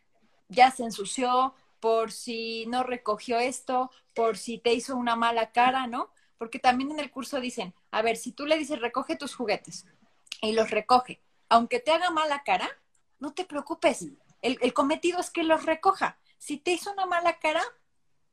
ya 0.48 0.70
se 0.70 0.84
ensució, 0.84 1.54
por 1.80 2.12
si 2.12 2.66
no 2.66 2.82
recogió 2.82 3.38
esto, 3.38 3.90
por 4.14 4.36
si 4.36 4.58
te 4.58 4.74
hizo 4.74 4.96
una 4.96 5.16
mala 5.16 5.52
cara, 5.52 5.86
¿no? 5.86 6.10
Porque 6.38 6.58
también 6.58 6.90
en 6.90 7.00
el 7.00 7.10
curso 7.10 7.40
dicen, 7.40 7.74
a 7.90 8.02
ver, 8.02 8.16
si 8.16 8.32
tú 8.32 8.46
le 8.46 8.58
dices 8.58 8.80
recoge 8.80 9.16
tus 9.16 9.34
juguetes 9.34 9.86
y 10.42 10.52
los 10.52 10.70
recoge, 10.70 11.20
aunque 11.48 11.80
te 11.80 11.92
haga 11.92 12.10
mala 12.10 12.42
cara, 12.44 12.68
no 13.18 13.32
te 13.32 13.44
preocupes. 13.44 14.06
El, 14.42 14.72
cometido 14.72 15.20
es 15.20 15.30
que 15.30 15.42
los 15.42 15.66
recoja. 15.66 16.18
Si 16.38 16.56
te 16.56 16.72
hizo 16.72 16.92
una 16.92 17.06
mala 17.06 17.38
cara, 17.38 17.62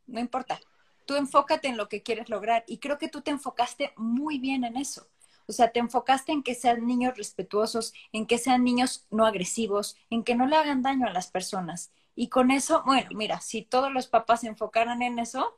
no 0.05 0.19
importa. 0.19 0.59
Tú 1.05 1.15
enfócate 1.15 1.67
en 1.67 1.77
lo 1.77 1.89
que 1.89 2.03
quieres 2.03 2.29
lograr 2.29 2.63
y 2.67 2.79
creo 2.79 2.97
que 2.97 3.09
tú 3.09 3.21
te 3.21 3.31
enfocaste 3.31 3.93
muy 3.97 4.39
bien 4.39 4.63
en 4.63 4.77
eso. 4.77 5.07
O 5.47 5.53
sea, 5.53 5.71
te 5.71 5.79
enfocaste 5.79 6.31
en 6.31 6.43
que 6.43 6.55
sean 6.55 6.85
niños 6.85 7.17
respetuosos, 7.17 7.93
en 8.11 8.25
que 8.25 8.37
sean 8.37 8.63
niños 8.63 9.05
no 9.09 9.25
agresivos, 9.25 9.97
en 10.09 10.23
que 10.23 10.35
no 10.35 10.45
le 10.45 10.55
hagan 10.55 10.81
daño 10.81 11.07
a 11.07 11.13
las 11.13 11.27
personas. 11.27 11.91
Y 12.15 12.29
con 12.29 12.51
eso, 12.51 12.83
bueno, 12.85 13.09
mira, 13.13 13.41
si 13.41 13.61
todos 13.61 13.91
los 13.91 14.07
papás 14.07 14.41
se 14.41 14.47
enfocaran 14.47 15.01
en 15.01 15.19
eso, 15.19 15.57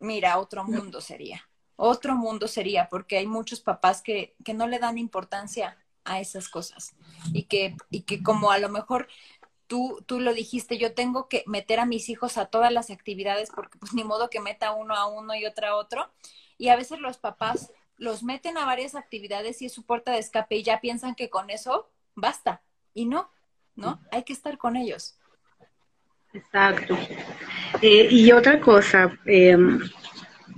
mira, 0.00 0.38
otro 0.38 0.64
mundo 0.64 1.00
sería. 1.00 1.48
Otro 1.76 2.16
mundo 2.16 2.48
sería, 2.48 2.88
porque 2.88 3.18
hay 3.18 3.26
muchos 3.26 3.60
papás 3.60 4.02
que, 4.02 4.34
que 4.44 4.54
no 4.54 4.66
le 4.66 4.78
dan 4.78 4.98
importancia 4.98 5.76
a 6.04 6.20
esas 6.20 6.48
cosas. 6.48 6.94
Y 7.32 7.44
que, 7.44 7.76
y 7.90 8.02
que 8.02 8.22
como 8.22 8.50
a 8.50 8.58
lo 8.58 8.68
mejor 8.68 9.08
tú, 9.66 10.02
tú 10.06 10.20
lo 10.20 10.34
dijiste, 10.34 10.78
yo 10.78 10.94
tengo 10.94 11.28
que 11.28 11.44
meter 11.46 11.80
a 11.80 11.86
mis 11.86 12.08
hijos 12.08 12.36
a 12.36 12.46
todas 12.46 12.72
las 12.72 12.90
actividades 12.90 13.50
porque 13.54 13.78
pues 13.78 13.94
ni 13.94 14.04
modo 14.04 14.30
que 14.30 14.40
meta 14.40 14.72
uno 14.72 14.94
a 14.94 15.06
uno 15.06 15.34
y 15.34 15.46
otro 15.46 15.66
a 15.66 15.76
otro. 15.76 16.10
Y 16.58 16.68
a 16.68 16.76
veces 16.76 17.00
los 17.00 17.18
papás 17.18 17.72
los 17.96 18.22
meten 18.22 18.58
a 18.58 18.64
varias 18.64 18.94
actividades 18.94 19.62
y 19.62 19.66
es 19.66 19.72
su 19.72 19.84
puerta 19.84 20.12
de 20.12 20.18
escape 20.18 20.56
y 20.56 20.62
ya 20.62 20.80
piensan 20.80 21.14
que 21.14 21.30
con 21.30 21.50
eso 21.50 21.90
basta. 22.14 22.62
Y 22.94 23.06
no, 23.06 23.30
¿no? 23.74 24.00
Hay 24.10 24.24
que 24.24 24.32
estar 24.32 24.58
con 24.58 24.76
ellos. 24.76 25.18
Exacto. 26.32 26.96
Eh, 27.80 28.08
y 28.10 28.32
otra 28.32 28.60
cosa, 28.60 29.18
eh, 29.26 29.56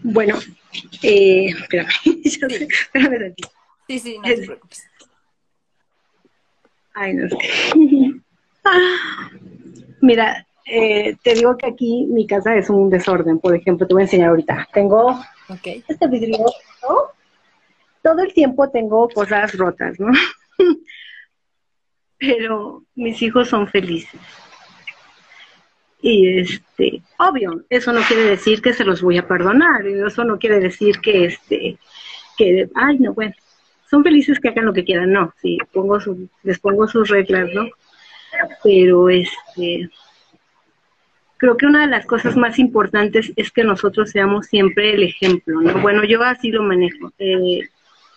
bueno, 0.02 0.38
eh, 1.02 1.46
espérame, 1.46 1.88
sí. 2.02 2.22
espérame 2.24 3.34
Sí, 3.86 3.98
sí, 3.98 4.18
no 4.18 4.24
te 4.24 4.42
preocupes. 4.46 4.84
Ay, 6.94 7.14
no 7.14 7.28
sé. 7.28 7.36
Mira, 10.00 10.46
eh, 10.66 11.16
te 11.22 11.34
digo 11.34 11.56
que 11.56 11.66
aquí 11.66 12.06
mi 12.08 12.26
casa 12.26 12.56
es 12.56 12.70
un 12.70 12.88
desorden. 12.88 13.38
Por 13.38 13.54
ejemplo, 13.54 13.86
te 13.86 13.94
voy 13.94 14.02
a 14.02 14.04
enseñar 14.04 14.30
ahorita. 14.30 14.68
Tengo 14.72 15.20
okay. 15.48 15.84
este 15.86 16.06
vidrio, 16.06 16.38
¿no? 16.38 17.13
Todo 18.04 18.22
el 18.22 18.34
tiempo 18.34 18.68
tengo 18.68 19.08
cosas 19.08 19.56
rotas, 19.56 19.98
¿no? 19.98 20.12
Pero 22.18 22.84
mis 22.94 23.20
hijos 23.22 23.48
son 23.48 23.66
felices. 23.66 24.20
Y 26.02 26.38
este, 26.38 27.02
obvio, 27.18 27.64
eso 27.70 27.94
no 27.94 28.02
quiere 28.02 28.24
decir 28.24 28.60
que 28.60 28.74
se 28.74 28.84
los 28.84 29.00
voy 29.00 29.16
a 29.16 29.26
perdonar, 29.26 29.86
eso 29.86 30.22
no 30.22 30.38
quiere 30.38 30.60
decir 30.60 31.00
que 31.00 31.24
este, 31.24 31.78
que, 32.36 32.68
ay, 32.74 32.98
no, 32.98 33.14
bueno, 33.14 33.32
son 33.88 34.04
felices 34.04 34.38
que 34.38 34.50
hagan 34.50 34.66
lo 34.66 34.74
que 34.74 34.84
quieran, 34.84 35.10
no, 35.10 35.32
sí, 35.40 35.56
pongo 35.72 35.98
su, 35.98 36.28
les 36.42 36.58
pongo 36.58 36.86
sus 36.86 37.08
reglas, 37.08 37.48
¿no? 37.54 37.70
Pero 38.62 39.08
este, 39.08 39.88
creo 41.38 41.56
que 41.56 41.64
una 41.64 41.80
de 41.80 41.86
las 41.86 42.04
cosas 42.04 42.36
más 42.36 42.58
importantes 42.58 43.32
es 43.36 43.50
que 43.50 43.64
nosotros 43.64 44.10
seamos 44.10 44.44
siempre 44.44 44.92
el 44.92 45.04
ejemplo, 45.04 45.62
¿no? 45.62 45.80
Bueno, 45.80 46.04
yo 46.04 46.22
así 46.22 46.50
lo 46.50 46.62
manejo. 46.62 47.10
Eh, 47.18 47.62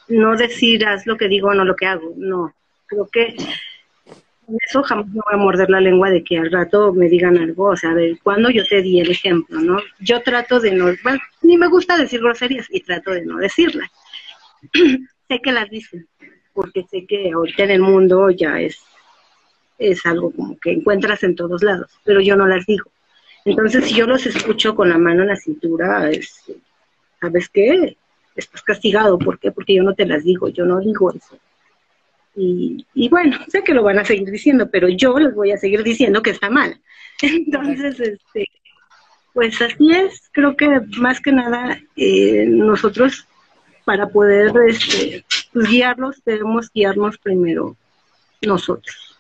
no 0.10 0.36
decir 0.36 0.86
haz 0.86 1.06
lo 1.06 1.18
que 1.18 1.28
digo 1.28 1.54
no 1.54 1.66
lo 1.66 1.76
que 1.76 1.86
hago, 1.86 2.14
no. 2.16 2.54
Creo 2.88 3.08
que 3.08 3.36
eso 4.66 4.82
jamás 4.84 5.08
me 5.08 5.16
voy 5.16 5.34
a 5.34 5.38
morder 5.38 5.70
la 5.70 5.82
lengua 5.82 6.10
de 6.10 6.24
que 6.24 6.38
al 6.38 6.52
rato 6.52 6.94
me 6.94 7.10
digan 7.10 7.38
algo, 7.38 7.66
o 7.66 7.76
sea, 7.76 7.94
de 7.94 8.18
cuando 8.24 8.50
yo 8.50 8.66
te 8.66 8.82
di 8.82 9.02
el 9.02 9.12
ejemplo, 9.12 9.60
¿no? 9.60 9.80
Yo 10.00 10.22
trato 10.22 10.60
de 10.60 10.72
no, 10.72 10.86
bueno, 11.04 11.20
ni 11.42 11.58
me 11.58 11.68
gusta 11.68 11.98
decir 11.98 12.22
groserías 12.22 12.68
y 12.70 12.80
trato 12.82 13.12
de 13.12 13.26
no 13.26 13.38
decirlas. 13.38 13.90
sé 15.28 15.42
que 15.42 15.52
las 15.52 15.70
dicen, 15.70 16.08
porque 16.54 16.86
sé 16.90 17.06
que 17.06 17.32
ahorita 17.32 17.64
en 17.64 17.72
el 17.72 17.82
mundo 17.82 18.30
ya 18.30 18.62
es, 18.62 18.82
es 19.78 20.06
algo 20.06 20.32
como 20.32 20.58
que 20.58 20.72
encuentras 20.72 21.24
en 21.24 21.36
todos 21.36 21.62
lados, 21.62 21.92
pero 22.06 22.22
yo 22.22 22.36
no 22.36 22.48
las 22.48 22.66
digo. 22.66 22.90
Entonces, 23.44 23.86
si 23.86 23.96
yo 23.96 24.08
los 24.08 24.26
escucho 24.26 24.76
con 24.76 24.90
la 24.90 24.98
mano 24.98 25.22
en 25.22 25.30
la 25.30 25.36
cintura, 25.36 26.10
es, 26.10 26.44
¿sabes 27.22 27.50
qué? 27.50 27.98
Estás 28.42 28.62
castigado. 28.62 29.18
¿Por 29.18 29.40
qué? 29.40 29.52
Porque 29.52 29.76
yo 29.76 29.84
no 29.84 29.94
te 29.94 30.06
las 30.06 30.24
digo, 30.24 30.50
yo 30.50 30.66
no 30.66 30.80
digo 30.80 31.12
eso. 31.12 31.38
Y, 32.36 32.86
y, 32.94 33.10
bueno, 33.10 33.38
sé 33.48 33.64
que 33.64 33.74
lo 33.74 33.84
van 33.84 33.98
a 33.98 34.06
seguir 34.06 34.30
diciendo, 34.30 34.70
pero 34.70 34.88
yo 34.90 35.18
les 35.18 35.34
voy 35.34 35.52
a 35.52 35.58
seguir 35.58 35.84
diciendo 35.84 36.22
que 36.22 36.30
está 36.30 36.50
mal. 36.50 36.80
Entonces, 37.22 38.00
este, 38.00 38.48
pues 39.34 39.60
así 39.62 39.92
es, 39.92 40.30
creo 40.32 40.56
que 40.56 40.82
más 40.98 41.20
que 41.20 41.32
nada 41.32 41.80
eh, 41.96 42.46
nosotros 42.48 43.28
para 43.86 44.08
poder 44.08 44.52
este, 44.68 45.24
pues, 45.54 45.70
guiarlos 45.70 46.22
debemos 46.26 46.72
guiarnos 46.72 47.18
primero 47.18 47.76
nosotros. 48.42 49.20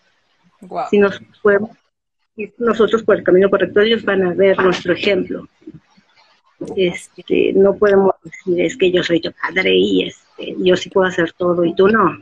Si 0.89 0.97
nos 0.97 1.19
podemos, 1.41 1.71
nosotros 2.57 3.03
por 3.03 3.17
el 3.17 3.23
camino 3.23 3.49
correcto, 3.49 3.81
ellos 3.81 4.03
van 4.03 4.23
a 4.23 4.33
ver 4.33 4.59
nuestro 4.59 4.93
ejemplo 4.93 5.47
este, 6.75 7.53
no 7.53 7.75
podemos 7.75 8.15
decir 8.23 8.61
es 8.61 8.77
que 8.77 8.91
yo 8.91 9.03
soy 9.03 9.21
tu 9.21 9.31
padre 9.31 9.75
y 9.75 10.07
este, 10.07 10.55
yo 10.57 10.75
sí 10.75 10.89
puedo 10.89 11.07
hacer 11.07 11.33
todo 11.33 11.63
y 11.63 11.75
tú 11.75 11.87
no. 11.87 12.17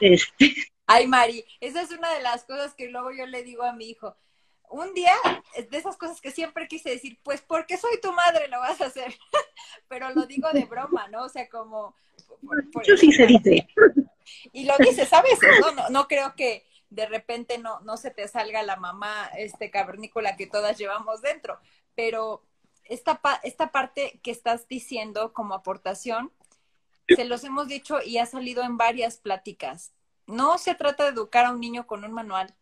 Este. 0.00 0.54
Ay, 0.86 1.06
Mari, 1.06 1.44
esa 1.60 1.82
es 1.82 1.90
una 1.90 2.12
de 2.14 2.22
las 2.22 2.44
cosas 2.44 2.74
que 2.74 2.88
luego 2.88 3.10
yo 3.12 3.26
le 3.26 3.42
digo 3.42 3.64
a 3.64 3.72
mi 3.72 3.90
hijo. 3.90 4.16
Un 4.68 4.94
día, 4.94 5.14
de 5.70 5.78
esas 5.78 5.96
cosas 5.96 6.20
que 6.20 6.32
siempre 6.32 6.66
quise 6.66 6.90
decir, 6.90 7.18
pues 7.22 7.40
porque 7.40 7.76
soy 7.76 8.00
tu 8.00 8.12
madre 8.12 8.48
lo 8.48 8.58
vas 8.58 8.80
a 8.80 8.86
hacer, 8.86 9.14
pero 9.88 10.10
lo 10.10 10.26
digo 10.26 10.48
de 10.52 10.64
broma, 10.64 11.08
¿no? 11.08 11.24
O 11.24 11.28
sea, 11.28 11.48
como... 11.48 11.94
Yo 12.84 12.96
sí 12.96 13.12
se 13.12 13.26
dice. 13.26 13.68
Y 14.52 14.64
lo 14.64 14.74
dices 14.78 15.12
a 15.12 15.22
veces, 15.22 15.48
¿no? 15.60 15.70
No, 15.72 15.88
no 15.88 16.08
creo 16.08 16.34
que 16.34 16.64
de 16.90 17.06
repente 17.06 17.58
no, 17.58 17.80
no 17.80 17.96
se 17.96 18.10
te 18.10 18.26
salga 18.28 18.62
la 18.62 18.76
mamá 18.76 19.30
este 19.36 19.70
cavernícola 19.70 20.36
que 20.36 20.46
todas 20.46 20.78
llevamos 20.78 21.20
dentro, 21.20 21.58
pero 21.94 22.42
esta, 22.88 23.20
esta 23.42 23.72
parte 23.72 24.20
que 24.22 24.30
estás 24.30 24.68
diciendo 24.68 25.32
como 25.32 25.54
aportación, 25.54 26.32
se 27.08 27.24
los 27.24 27.44
hemos 27.44 27.68
dicho 27.68 27.98
y 28.04 28.18
ha 28.18 28.26
salido 28.26 28.62
en 28.62 28.76
varias 28.76 29.18
pláticas. 29.18 29.92
No 30.26 30.58
se 30.58 30.74
trata 30.74 31.04
de 31.04 31.10
educar 31.10 31.46
a 31.46 31.52
un 31.52 31.60
niño 31.60 31.86
con 31.86 32.04
un 32.04 32.12
manual. 32.12 32.54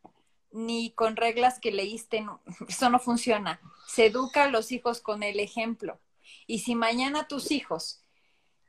ni 0.52 0.92
con 0.92 1.16
reglas 1.16 1.58
que 1.58 1.72
leíste, 1.72 2.24
eso 2.68 2.88
no 2.88 3.00
funciona. 3.00 3.60
Se 3.88 4.06
educa 4.06 4.44
a 4.44 4.48
los 4.48 4.70
hijos 4.70 5.00
con 5.00 5.22
el 5.22 5.40
ejemplo. 5.40 5.98
Y 6.46 6.60
si 6.60 6.74
mañana 6.74 7.26
tus 7.26 7.50
hijos 7.50 8.04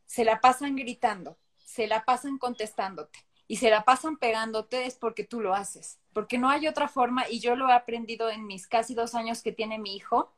se 0.06 0.26
la 0.26 0.40
pasan 0.42 0.76
gritando, 0.76 1.38
se 1.64 1.88
la 1.88 2.04
pasan 2.06 2.38
contestándote 2.38 3.26
y 3.48 3.58
se 3.58 3.70
la 3.70 3.84
pasan 3.84 4.18
pegándote, 4.18 4.86
es 4.86 4.96
porque 4.96 5.24
tú 5.24 5.42
lo 5.42 5.54
haces. 5.54 6.00
Porque 6.14 6.38
no 6.38 6.50
hay 6.50 6.68
otra 6.68 6.88
forma, 6.88 7.30
y 7.30 7.40
yo 7.40 7.56
lo 7.56 7.70
he 7.70 7.74
aprendido 7.74 8.30
en 8.30 8.48
mis 8.48 8.68
casi 8.68 8.96
dos 8.96 9.14
años 9.14 9.44
que 9.44 9.52
tiene 9.52 9.78
mi 9.78 9.96
hijo. 9.96 10.34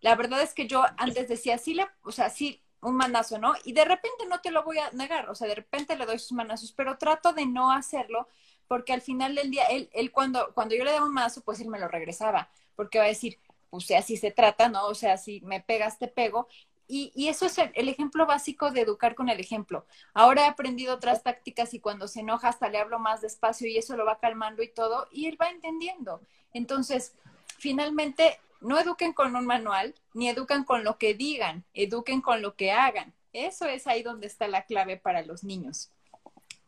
La 0.00 0.14
verdad 0.14 0.42
es 0.42 0.54
que 0.54 0.66
yo 0.66 0.84
antes 0.96 1.28
decía, 1.28 1.58
sí, 1.58 1.74
le, 1.74 1.86
o 2.02 2.12
sea, 2.12 2.30
sí, 2.30 2.62
un 2.80 2.96
manazo, 2.96 3.38
¿no? 3.38 3.54
Y 3.64 3.72
de 3.72 3.84
repente 3.84 4.26
no 4.28 4.40
te 4.40 4.50
lo 4.50 4.62
voy 4.62 4.78
a 4.78 4.90
negar, 4.92 5.28
o 5.28 5.34
sea, 5.34 5.48
de 5.48 5.56
repente 5.56 5.96
le 5.96 6.06
doy 6.06 6.18
sus 6.18 6.32
manazos, 6.32 6.72
pero 6.72 6.96
trato 6.98 7.32
de 7.32 7.46
no 7.46 7.72
hacerlo 7.72 8.28
porque 8.68 8.92
al 8.92 9.00
final 9.00 9.34
del 9.34 9.50
día, 9.50 9.64
él, 9.64 9.88
él 9.92 10.12
cuando, 10.12 10.52
cuando 10.54 10.74
yo 10.74 10.84
le 10.84 10.92
daba 10.92 11.06
un 11.06 11.14
manazo, 11.14 11.40
pues 11.40 11.58
él 11.60 11.68
me 11.68 11.80
lo 11.80 11.88
regresaba, 11.88 12.50
porque 12.76 12.98
va 12.98 13.06
a 13.06 13.08
decir, 13.08 13.38
pues 13.70 13.90
así 13.92 14.16
se 14.16 14.30
trata, 14.30 14.68
¿no? 14.68 14.86
O 14.86 14.94
sea, 14.94 15.16
si 15.16 15.40
me 15.40 15.60
pegas, 15.60 15.98
te 15.98 16.06
pego. 16.06 16.48
Y, 16.86 17.12
y 17.14 17.28
eso 17.28 17.46
es 17.46 17.58
el, 17.58 17.70
el, 17.74 17.88
ejemplo 17.88 18.24
básico 18.26 18.70
de 18.70 18.82
educar 18.82 19.14
con 19.14 19.28
el 19.28 19.40
ejemplo. 19.40 19.86
Ahora 20.14 20.42
he 20.44 20.48
aprendido 20.48 20.94
otras 20.94 21.22
tácticas 21.22 21.74
y 21.74 21.80
cuando 21.80 22.08
se 22.08 22.20
enoja 22.20 22.48
hasta 22.48 22.68
le 22.68 22.78
hablo 22.78 22.98
más 22.98 23.20
despacio 23.20 23.68
y 23.68 23.76
eso 23.76 23.96
lo 23.96 24.06
va 24.06 24.20
calmando 24.20 24.62
y 24.62 24.68
todo, 24.68 25.06
y 25.10 25.26
él 25.26 25.38
va 25.40 25.50
entendiendo. 25.50 26.20
Entonces, 26.52 27.14
finalmente, 27.58 28.38
no 28.60 28.78
eduquen 28.78 29.12
con 29.12 29.36
un 29.36 29.46
manual, 29.46 29.94
ni 30.14 30.28
educan 30.28 30.64
con 30.64 30.84
lo 30.84 30.98
que 30.98 31.14
digan, 31.14 31.64
eduquen 31.74 32.20
con 32.20 32.42
lo 32.42 32.56
que 32.56 32.72
hagan. 32.72 33.14
Eso 33.32 33.66
es 33.66 33.86
ahí 33.86 34.02
donde 34.02 34.26
está 34.26 34.48
la 34.48 34.64
clave 34.64 34.96
para 34.96 35.22
los 35.22 35.44
niños. 35.44 35.90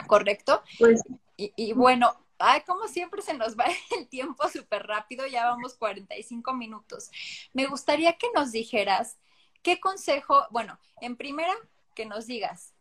¿Correcto? 0.07 0.63
Pues, 0.79 1.03
y, 1.37 1.53
y 1.57 1.73
bueno, 1.73 2.17
ay, 2.39 2.63
como 2.63 2.89
siempre 2.89 3.23
se 3.23 3.35
nos 3.35 3.57
va 3.57 3.65
el 3.99 4.09
tiempo 4.09 4.49
súper 4.49 4.87
rápido, 4.87 5.27
ya 5.27 5.47
vamos 5.47 5.75
45 5.75 6.53
minutos. 6.55 7.11
Me 7.53 7.67
gustaría 7.67 8.15
que 8.15 8.29
nos 8.35 8.53
dijeras 8.53 9.19
qué 9.63 9.79
consejo, 9.79 10.47
bueno, 10.51 10.79
en 11.01 11.17
primera, 11.17 11.55
que 11.95 12.07
nos 12.07 12.27
digas, 12.27 12.75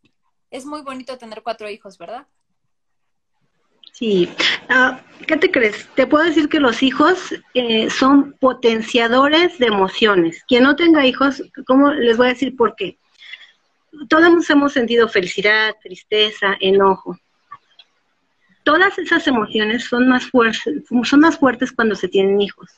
es 0.50 0.64
muy 0.64 0.82
bonito 0.82 1.18
tener 1.18 1.42
cuatro 1.42 1.68
hijos, 1.68 1.98
¿verdad? 1.98 2.26
Sí, 4.00 4.30
uh, 4.70 4.96
¿qué 5.26 5.36
te 5.36 5.50
crees? 5.50 5.86
Te 5.94 6.06
puedo 6.06 6.24
decir 6.24 6.48
que 6.48 6.58
los 6.58 6.82
hijos 6.82 7.34
eh, 7.52 7.90
son 7.90 8.32
potenciadores 8.40 9.58
de 9.58 9.66
emociones. 9.66 10.42
Quien 10.48 10.62
no 10.64 10.74
tenga 10.74 11.06
hijos, 11.06 11.42
¿cómo 11.66 11.92
les 11.92 12.16
voy 12.16 12.28
a 12.28 12.30
decir 12.30 12.56
por 12.56 12.76
qué? 12.76 12.96
Todos 14.08 14.48
hemos 14.48 14.72
sentido 14.72 15.06
felicidad, 15.08 15.74
tristeza, 15.82 16.56
enojo. 16.60 17.18
Todas 18.62 18.98
esas 18.98 19.26
emociones 19.26 19.84
son 19.84 20.08
más, 20.08 20.24
fuertes, 20.30 20.62
son 21.04 21.20
más 21.20 21.38
fuertes 21.38 21.70
cuando 21.70 21.94
se 21.94 22.08
tienen 22.08 22.40
hijos. 22.40 22.70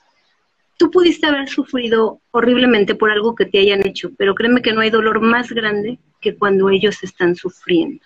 Tú 0.77 0.91
pudiste 0.91 1.27
haber 1.27 1.49
sufrido 1.49 2.21
horriblemente 2.33 2.97
por 2.97 3.13
algo 3.13 3.37
que 3.37 3.47
te 3.47 3.61
hayan 3.61 3.87
hecho, 3.87 4.11
pero 4.19 4.35
créeme 4.35 4.63
que 4.63 4.73
no 4.73 4.81
hay 4.81 4.91
dolor 4.91 5.21
más 5.21 5.53
grande 5.53 6.01
que 6.21 6.37
cuando 6.37 6.69
ellos 6.71 7.01
están 7.05 7.37
sufriendo 7.37 8.05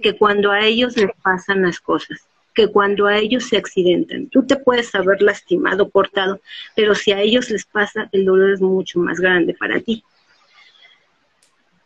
que 0.00 0.16
cuando 0.16 0.50
a 0.50 0.64
ellos 0.64 0.96
les 0.96 1.10
pasan 1.22 1.62
las 1.62 1.80
cosas, 1.80 2.26
que 2.54 2.68
cuando 2.68 3.06
a 3.06 3.16
ellos 3.16 3.44
se 3.44 3.56
accidentan. 3.56 4.26
Tú 4.26 4.44
te 4.44 4.56
puedes 4.56 4.94
haber 4.94 5.22
lastimado, 5.22 5.90
cortado, 5.90 6.40
pero 6.74 6.94
si 6.94 7.12
a 7.12 7.20
ellos 7.20 7.50
les 7.50 7.64
pasa, 7.64 8.08
el 8.12 8.24
dolor 8.24 8.52
es 8.52 8.60
mucho 8.60 8.98
más 8.98 9.20
grande 9.20 9.54
para 9.54 9.80
ti. 9.80 10.02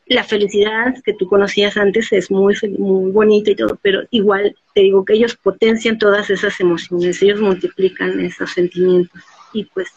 La 0.07 0.25
felicidad 0.25 0.95
que 1.05 1.15
tú 1.15 1.27
conocías 1.27 1.77
antes 1.77 2.13
es 2.13 2.31
muy, 2.31 2.55
muy 2.79 3.13
bonita 3.13 3.51
y 3.51 3.55
todo, 3.55 3.79
pero 3.81 4.03
igual 4.11 4.57
te 4.75 4.83
digo 4.83 5.05
que 5.05 5.15
ellos 5.15 5.37
potencian 5.37 5.99
todas 5.99 6.29
esas 6.29 6.59
emociones, 6.61 7.23
ellos 7.23 7.41
multiplican 7.41 8.21
esos 8.21 8.51
sentimientos 8.51 9.23
y 9.53 9.65
pues 9.65 9.91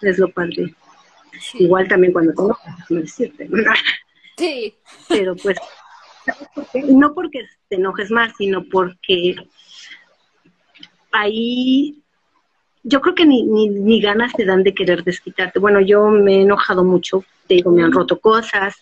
es 0.00 0.18
lo 0.18 0.28
padre. 0.28 0.74
Igual 1.54 1.88
también 1.88 2.12
cuando 2.12 2.32
te 2.32 2.42
enojas, 2.42 2.90
no 2.90 3.00
decirte. 3.00 3.48
Sí. 4.36 4.74
Pero 5.08 5.36
pues 5.36 5.58
no 6.88 7.14
porque 7.14 7.46
te 7.68 7.76
enojes 7.76 8.10
más, 8.10 8.32
sino 8.36 8.64
porque 8.64 9.36
ahí 11.10 12.02
yo 12.82 13.00
creo 13.00 13.14
que 13.14 13.26
ni, 13.26 13.44
ni, 13.44 13.68
ni, 13.68 14.00
ganas 14.00 14.32
te 14.32 14.44
dan 14.44 14.62
de 14.62 14.74
querer 14.74 15.04
desquitarte. 15.04 15.58
Bueno, 15.58 15.80
yo 15.80 16.08
me 16.08 16.38
he 16.38 16.42
enojado 16.42 16.84
mucho, 16.84 17.24
te 17.46 17.54
digo, 17.54 17.70
me 17.70 17.82
han 17.82 17.92
roto 17.92 18.18
cosas. 18.18 18.74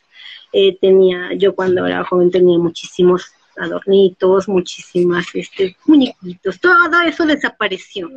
Eh, 0.53 0.78
tenía, 0.80 1.34
yo 1.34 1.55
cuando 1.55 1.86
era 1.86 2.05
joven 2.05 2.30
tenía 2.30 2.59
muchísimos 2.59 3.32
adornitos, 3.57 4.49
muchísimas 4.49 5.26
este, 5.34 5.76
muñequitos, 5.84 6.59
todo 6.61 7.01
eso 7.07 7.26
desapareció. 7.26 8.11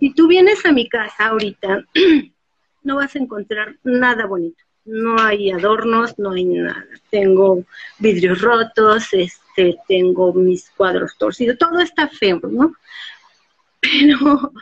Si 0.00 0.12
tú 0.12 0.26
vienes 0.26 0.64
a 0.66 0.72
mi 0.72 0.88
casa 0.88 1.28
ahorita, 1.28 1.84
no 2.82 2.96
vas 2.96 3.14
a 3.14 3.18
encontrar 3.18 3.76
nada 3.84 4.26
bonito 4.26 4.67
no 4.88 5.20
hay 5.20 5.50
adornos, 5.50 6.18
no 6.18 6.32
hay 6.32 6.44
nada. 6.44 6.84
Tengo 7.10 7.64
vidrios 7.98 8.40
rotos, 8.40 9.08
este, 9.12 9.76
tengo 9.86 10.32
mis 10.32 10.70
cuadros 10.70 11.16
torcidos, 11.18 11.58
todo 11.58 11.80
está 11.80 12.08
feo, 12.08 12.40
¿no? 12.42 12.72
Pero, 13.80 14.52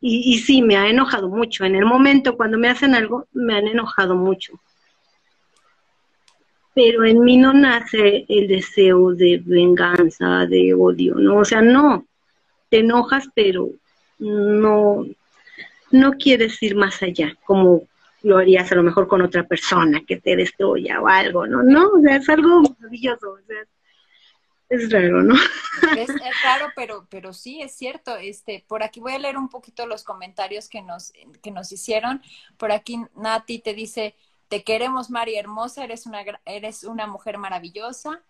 y, 0.00 0.34
y 0.34 0.38
sí, 0.38 0.62
me 0.62 0.76
ha 0.76 0.88
enojado 0.88 1.28
mucho. 1.28 1.64
En 1.64 1.74
el 1.74 1.84
momento 1.84 2.36
cuando 2.36 2.56
me 2.56 2.68
hacen 2.68 2.94
algo, 2.94 3.26
me 3.32 3.56
han 3.56 3.66
enojado 3.66 4.14
mucho. 4.14 4.58
Pero 6.74 7.04
en 7.04 7.20
mí 7.20 7.36
no 7.36 7.52
nace 7.52 8.24
el 8.28 8.48
deseo 8.48 9.14
de 9.14 9.40
venganza, 9.44 10.46
de 10.46 10.74
odio, 10.74 11.14
¿no? 11.16 11.38
O 11.38 11.44
sea, 11.44 11.62
no, 11.62 12.06
te 12.68 12.80
enojas, 12.80 13.28
pero 13.34 13.70
no, 14.18 15.06
no 15.90 16.12
quieres 16.12 16.60
ir 16.62 16.74
más 16.74 17.02
allá, 17.02 17.36
como 17.44 17.82
lo 18.24 18.38
harías 18.38 18.72
a 18.72 18.74
lo 18.74 18.82
mejor 18.82 19.06
con 19.06 19.22
otra 19.22 19.44
persona 19.44 20.02
que 20.06 20.16
te 20.16 20.34
destruya 20.34 21.00
o 21.00 21.06
algo, 21.06 21.46
¿no? 21.46 21.62
No, 21.62 21.88
o 21.90 22.00
sea, 22.00 22.16
es 22.16 22.28
algo 22.28 22.62
maravilloso, 22.62 23.32
o 23.32 23.38
sea, 23.46 23.62
es 24.70 24.90
raro, 24.90 25.22
¿no? 25.22 25.34
Es, 25.96 26.08
raro, 26.42 26.72
pero, 26.74 27.06
pero 27.10 27.32
sí, 27.32 27.60
es 27.60 27.76
cierto. 27.76 28.16
Este, 28.16 28.64
por 28.66 28.82
aquí 28.82 28.98
voy 28.98 29.12
a 29.12 29.18
leer 29.18 29.36
un 29.36 29.48
poquito 29.48 29.86
los 29.86 30.04
comentarios 30.04 30.68
que 30.68 30.80
nos, 30.80 31.12
que 31.42 31.50
nos 31.50 31.70
hicieron. 31.70 32.22
Por 32.56 32.72
aquí 32.72 32.98
Nati 33.14 33.58
te 33.58 33.74
dice, 33.74 34.16
te 34.48 34.64
queremos, 34.64 35.10
Mari 35.10 35.36
hermosa, 35.36 35.84
eres 35.84 36.06
una, 36.06 36.24
eres 36.46 36.84
una 36.84 37.06
mujer 37.06 37.36
maravillosa 37.38 38.22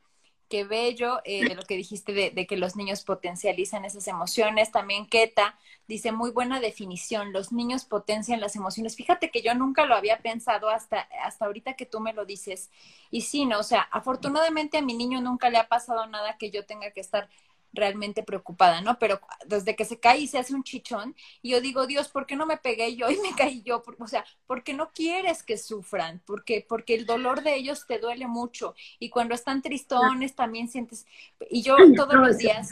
qué 0.49 0.65
bello 0.65 1.21
eh, 1.25 1.49
de 1.49 1.55
lo 1.55 1.63
que 1.63 1.77
dijiste 1.77 2.13
de, 2.13 2.31
de, 2.31 2.47
que 2.47 2.57
los 2.57 2.77
niños 2.77 3.03
potencializan 3.05 3.85
esas 3.85 4.07
emociones. 4.09 4.71
También 4.73 5.07
Keta 5.07 5.59
dice, 5.89 6.13
muy 6.13 6.31
buena 6.31 6.61
definición, 6.61 7.33
los 7.33 7.53
niños 7.53 7.85
potencian 7.85 8.41
las 8.41 8.57
emociones. 8.57 8.97
Fíjate 8.97 9.31
que 9.31 9.43
yo 9.43 9.55
nunca 9.55 9.87
lo 9.87 9.95
había 9.95 10.19
pensado 10.19 10.69
hasta, 10.69 11.01
hasta 11.23 11.45
ahorita 11.47 11.75
que 11.75 11.87
tú 11.87 12.01
me 12.01 12.13
lo 12.13 12.25
dices. 12.25 12.71
Y 13.11 13.23
sí, 13.23 13.47
¿no? 13.47 13.59
O 13.59 13.63
sea, 13.63 13.83
afortunadamente 13.91 14.79
a 14.79 14.83
mi 14.83 14.95
niño 14.95 15.21
nunca 15.21 15.51
le 15.51 15.59
ha 15.59 15.69
pasado 15.69 16.07
nada 16.07 16.37
que 16.39 16.51
yo 16.51 16.65
tenga 16.67 16.91
que 16.91 17.01
estar 17.01 17.29
realmente 17.75 18.23
preocupada, 18.23 18.81
¿no? 18.81 18.99
Pero 18.99 19.21
desde 19.47 19.77
que 19.77 19.85
se 19.85 19.99
cae 19.99 20.21
y 20.21 20.29
se 20.29 20.39
hace 20.39 20.55
un 20.55 20.65
chichón, 20.65 21.15
y 21.43 21.51
yo 21.51 21.61
digo, 21.61 21.87
Dios, 21.87 22.09
¿por 22.09 22.27
qué 22.27 22.37
no 22.37 22.47
me 22.47 22.57
pegué 22.57 22.97
yo 22.97 23.11
y 23.11 23.19
me 23.19 23.35
caí 23.37 23.63
yo? 23.63 23.83
O 23.99 24.07
sea, 24.07 24.25
porque 24.47 24.73
no 24.73 24.91
quieres 24.93 25.43
que 25.43 25.59
sufran, 25.59 26.23
porque, 26.25 26.65
porque 26.67 26.95
el 26.95 27.07
dolor 27.07 27.43
de 27.43 27.57
ellos 27.57 27.87
te 27.87 27.99
duele 27.99 28.27
mucho, 28.27 28.75
y 28.99 29.11
cuando 29.11 29.35
están 29.35 29.61
tristones 29.61 30.35
también 30.35 30.69
sientes, 30.69 31.07
y 31.51 31.63
yo 31.63 31.77
todos 31.97 32.15
los 32.15 32.39
días, 32.39 32.69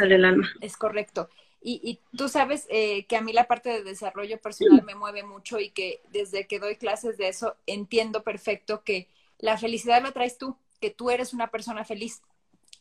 es 0.61 0.76
correcto, 0.76 1.28
y, 1.64 1.80
y, 1.84 2.16
tú 2.16 2.28
sabes 2.28 2.66
eh, 2.70 3.05
que 3.07 3.16
a 3.16 3.20
mí 3.20 3.32
la 3.32 3.46
parte 3.46 3.70
de 3.70 3.84
desarrollo 3.84 4.40
personal 4.40 4.82
me 4.82 4.96
mueve 4.96 5.22
mucho 5.22 5.61
y 5.61 5.70
que 5.70 6.00
desde 6.11 6.48
que 6.48 6.59
doy 6.59 6.74
clases 6.74 7.16
de 7.18 7.28
eso 7.28 7.55
entiendo 7.66 8.24
perfecto 8.24 8.82
que 8.82 9.07
la 9.38 9.57
felicidad 9.57 10.03
la 10.03 10.11
traes 10.11 10.38
tú, 10.38 10.57
que 10.80 10.90
tú 10.90 11.11
eres 11.11 11.32
una 11.32 11.53
persona 11.53 11.84
feliz 11.84 12.20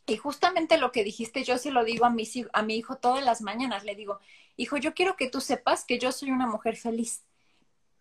y 0.06 0.16
justamente 0.16 0.78
lo 0.78 0.90
que 0.92 1.04
dijiste, 1.04 1.44
yo 1.44 1.58
se 1.58 1.70
lo 1.70 1.84
digo 1.84 2.04
a 2.04 2.10
mi, 2.10 2.24
a 2.52 2.62
mi 2.62 2.76
hijo 2.76 2.96
todas 2.96 3.24
las 3.24 3.40
mañanas, 3.40 3.84
le 3.84 3.94
digo, 3.94 4.18
hijo, 4.56 4.76
yo 4.76 4.94
quiero 4.94 5.16
que 5.16 5.30
tú 5.30 5.40
sepas 5.40 5.84
que 5.84 5.98
yo 5.98 6.10
soy 6.12 6.30
una 6.30 6.46
mujer 6.46 6.76
feliz. 6.76 7.24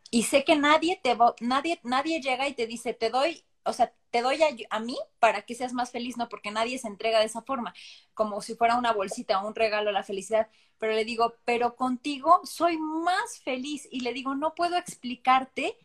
Y 0.10 0.24
sé 0.24 0.44
que 0.44 0.56
nadie 0.56 1.00
te 1.02 1.16
nadie, 1.42 1.80
nadie 1.84 2.22
llega 2.22 2.48
y 2.48 2.54
te 2.54 2.68
dice, 2.68 2.94
te 2.94 3.10
doy, 3.10 3.46
o 3.64 3.72
sea, 3.72 3.94
te 4.10 4.22
doy 4.22 4.42
a, 4.42 4.48
a, 4.72 4.80
mí 4.80 4.98
para 5.20 5.44
que 5.44 5.56
seas 5.56 5.74
más 5.74 5.92
feliz, 5.92 6.18
¿no? 6.18 6.28
Porque 6.28 6.52
nadie 6.52 6.80
se 6.80 6.88
entrega 6.88 7.20
de 7.20 7.26
esa 7.26 7.44
forma, 7.44 7.74
como 8.14 8.42
si 8.42 8.56
fuera 8.56 8.78
una 8.78 8.94
bolsita 8.94 9.42
o 9.42 9.48
un 9.48 9.56
regalo 9.56 9.90
a 9.90 9.94
la 9.94 10.04
felicidad. 10.04 10.50
Pero 10.80 10.94
le 10.94 11.06
digo, 11.06 11.36
pero 11.46 11.76
contigo 11.76 12.42
soy 12.44 12.78
más 12.78 13.40
feliz. 13.40 13.88
Y 13.92 14.02
le 14.02 14.14
digo, 14.14 14.36
no 14.36 14.56
puedo 14.56 14.76
explicarte 14.76 15.78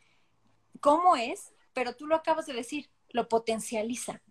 cómo 0.80 1.16
es, 1.16 1.52
pero 1.74 1.94
tú 1.94 2.06
lo 2.06 2.16
acabas 2.16 2.46
de 2.46 2.54
decir, 2.54 2.90
lo 3.10 3.28
potencializa 3.28 4.22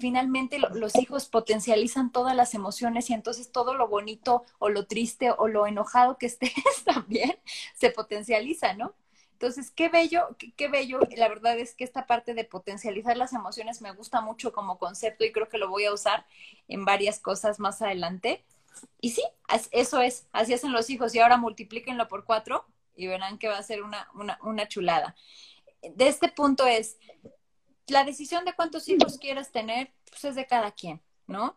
finalmente 0.00 0.58
los 0.58 0.96
hijos 0.96 1.26
potencializan 1.26 2.10
todas 2.10 2.34
las 2.34 2.54
emociones 2.54 3.10
y 3.10 3.14
entonces 3.14 3.52
todo 3.52 3.74
lo 3.74 3.88
bonito 3.88 4.44
o 4.58 4.68
lo 4.68 4.86
triste 4.86 5.30
o 5.30 5.46
lo 5.46 5.66
enojado 5.66 6.18
que 6.18 6.26
estés 6.26 6.52
también 6.84 7.38
se 7.74 7.90
potencializa, 7.90 8.74
¿no? 8.74 8.94
Entonces, 9.40 9.70
qué 9.70 9.88
bello, 9.88 10.36
qué, 10.54 10.68
bello. 10.68 11.00
La 11.16 11.28
verdad 11.28 11.58
es 11.58 11.74
que 11.74 11.82
esta 11.82 12.06
parte 12.06 12.34
de 12.34 12.44
potencializar 12.44 13.16
las 13.16 13.32
emociones 13.32 13.80
me 13.80 13.90
gusta 13.92 14.20
mucho 14.20 14.52
como 14.52 14.78
concepto 14.78 15.24
y 15.24 15.32
creo 15.32 15.48
que 15.48 15.56
lo 15.56 15.70
voy 15.70 15.86
a 15.86 15.94
usar 15.94 16.26
en 16.68 16.84
varias 16.84 17.20
cosas 17.20 17.58
más 17.58 17.80
adelante. 17.80 18.44
Y 19.00 19.12
sí, 19.12 19.22
eso 19.70 20.02
es, 20.02 20.26
así 20.32 20.52
hacen 20.52 20.72
los 20.72 20.90
hijos. 20.90 21.14
Y 21.14 21.20
ahora 21.20 21.38
multiplíquenlo 21.38 22.06
por 22.06 22.26
cuatro 22.26 22.66
y 22.94 23.06
verán 23.06 23.38
que 23.38 23.48
va 23.48 23.56
a 23.56 23.62
ser 23.62 23.82
una, 23.82 24.10
una, 24.12 24.38
una 24.42 24.68
chulada. 24.68 25.16
De 25.94 26.08
este 26.08 26.28
punto 26.28 26.66
es, 26.66 26.98
la 27.90 28.04
decisión 28.04 28.44
de 28.44 28.54
cuántos 28.54 28.88
hijos 28.88 29.18
quieres 29.18 29.50
tener, 29.50 29.92
pues 30.08 30.24
es 30.24 30.34
de 30.34 30.46
cada 30.46 30.72
quien, 30.72 31.00
¿no? 31.26 31.56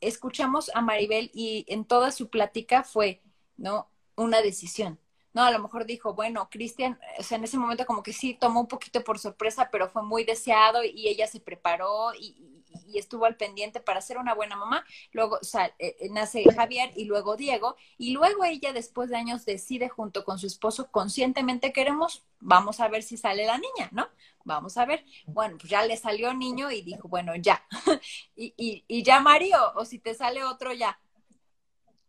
Escuchamos 0.00 0.70
a 0.74 0.80
Maribel 0.80 1.30
y 1.34 1.64
en 1.68 1.84
toda 1.84 2.10
su 2.10 2.28
plática 2.28 2.82
fue, 2.82 3.22
¿no? 3.56 3.88
Una 4.16 4.40
decisión. 4.42 4.98
No, 5.34 5.44
a 5.44 5.50
lo 5.50 5.58
mejor 5.60 5.86
dijo, 5.86 6.14
bueno, 6.14 6.48
Cristian, 6.50 6.98
o 7.18 7.22
sea, 7.22 7.38
en 7.38 7.44
ese 7.44 7.56
momento 7.56 7.86
como 7.86 8.02
que 8.02 8.12
sí 8.12 8.34
tomó 8.34 8.60
un 8.60 8.68
poquito 8.68 9.02
por 9.02 9.18
sorpresa, 9.18 9.70
pero 9.70 9.88
fue 9.88 10.02
muy 10.02 10.24
deseado 10.24 10.84
y 10.84 11.08
ella 11.08 11.26
se 11.26 11.40
preparó 11.40 12.14
y, 12.14 12.61
y 12.86 12.98
estuvo 12.98 13.24
al 13.24 13.36
pendiente 13.36 13.80
para 13.80 14.00
ser 14.00 14.18
una 14.18 14.34
buena 14.34 14.56
mamá. 14.56 14.84
Luego 15.12 15.38
o 15.40 15.44
sea, 15.44 15.66
eh, 15.78 15.96
eh, 16.00 16.08
nace 16.10 16.44
Javier 16.54 16.92
y 16.96 17.04
luego 17.04 17.36
Diego. 17.36 17.76
Y 17.98 18.12
luego 18.12 18.44
ella, 18.44 18.72
después 18.72 19.10
de 19.10 19.16
años, 19.16 19.44
decide 19.44 19.88
junto 19.88 20.24
con 20.24 20.38
su 20.38 20.46
esposo, 20.46 20.90
conscientemente 20.90 21.72
queremos, 21.72 22.24
vamos 22.40 22.80
a 22.80 22.88
ver 22.88 23.02
si 23.02 23.16
sale 23.16 23.46
la 23.46 23.58
niña, 23.58 23.88
¿no? 23.92 24.08
Vamos 24.44 24.76
a 24.76 24.84
ver. 24.84 25.04
Bueno, 25.26 25.56
pues 25.58 25.70
ya 25.70 25.84
le 25.84 25.96
salió 25.96 26.34
niño 26.34 26.70
y 26.70 26.82
dijo, 26.82 27.08
bueno, 27.08 27.34
ya. 27.36 27.64
y, 28.36 28.54
y, 28.56 28.84
y 28.88 29.02
ya 29.02 29.20
Mario, 29.20 29.58
o 29.74 29.84
si 29.84 29.98
te 29.98 30.14
sale 30.14 30.44
otro, 30.44 30.72
ya. 30.72 30.98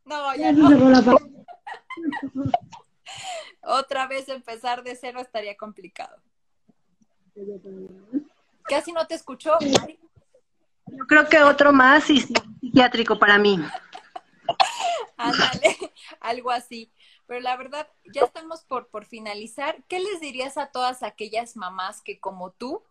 No, 0.05 0.35
ya 0.35 0.51
no. 0.51 0.69
Otra 3.61 4.07
vez 4.07 4.27
empezar 4.29 4.83
de 4.83 4.95
cero 4.95 5.21
estaría 5.21 5.55
complicado. 5.55 6.17
Casi 8.63 8.91
no 8.91 9.07
te 9.07 9.15
escuchó, 9.15 9.53
Mari. 9.59 9.99
Yo 10.85 11.05
creo 11.07 11.27
que 11.27 11.41
otro 11.41 11.73
más 11.73 12.09
y 12.09 12.19
psiquiátrico 12.19 13.17
para 13.17 13.37
mí. 13.37 13.59
Ándale, 15.17 15.77
algo 16.19 16.51
así. 16.51 16.91
Pero 17.25 17.39
la 17.39 17.55
verdad, 17.55 17.87
ya 18.13 18.21
estamos 18.21 18.63
por, 18.63 18.87
por 18.87 19.05
finalizar. 19.05 19.83
¿Qué 19.87 19.99
les 19.99 20.19
dirías 20.19 20.57
a 20.57 20.67
todas 20.67 21.03
aquellas 21.03 21.55
mamás 21.55 22.01
que 22.01 22.19
como 22.19 22.51
tú, 22.51 22.83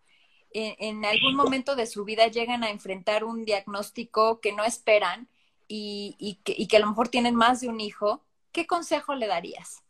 en, 0.54 1.04
algún 1.04 1.34
momento 1.34 1.76
de 1.76 1.86
su 1.86 2.04
vida 2.04 2.26
llegan 2.26 2.62
a 2.62 2.70
enfrentar 2.70 3.24
un 3.24 3.44
diagnóstico 3.44 4.40
que 4.40 4.52
no 4.52 4.64
esperan 4.64 5.28
y, 5.66 6.16
y, 6.18 6.34
que, 6.44 6.54
y 6.56 6.68
que 6.68 6.76
a 6.76 6.80
lo 6.80 6.88
mejor 6.88 7.08
tienen 7.08 7.34
más 7.34 7.60
de 7.60 7.68
un 7.68 7.80
hijo? 7.80 8.22
¿Qué 8.52 8.66
consejo 8.66 9.14
le 9.14 9.26
darías? 9.26 9.82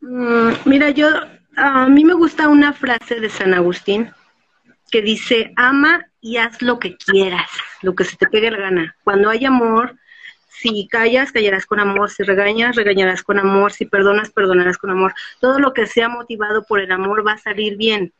Mm, 0.00 0.52
mira, 0.64 0.90
yo, 0.90 1.08
a 1.56 1.88
mí 1.88 2.04
me 2.04 2.14
gusta 2.14 2.48
una 2.48 2.72
frase 2.72 3.20
de 3.20 3.30
San 3.30 3.54
Agustín 3.54 4.12
que 4.94 5.02
dice, 5.02 5.52
ama 5.56 6.06
y 6.20 6.36
haz 6.36 6.62
lo 6.62 6.78
que 6.78 6.96
quieras, 6.96 7.50
lo 7.82 7.96
que 7.96 8.04
se 8.04 8.16
te 8.16 8.28
pegue 8.28 8.52
la 8.52 8.58
gana. 8.58 8.96
Cuando 9.02 9.28
hay 9.28 9.44
amor, 9.44 9.96
si 10.46 10.86
callas, 10.86 11.32
callarás 11.32 11.66
con 11.66 11.80
amor, 11.80 12.10
si 12.10 12.22
regañas, 12.22 12.76
regañarás 12.76 13.24
con 13.24 13.40
amor, 13.40 13.72
si 13.72 13.86
perdonas, 13.86 14.30
perdonarás 14.30 14.78
con 14.78 14.90
amor. 14.90 15.12
Todo 15.40 15.58
lo 15.58 15.72
que 15.72 15.88
sea 15.88 16.08
motivado 16.08 16.62
por 16.62 16.78
el 16.78 16.92
amor 16.92 17.26
va 17.26 17.32
a 17.32 17.38
salir 17.38 17.76
bien. 17.76 18.12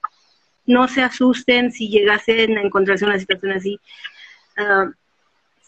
No 0.67 0.89
se 0.89 1.05
asusten 1.05 1.71
si 1.71 1.91
llegasen 1.91 2.59
a 2.59 2.63
encontrarse 2.63 3.05
en 3.05 3.11
una 3.11 3.21
situación 3.21 3.53
así. 3.53 3.79
Uh, 4.59 4.91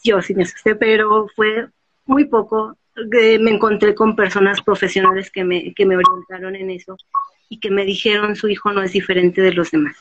yo 0.03 0.21
sí 0.21 0.35
me 0.35 0.43
asusté, 0.43 0.75
pero 0.75 1.29
fue 1.37 1.69
muy 2.05 2.25
poco. 2.25 2.75
me 3.13 3.51
encontré 3.51 3.95
con 3.95 4.13
personas 4.17 4.61
profesionales 4.61 5.31
que 5.31 5.45
me, 5.45 5.73
que 5.73 5.85
me 5.85 5.95
orientaron 5.95 6.57
en 6.57 6.69
eso 6.69 6.97
y 7.47 7.61
que 7.61 7.71
me 7.71 7.85
dijeron 7.85 8.35
su 8.35 8.49
hijo 8.49 8.73
no 8.73 8.81
es 8.81 8.91
diferente 8.91 9.39
de 9.39 9.53
los 9.53 9.71
demás 9.71 9.95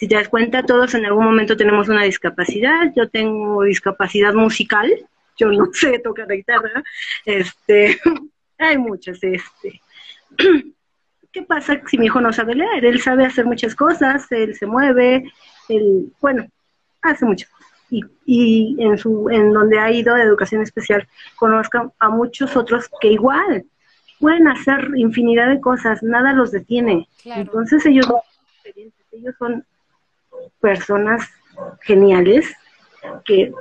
si 0.00 0.08
te 0.08 0.14
das 0.14 0.30
cuenta, 0.30 0.62
todos 0.62 0.94
en 0.94 1.04
algún 1.04 1.26
momento 1.26 1.58
tenemos 1.58 1.90
una 1.90 2.04
discapacidad. 2.04 2.90
Yo 2.96 3.10
tengo 3.10 3.64
discapacidad 3.64 4.32
musical, 4.32 4.90
yo 5.36 5.52
no 5.52 5.66
sé 5.74 5.98
tocar 5.98 6.26
la 6.26 6.36
guitarra. 6.36 6.82
Este, 7.26 8.00
hay 8.58 8.78
muchas. 8.78 9.18
Este. 9.22 9.82
¿Qué 11.32 11.42
pasa 11.42 11.82
si 11.86 11.98
mi 11.98 12.06
hijo 12.06 12.18
no 12.18 12.32
sabe 12.32 12.54
leer? 12.54 12.86
Él 12.86 13.02
sabe 13.02 13.26
hacer 13.26 13.44
muchas 13.44 13.74
cosas, 13.74 14.26
él 14.32 14.56
se 14.56 14.66
mueve, 14.66 15.30
él, 15.68 16.10
bueno, 16.18 16.46
hace 17.02 17.26
muchas 17.26 17.50
cosas. 17.50 17.68
Y, 17.90 18.02
y 18.24 18.76
en, 18.82 18.96
su, 18.96 19.28
en 19.28 19.52
donde 19.52 19.78
ha 19.78 19.92
ido 19.92 20.14
de 20.14 20.22
educación 20.22 20.62
especial, 20.62 21.06
conozco 21.36 21.94
a 21.98 22.08
muchos 22.08 22.56
otros 22.56 22.88
que 23.00 23.08
igual 23.08 23.64
pueden 24.18 24.48
hacer 24.48 24.92
infinidad 24.96 25.50
de 25.50 25.60
cosas, 25.60 26.02
nada 26.02 26.32
los 26.32 26.50
detiene. 26.52 27.06
Entonces 27.24 27.84
ellos, 27.86 28.06
ellos 29.12 29.34
son 29.38 29.64
personas 30.60 31.28
geniales 31.82 32.54
que 33.24 33.52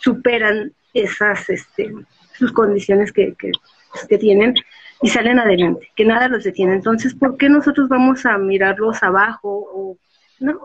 superan 0.00 0.72
esas 0.94 1.48
este, 1.48 1.92
sus 2.34 2.52
condiciones 2.52 3.12
que, 3.12 3.34
que, 3.38 4.18
tienen 4.18 4.54
y 5.02 5.08
salen 5.08 5.38
adelante, 5.38 5.90
que 5.94 6.04
nada 6.04 6.28
los 6.28 6.44
detiene. 6.44 6.74
Entonces, 6.74 7.14
¿por 7.14 7.36
qué 7.36 7.48
nosotros 7.48 7.88
vamos 7.88 8.24
a 8.24 8.38
mirarlos 8.38 9.02
abajo 9.02 9.68
o 9.72 9.96
no? 10.40 10.60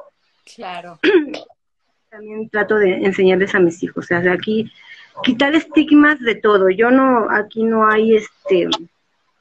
Claro. 0.55 0.99
También 2.09 2.49
trato 2.49 2.75
de 2.75 2.93
enseñarles 3.05 3.53
a 3.53 3.59
mis 3.59 3.83
hijos, 3.83 4.05
o 4.05 4.07
sea, 4.07 4.19
aquí 4.31 4.71
quitar 5.23 5.55
estigmas 5.55 6.19
de 6.19 6.35
todo. 6.35 6.69
Yo 6.69 6.89
no, 6.89 7.29
aquí 7.29 7.63
no 7.63 7.87
hay 7.87 8.15
este 8.15 8.69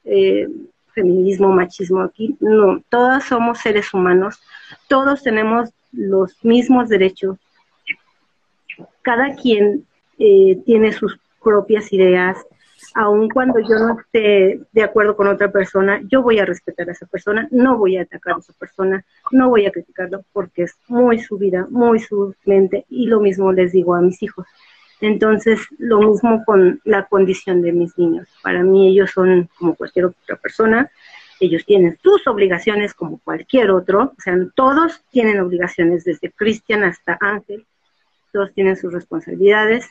eh, 0.03 0.47
feminismo, 0.93 1.49
machismo, 1.49 2.01
aquí 2.01 2.35
no, 2.39 2.81
todas 2.89 3.23
somos 3.23 3.59
seres 3.59 3.93
humanos, 3.93 4.39
todos 4.87 5.23
tenemos 5.23 5.69
los 5.91 6.43
mismos 6.43 6.89
derechos, 6.89 7.37
cada 9.01 9.35
quien 9.35 9.85
eh, 10.19 10.57
tiene 10.65 10.91
sus 10.91 11.19
propias 11.43 11.91
ideas, 11.93 12.37
aun 12.93 13.29
cuando 13.29 13.59
yo 13.59 13.79
no 13.79 13.99
esté 13.99 14.59
de 14.71 14.83
acuerdo 14.83 15.15
con 15.15 15.27
otra 15.27 15.51
persona, 15.51 16.01
yo 16.07 16.21
voy 16.21 16.39
a 16.39 16.45
respetar 16.45 16.89
a 16.89 16.91
esa 16.91 17.05
persona, 17.05 17.47
no 17.51 17.77
voy 17.77 17.97
a 17.97 18.03
atacar 18.03 18.35
a 18.35 18.39
esa 18.39 18.53
persona, 18.53 19.03
no 19.31 19.49
voy 19.49 19.65
a 19.65 19.71
criticarlo 19.71 20.23
porque 20.33 20.63
es 20.63 20.75
muy 20.87 21.19
su 21.19 21.37
vida, 21.37 21.67
muy 21.69 21.99
su 21.99 22.35
mente 22.45 22.85
y 22.89 23.07
lo 23.07 23.19
mismo 23.19 23.51
les 23.51 23.71
digo 23.71 23.95
a 23.95 24.01
mis 24.01 24.21
hijos. 24.21 24.45
Entonces, 24.99 25.59
lo 25.77 25.99
mismo 25.99 26.43
con 26.43 26.81
la 26.83 27.05
condición 27.05 27.61
de 27.61 27.71
mis 27.71 27.97
niños. 27.99 28.27
Para 28.41 28.63
mí 28.63 28.89
ellos 28.89 29.11
son 29.11 29.47
como 29.57 29.75
cualquier 29.75 30.05
otra 30.05 30.35
persona, 30.37 30.89
ellos 31.39 31.65
tienen 31.65 31.97
sus 32.01 32.25
obligaciones 32.27 32.93
como 32.93 33.19
cualquier 33.19 33.71
otro, 33.71 34.13
o 34.17 34.21
sea, 34.21 34.35
todos 34.55 35.01
tienen 35.11 35.39
obligaciones, 35.39 36.03
desde 36.03 36.31
Cristian 36.31 36.83
hasta 36.83 37.17
Ángel, 37.21 37.65
todos 38.31 38.53
tienen 38.53 38.75
sus 38.75 38.93
responsabilidades 38.93 39.89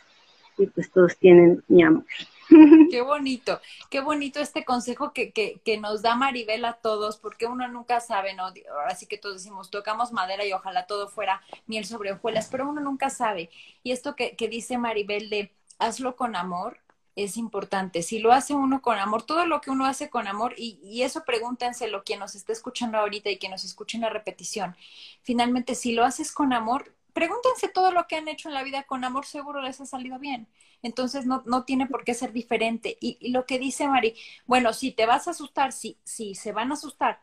y 0.58 0.66
pues 0.66 0.90
todos 0.90 1.16
tienen 1.16 1.62
mi 1.68 1.82
amor. 1.82 2.04
Qué 2.90 3.02
bonito, 3.02 3.60
qué 3.90 4.00
bonito 4.00 4.38
este 4.38 4.64
consejo 4.64 5.12
que, 5.12 5.32
que, 5.32 5.60
que, 5.64 5.78
nos 5.78 6.00
da 6.00 6.14
Maribel 6.14 6.64
a 6.64 6.74
todos, 6.74 7.16
porque 7.16 7.46
uno 7.46 7.66
nunca 7.66 7.98
sabe, 7.98 8.34
¿no? 8.34 8.44
Ahora 8.44 8.94
sí 8.94 9.06
que 9.06 9.18
todos 9.18 9.34
decimos, 9.38 9.68
tocamos 9.68 10.12
madera 10.12 10.46
y 10.46 10.52
ojalá 10.52 10.86
todo 10.86 11.08
fuera 11.08 11.42
miel 11.66 11.84
sobre 11.84 12.12
hojuelas, 12.12 12.48
pero 12.48 12.68
uno 12.68 12.80
nunca 12.80 13.10
sabe. 13.10 13.50
Y 13.82 13.90
esto 13.90 14.14
que, 14.14 14.36
que 14.36 14.48
dice 14.48 14.78
Maribel 14.78 15.28
de 15.28 15.50
hazlo 15.80 16.14
con 16.14 16.36
amor, 16.36 16.78
es 17.16 17.36
importante. 17.36 18.02
Si 18.02 18.20
lo 18.20 18.32
hace 18.32 18.54
uno 18.54 18.82
con 18.82 18.98
amor, 18.98 19.24
todo 19.24 19.46
lo 19.46 19.60
que 19.60 19.70
uno 19.70 19.86
hace 19.86 20.10
con 20.10 20.28
amor, 20.28 20.54
y, 20.56 20.78
y 20.84 21.02
eso 21.02 21.24
pregúntenselo 21.24 22.04
quien 22.04 22.20
nos 22.20 22.34
está 22.34 22.52
escuchando 22.52 22.98
ahorita 22.98 23.30
y 23.30 23.38
quien 23.38 23.52
nos 23.52 23.64
escuche 23.64 23.96
en 23.96 24.02
la 24.02 24.10
repetición. 24.10 24.76
Finalmente, 25.22 25.74
si 25.74 25.92
lo 25.92 26.04
haces 26.04 26.30
con 26.32 26.52
amor, 26.52 26.92
pregúntense 27.16 27.68
todo 27.68 27.92
lo 27.92 28.06
que 28.06 28.16
han 28.16 28.28
hecho 28.28 28.48
en 28.48 28.54
la 28.54 28.62
vida 28.62 28.82
con 28.82 29.02
amor, 29.02 29.24
seguro 29.24 29.62
les 29.62 29.80
ha 29.80 29.86
salido 29.86 30.18
bien. 30.18 30.46
Entonces 30.82 31.24
no, 31.24 31.42
no 31.46 31.64
tiene 31.64 31.86
por 31.86 32.04
qué 32.04 32.12
ser 32.12 32.30
diferente. 32.30 32.98
Y, 33.00 33.30
lo 33.30 33.46
que 33.46 33.58
dice 33.58 33.88
Mari, 33.88 34.14
bueno, 34.44 34.74
si 34.74 34.92
te 34.92 35.06
vas 35.06 35.26
a 35.26 35.30
asustar, 35.30 35.72
sí, 35.72 35.96
sí, 36.04 36.34
se 36.34 36.52
van 36.52 36.70
a 36.70 36.74
asustar, 36.74 37.18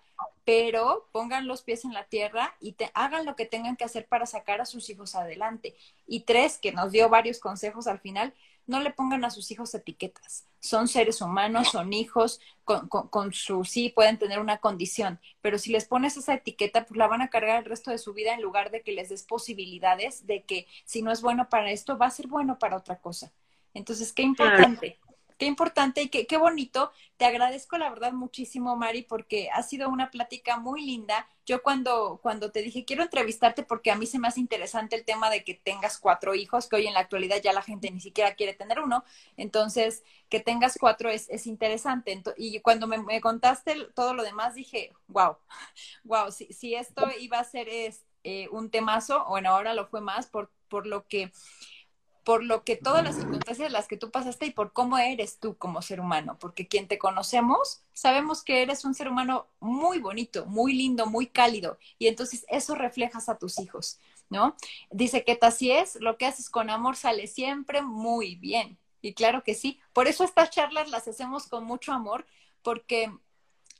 pero 0.45 1.07
pongan 1.11 1.47
los 1.47 1.61
pies 1.61 1.85
en 1.85 1.93
la 1.93 2.05
tierra 2.05 2.55
y 2.59 2.71
te, 2.71 2.89
hagan 2.95 3.23
lo 3.27 3.35
que 3.35 3.45
tengan 3.45 3.75
que 3.75 3.83
hacer 3.83 4.07
para 4.07 4.25
sacar 4.25 4.61
a 4.61 4.65
sus 4.65 4.89
hijos 4.89 5.13
adelante. 5.13 5.75
Y 6.07 6.21
tres, 6.21 6.57
que 6.57 6.71
nos 6.71 6.91
dio 6.91 7.07
varios 7.09 7.39
consejos 7.39 7.85
al 7.85 7.99
final, 7.99 8.33
no 8.67 8.79
le 8.79 8.91
pongan 8.91 9.25
a 9.25 9.29
sus 9.29 9.51
hijos 9.51 9.73
etiquetas. 9.75 10.45
Son 10.59 10.87
seres 10.87 11.21
humanos, 11.21 11.69
son 11.71 11.91
hijos, 11.93 12.39
con, 12.63 12.87
con, 12.87 13.33
su 13.33 13.65
sí 13.65 13.89
pueden 13.89 14.17
tener 14.17 14.39
una 14.39 14.59
condición, 14.59 15.19
pero 15.41 15.57
si 15.57 15.71
les 15.71 15.85
pones 15.85 16.15
esa 16.15 16.35
etiqueta, 16.35 16.85
pues 16.85 16.97
la 16.97 17.07
van 17.07 17.21
a 17.21 17.29
cargar 17.29 17.59
el 17.59 17.69
resto 17.69 17.91
de 17.91 17.97
su 17.97 18.13
vida 18.13 18.33
en 18.33 18.41
lugar 18.41 18.71
de 18.71 18.81
que 18.81 18.93
les 18.93 19.09
des 19.09 19.23
posibilidades 19.23 20.25
de 20.25 20.43
que 20.43 20.67
si 20.85 21.01
no 21.01 21.11
es 21.11 21.21
bueno 21.21 21.49
para 21.49 21.71
esto, 21.71 21.97
va 21.97 22.05
a 22.05 22.11
ser 22.11 22.27
bueno 22.27 22.57
para 22.59 22.77
otra 22.77 22.99
cosa. 22.99 23.33
Entonces, 23.73 24.13
qué 24.13 24.21
importante. 24.21 24.99
Importante 25.45 26.01
y 26.01 26.09
qué, 26.09 26.27
qué 26.27 26.37
bonito. 26.37 26.91
Te 27.17 27.25
agradezco 27.25 27.77
la 27.77 27.89
verdad 27.89 28.13
muchísimo, 28.13 28.75
Mari, 28.75 29.03
porque 29.03 29.49
ha 29.51 29.63
sido 29.63 29.89
una 29.89 30.11
plática 30.11 30.57
muy 30.57 30.85
linda. 30.85 31.27
Yo 31.45 31.61
cuando, 31.61 32.19
cuando 32.21 32.51
te 32.51 32.61
dije, 32.61 32.85
quiero 32.85 33.03
entrevistarte 33.03 33.63
porque 33.63 33.91
a 33.91 33.95
mí 33.95 34.05
se 34.05 34.19
me 34.19 34.27
hace 34.27 34.39
interesante 34.39 34.95
el 34.95 35.05
tema 35.05 35.29
de 35.29 35.43
que 35.43 35.55
tengas 35.55 35.97
cuatro 35.97 36.35
hijos, 36.35 36.67
que 36.67 36.77
hoy 36.77 36.87
en 36.87 36.93
la 36.93 37.01
actualidad 37.01 37.41
ya 37.43 37.53
la 37.53 37.61
gente 37.61 37.91
ni 37.91 37.99
siquiera 37.99 38.35
quiere 38.35 38.53
tener 38.53 38.79
uno. 38.79 39.03
Entonces, 39.37 40.03
que 40.29 40.39
tengas 40.39 40.77
cuatro 40.79 41.09
es, 41.09 41.29
es 41.29 41.47
interesante. 41.47 42.21
y 42.37 42.59
cuando 42.61 42.87
me, 42.87 42.97
me, 42.97 43.21
contaste 43.21 43.75
todo 43.95 44.13
lo 44.13 44.23
demás, 44.23 44.55
dije, 44.55 44.93
wow, 45.07 45.37
wow, 46.03 46.31
si, 46.31 46.51
si 46.53 46.75
esto 46.75 47.07
iba 47.19 47.39
a 47.39 47.43
ser 47.43 47.69
es, 47.69 48.05
eh, 48.23 48.47
un 48.51 48.69
temazo, 48.69 49.25
bueno, 49.27 49.49
ahora 49.49 49.73
lo 49.73 49.87
fue 49.87 49.99
más 49.99 50.27
por, 50.27 50.49
por 50.69 50.87
lo 50.87 51.05
que 51.07 51.31
por 52.23 52.43
lo 52.43 52.63
que 52.63 52.75
todas 52.75 53.03
las 53.03 53.15
circunstancias 53.15 53.71
las 53.71 53.87
que 53.87 53.97
tú 53.97 54.09
pasaste 54.09 54.45
y 54.45 54.51
por 54.51 54.71
cómo 54.71 54.97
eres 54.97 55.39
tú 55.39 55.57
como 55.57 55.81
ser 55.81 55.99
humano, 55.99 56.37
porque 56.39 56.67
quien 56.67 56.87
te 56.87 56.97
conocemos, 56.97 57.83
sabemos 57.93 58.43
que 58.43 58.61
eres 58.61 58.85
un 58.85 58.93
ser 58.93 59.09
humano 59.09 59.47
muy 59.59 59.99
bonito, 59.99 60.45
muy 60.45 60.73
lindo, 60.73 61.05
muy 61.05 61.27
cálido, 61.27 61.77
y 61.99 62.07
entonces 62.07 62.45
eso 62.49 62.75
reflejas 62.75 63.27
a 63.27 63.37
tus 63.37 63.59
hijos, 63.59 63.99
¿no? 64.29 64.55
Dice 64.89 65.23
que 65.25 65.37
así 65.41 65.71
es, 65.71 65.97
lo 65.99 66.17
que 66.17 66.25
haces 66.25 66.49
con 66.49 66.69
amor 66.69 66.95
sale 66.95 67.27
siempre 67.27 67.81
muy 67.81 68.35
bien, 68.35 68.77
y 69.01 69.13
claro 69.13 69.43
que 69.43 69.53
sí, 69.53 69.81
por 69.91 70.07
eso 70.07 70.23
estas 70.23 70.49
charlas 70.49 70.89
las 70.89 71.07
hacemos 71.07 71.47
con 71.47 71.65
mucho 71.65 71.91
amor, 71.91 72.25
porque 72.61 73.11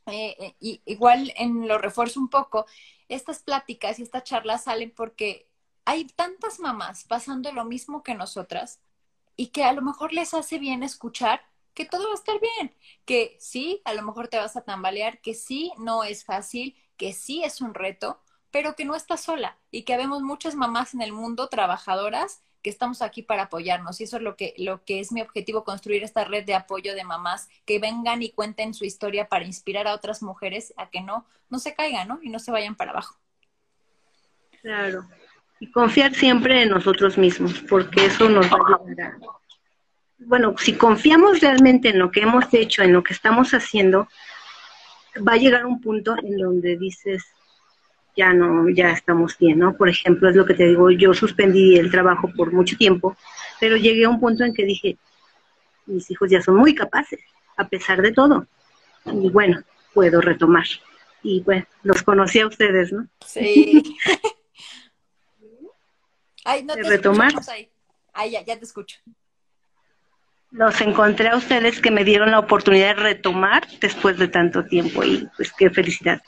eh, 0.05 0.55
eh, 0.61 0.81
igual 0.85 1.31
en 1.37 1.65
lo 1.67 1.77
refuerzo 1.77 2.19
un 2.19 2.27
poco, 2.27 2.65
estas 3.07 3.39
pláticas 3.39 3.99
y 3.99 4.03
estas 4.03 4.23
charlas 4.23 4.65
salen 4.65 4.91
porque 4.91 5.47
hay 5.85 6.05
tantas 6.05 6.59
mamás 6.59 7.03
pasando 7.03 7.51
lo 7.51 7.65
mismo 7.65 8.03
que 8.03 8.15
nosotras 8.15 8.79
y 9.35 9.47
que 9.47 9.63
a 9.63 9.73
lo 9.73 9.81
mejor 9.81 10.13
les 10.13 10.33
hace 10.33 10.59
bien 10.59 10.83
escuchar 10.83 11.41
que 11.73 11.85
todo 11.85 12.05
va 12.05 12.11
a 12.11 12.15
estar 12.15 12.39
bien, 12.39 12.75
que 13.05 13.35
sí, 13.39 13.81
a 13.85 13.93
lo 13.93 14.03
mejor 14.03 14.27
te 14.27 14.37
vas 14.37 14.55
a 14.55 14.61
tambalear, 14.61 15.19
que 15.21 15.33
sí, 15.33 15.71
no 15.77 16.03
es 16.03 16.23
fácil, 16.23 16.75
que 16.97 17.13
sí 17.13 17.43
es 17.43 17.61
un 17.61 17.73
reto, 17.73 18.21
pero 18.51 18.75
que 18.75 18.85
no 18.85 18.95
estás 18.95 19.21
sola 19.21 19.57
y 19.71 19.83
que 19.83 19.97
vemos 19.97 20.21
muchas 20.21 20.53
mamás 20.53 20.93
en 20.93 21.01
el 21.01 21.11
mundo 21.11 21.49
trabajadoras 21.49 22.43
que 22.61 22.69
estamos 22.69 23.01
aquí 23.01 23.23
para 23.23 23.43
apoyarnos 23.43 23.99
y 23.99 24.05
eso 24.05 24.17
es 24.17 24.23
lo 24.23 24.37
que, 24.37 24.53
lo 24.57 24.85
que 24.85 24.99
es 24.99 25.11
mi 25.11 25.21
objetivo, 25.21 25.65
construir 25.65 26.03
esta 26.03 26.23
red 26.23 26.45
de 26.45 26.53
apoyo 26.53 26.93
de 26.95 27.03
mamás 27.03 27.49
que 27.65 27.79
vengan 27.79 28.21
y 28.21 28.29
cuenten 28.29 28.73
su 28.73 28.85
historia 28.85 29.27
para 29.27 29.43
inspirar 29.43 29.87
a 29.87 29.95
otras 29.95 30.21
mujeres 30.21 30.73
a 30.77 30.89
que 30.89 31.01
no, 31.01 31.25
no 31.49 31.59
se 31.59 31.73
caigan, 31.73 32.07
¿no? 32.07 32.19
Y 32.21 32.29
no 32.29 32.39
se 32.39 32.51
vayan 32.51 32.75
para 32.75 32.91
abajo. 32.91 33.17
Claro 34.61 35.09
y 35.63 35.71
confiar 35.71 36.13
siempre 36.13 36.63
en 36.63 36.71
nosotros 36.71 37.17
mismos, 37.17 37.53
porque 37.69 38.07
eso 38.07 38.27
nos 38.27 38.47
va 38.47 38.57
a 38.57 38.83
ayudar. 38.83 39.13
Bueno, 40.17 40.55
si 40.57 40.73
confiamos 40.73 41.39
realmente 41.39 41.87
en 41.87 41.99
lo 41.99 42.11
que 42.11 42.19
hemos 42.19 42.53
hecho, 42.53 42.83
en 42.83 42.91
lo 42.91 43.01
que 43.01 43.13
estamos 43.13 43.53
haciendo, 43.53 44.09
va 45.25 45.33
a 45.33 45.37
llegar 45.37 45.65
un 45.65 45.79
punto 45.79 46.17
en 46.21 46.35
donde 46.35 46.75
dices, 46.75 47.23
ya 48.17 48.33
no, 48.33 48.67
ya 48.67 48.91
estamos 48.91 49.37
bien, 49.37 49.59
¿no? 49.59 49.73
Por 49.77 49.87
ejemplo, 49.87 50.29
es 50.29 50.35
lo 50.35 50.45
que 50.45 50.53
te 50.53 50.65
digo, 50.65 50.91
yo 50.91 51.13
suspendí 51.13 51.77
el 51.77 51.89
trabajo 51.89 52.29
por 52.35 52.51
mucho 52.51 52.75
tiempo, 52.75 53.15
pero 53.61 53.77
llegué 53.77 54.03
a 54.03 54.09
un 54.09 54.19
punto 54.19 54.43
en 54.43 54.53
que 54.53 54.65
dije, 54.65 54.97
mis 55.85 56.11
hijos 56.11 56.29
ya 56.29 56.41
son 56.41 56.57
muy 56.57 56.75
capaces, 56.75 57.21
a 57.55 57.69
pesar 57.69 58.01
de 58.01 58.11
todo. 58.11 58.47
Y 59.05 59.29
bueno, 59.29 59.61
puedo 59.93 60.19
retomar. 60.19 60.65
Y 61.23 61.39
bueno, 61.39 61.65
los 61.83 62.03
conocí 62.03 62.41
a 62.41 62.47
ustedes, 62.47 62.91
¿no? 62.91 63.07
Sí. 63.25 63.95
Ay, 66.45 66.63
no 66.63 66.73
te 66.75 66.83
retomar. 66.83 67.31
Ahí. 67.49 67.69
ahí 68.13 68.31
ya, 68.31 68.41
ya 68.41 68.57
te 68.57 68.65
escucho. 68.65 68.97
Los 70.51 70.79
encontré 70.81 71.29
a 71.29 71.35
ustedes 71.35 71.81
que 71.81 71.89
me 71.89 72.03
dieron 72.03 72.31
la 72.31 72.39
oportunidad 72.39 72.95
de 72.95 73.01
retomar 73.01 73.67
después 73.79 74.17
de 74.19 74.27
tanto 74.27 74.63
tiempo 74.65 75.03
y 75.03 75.27
pues 75.35 75.51
qué 75.53 75.69
felicidad. 75.71 76.21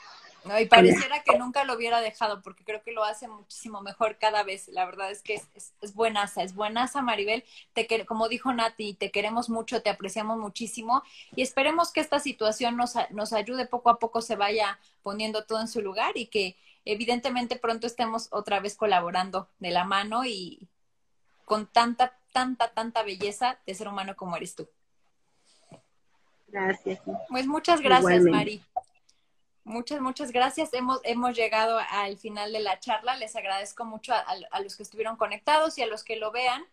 No, 0.46 0.58
y 0.60 0.66
pareciera 0.66 1.22
que 1.22 1.36
nunca 1.38 1.64
lo 1.64 1.74
hubiera 1.74 2.00
dejado 2.00 2.40
porque 2.40 2.64
creo 2.64 2.82
que 2.82 2.92
lo 2.92 3.04
hace 3.04 3.26
muchísimo 3.26 3.82
mejor 3.82 4.16
cada 4.18 4.44
vez. 4.44 4.68
La 4.68 4.84
verdad 4.84 5.10
es 5.10 5.22
que 5.22 5.34
es, 5.34 5.48
es, 5.54 5.74
es 5.80 5.94
buenaza, 5.94 6.42
es 6.42 6.54
buenaza 6.54 7.02
Maribel. 7.02 7.44
Te 7.72 7.86
como 8.04 8.28
dijo 8.28 8.52
Nati, 8.52 8.94
te 8.94 9.10
queremos 9.10 9.48
mucho, 9.48 9.82
te 9.82 9.90
apreciamos 9.90 10.38
muchísimo 10.38 11.02
y 11.34 11.42
esperemos 11.42 11.92
que 11.92 12.00
esta 12.00 12.20
situación 12.20 12.76
nos, 12.76 12.94
nos 13.10 13.32
ayude 13.32 13.66
poco 13.66 13.90
a 13.90 13.98
poco, 13.98 14.22
se 14.22 14.36
vaya 14.36 14.78
poniendo 15.02 15.44
todo 15.44 15.60
en 15.60 15.68
su 15.68 15.82
lugar 15.82 16.16
y 16.16 16.26
que 16.26 16.56
evidentemente 16.86 17.56
pronto 17.56 17.86
estemos 17.86 18.28
otra 18.30 18.60
vez 18.60 18.76
colaborando 18.76 19.48
de 19.58 19.70
la 19.70 19.84
mano 19.84 20.24
y 20.24 20.66
con 21.44 21.66
tanta, 21.66 22.18
tanta, 22.32 22.72
tanta 22.72 23.02
belleza 23.02 23.58
de 23.66 23.74
ser 23.74 23.88
humano 23.88 24.16
como 24.16 24.36
eres 24.36 24.54
tú. 24.54 24.68
Gracias. 26.48 27.00
Pues 27.28 27.46
muchas 27.46 27.80
gracias, 27.80 28.22
Mari. 28.22 28.62
Muchas, 29.64 30.00
muchas 30.00 30.30
gracias. 30.30 30.72
Hemos, 30.72 31.00
hemos 31.02 31.36
llegado 31.36 31.78
al 31.90 32.16
final 32.18 32.52
de 32.52 32.60
la 32.60 32.78
charla. 32.78 33.16
Les 33.16 33.34
agradezco 33.34 33.84
mucho 33.84 34.14
a, 34.14 34.24
a 34.50 34.60
los 34.60 34.76
que 34.76 34.84
estuvieron 34.84 35.16
conectados 35.16 35.76
y 35.76 35.82
a 35.82 35.86
los 35.86 36.04
que 36.04 36.16
lo 36.16 36.30
vean. 36.30 36.64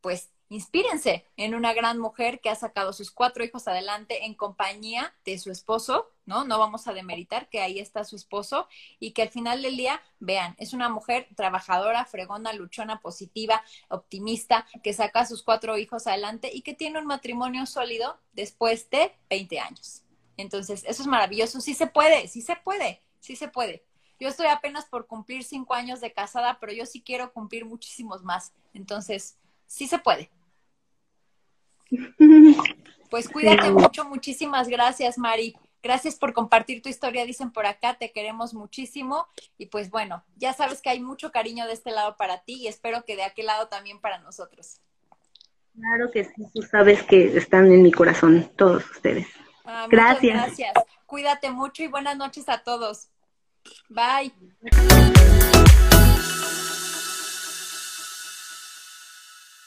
Pues 0.00 0.30
inspírense 0.50 1.24
en 1.36 1.54
una 1.54 1.72
gran 1.72 1.98
mujer 1.98 2.40
que 2.40 2.50
ha 2.50 2.56
sacado 2.56 2.92
sus 2.92 3.12
cuatro 3.12 3.44
hijos 3.44 3.68
adelante 3.68 4.26
en 4.26 4.34
compañía 4.34 5.14
de 5.24 5.38
su 5.38 5.50
esposo, 5.50 6.10
¿no? 6.26 6.44
No 6.44 6.58
vamos 6.58 6.88
a 6.88 6.92
demeritar 6.92 7.48
que 7.48 7.60
ahí 7.60 7.78
está 7.78 8.04
su 8.04 8.16
esposo 8.16 8.68
y 8.98 9.12
que 9.12 9.22
al 9.22 9.30
final 9.30 9.62
del 9.62 9.76
día, 9.76 10.02
vean, 10.18 10.56
es 10.58 10.72
una 10.72 10.88
mujer 10.88 11.28
trabajadora, 11.36 12.04
fregona, 12.04 12.52
luchona, 12.52 13.00
positiva, 13.00 13.62
optimista, 13.88 14.66
que 14.82 14.92
saca 14.92 15.20
a 15.20 15.26
sus 15.26 15.44
cuatro 15.44 15.78
hijos 15.78 16.08
adelante 16.08 16.50
y 16.52 16.62
que 16.62 16.74
tiene 16.74 16.98
un 16.98 17.06
matrimonio 17.06 17.64
sólido 17.64 18.18
después 18.32 18.90
de 18.90 19.14
20 19.30 19.60
años. 19.60 20.02
Entonces, 20.36 20.82
eso 20.84 21.02
es 21.02 21.06
maravilloso. 21.06 21.60
Sí 21.60 21.74
se 21.74 21.86
puede, 21.86 22.26
sí 22.26 22.42
se 22.42 22.56
puede, 22.56 23.02
sí 23.20 23.36
se 23.36 23.46
puede. 23.46 23.84
Yo 24.18 24.28
estoy 24.28 24.46
apenas 24.46 24.84
por 24.86 25.06
cumplir 25.06 25.44
cinco 25.44 25.74
años 25.74 26.00
de 26.00 26.12
casada, 26.12 26.58
pero 26.60 26.72
yo 26.72 26.86
sí 26.86 27.02
quiero 27.02 27.32
cumplir 27.32 27.64
muchísimos 27.64 28.24
más. 28.24 28.52
Entonces, 28.74 29.38
sí 29.66 29.86
se 29.86 29.98
puede. 30.00 30.30
Pues 33.10 33.28
cuídate 33.28 33.70
mucho, 33.72 34.04
muchísimas 34.04 34.68
gracias, 34.68 35.18
Mari. 35.18 35.56
Gracias 35.82 36.16
por 36.16 36.34
compartir 36.34 36.82
tu 36.82 36.88
historia, 36.88 37.24
dicen 37.24 37.50
por 37.50 37.64
acá, 37.66 37.94
te 37.94 38.12
queremos 38.12 38.52
muchísimo. 38.54 39.26
Y 39.56 39.66
pues 39.66 39.90
bueno, 39.90 40.22
ya 40.36 40.52
sabes 40.52 40.82
que 40.82 40.90
hay 40.90 41.00
mucho 41.00 41.32
cariño 41.32 41.66
de 41.66 41.72
este 41.72 41.90
lado 41.90 42.16
para 42.16 42.42
ti 42.42 42.54
y 42.54 42.68
espero 42.68 43.04
que 43.04 43.16
de 43.16 43.24
aquel 43.24 43.46
lado 43.46 43.68
también 43.68 43.98
para 44.00 44.18
nosotros. 44.18 44.80
Claro 45.74 46.10
que 46.10 46.24
sí, 46.24 46.44
tú 46.52 46.62
sabes 46.62 47.02
que 47.04 47.36
están 47.36 47.72
en 47.72 47.82
mi 47.82 47.90
corazón 47.90 48.50
todos 48.56 48.88
ustedes. 48.90 49.26
Ah, 49.64 49.86
gracias. 49.88 50.34
Gracias. 50.34 50.72
Cuídate 51.06 51.50
mucho 51.50 51.82
y 51.82 51.86
buenas 51.86 52.16
noches 52.16 52.48
a 52.48 52.58
todos. 52.58 53.08
Bye. 53.88 54.32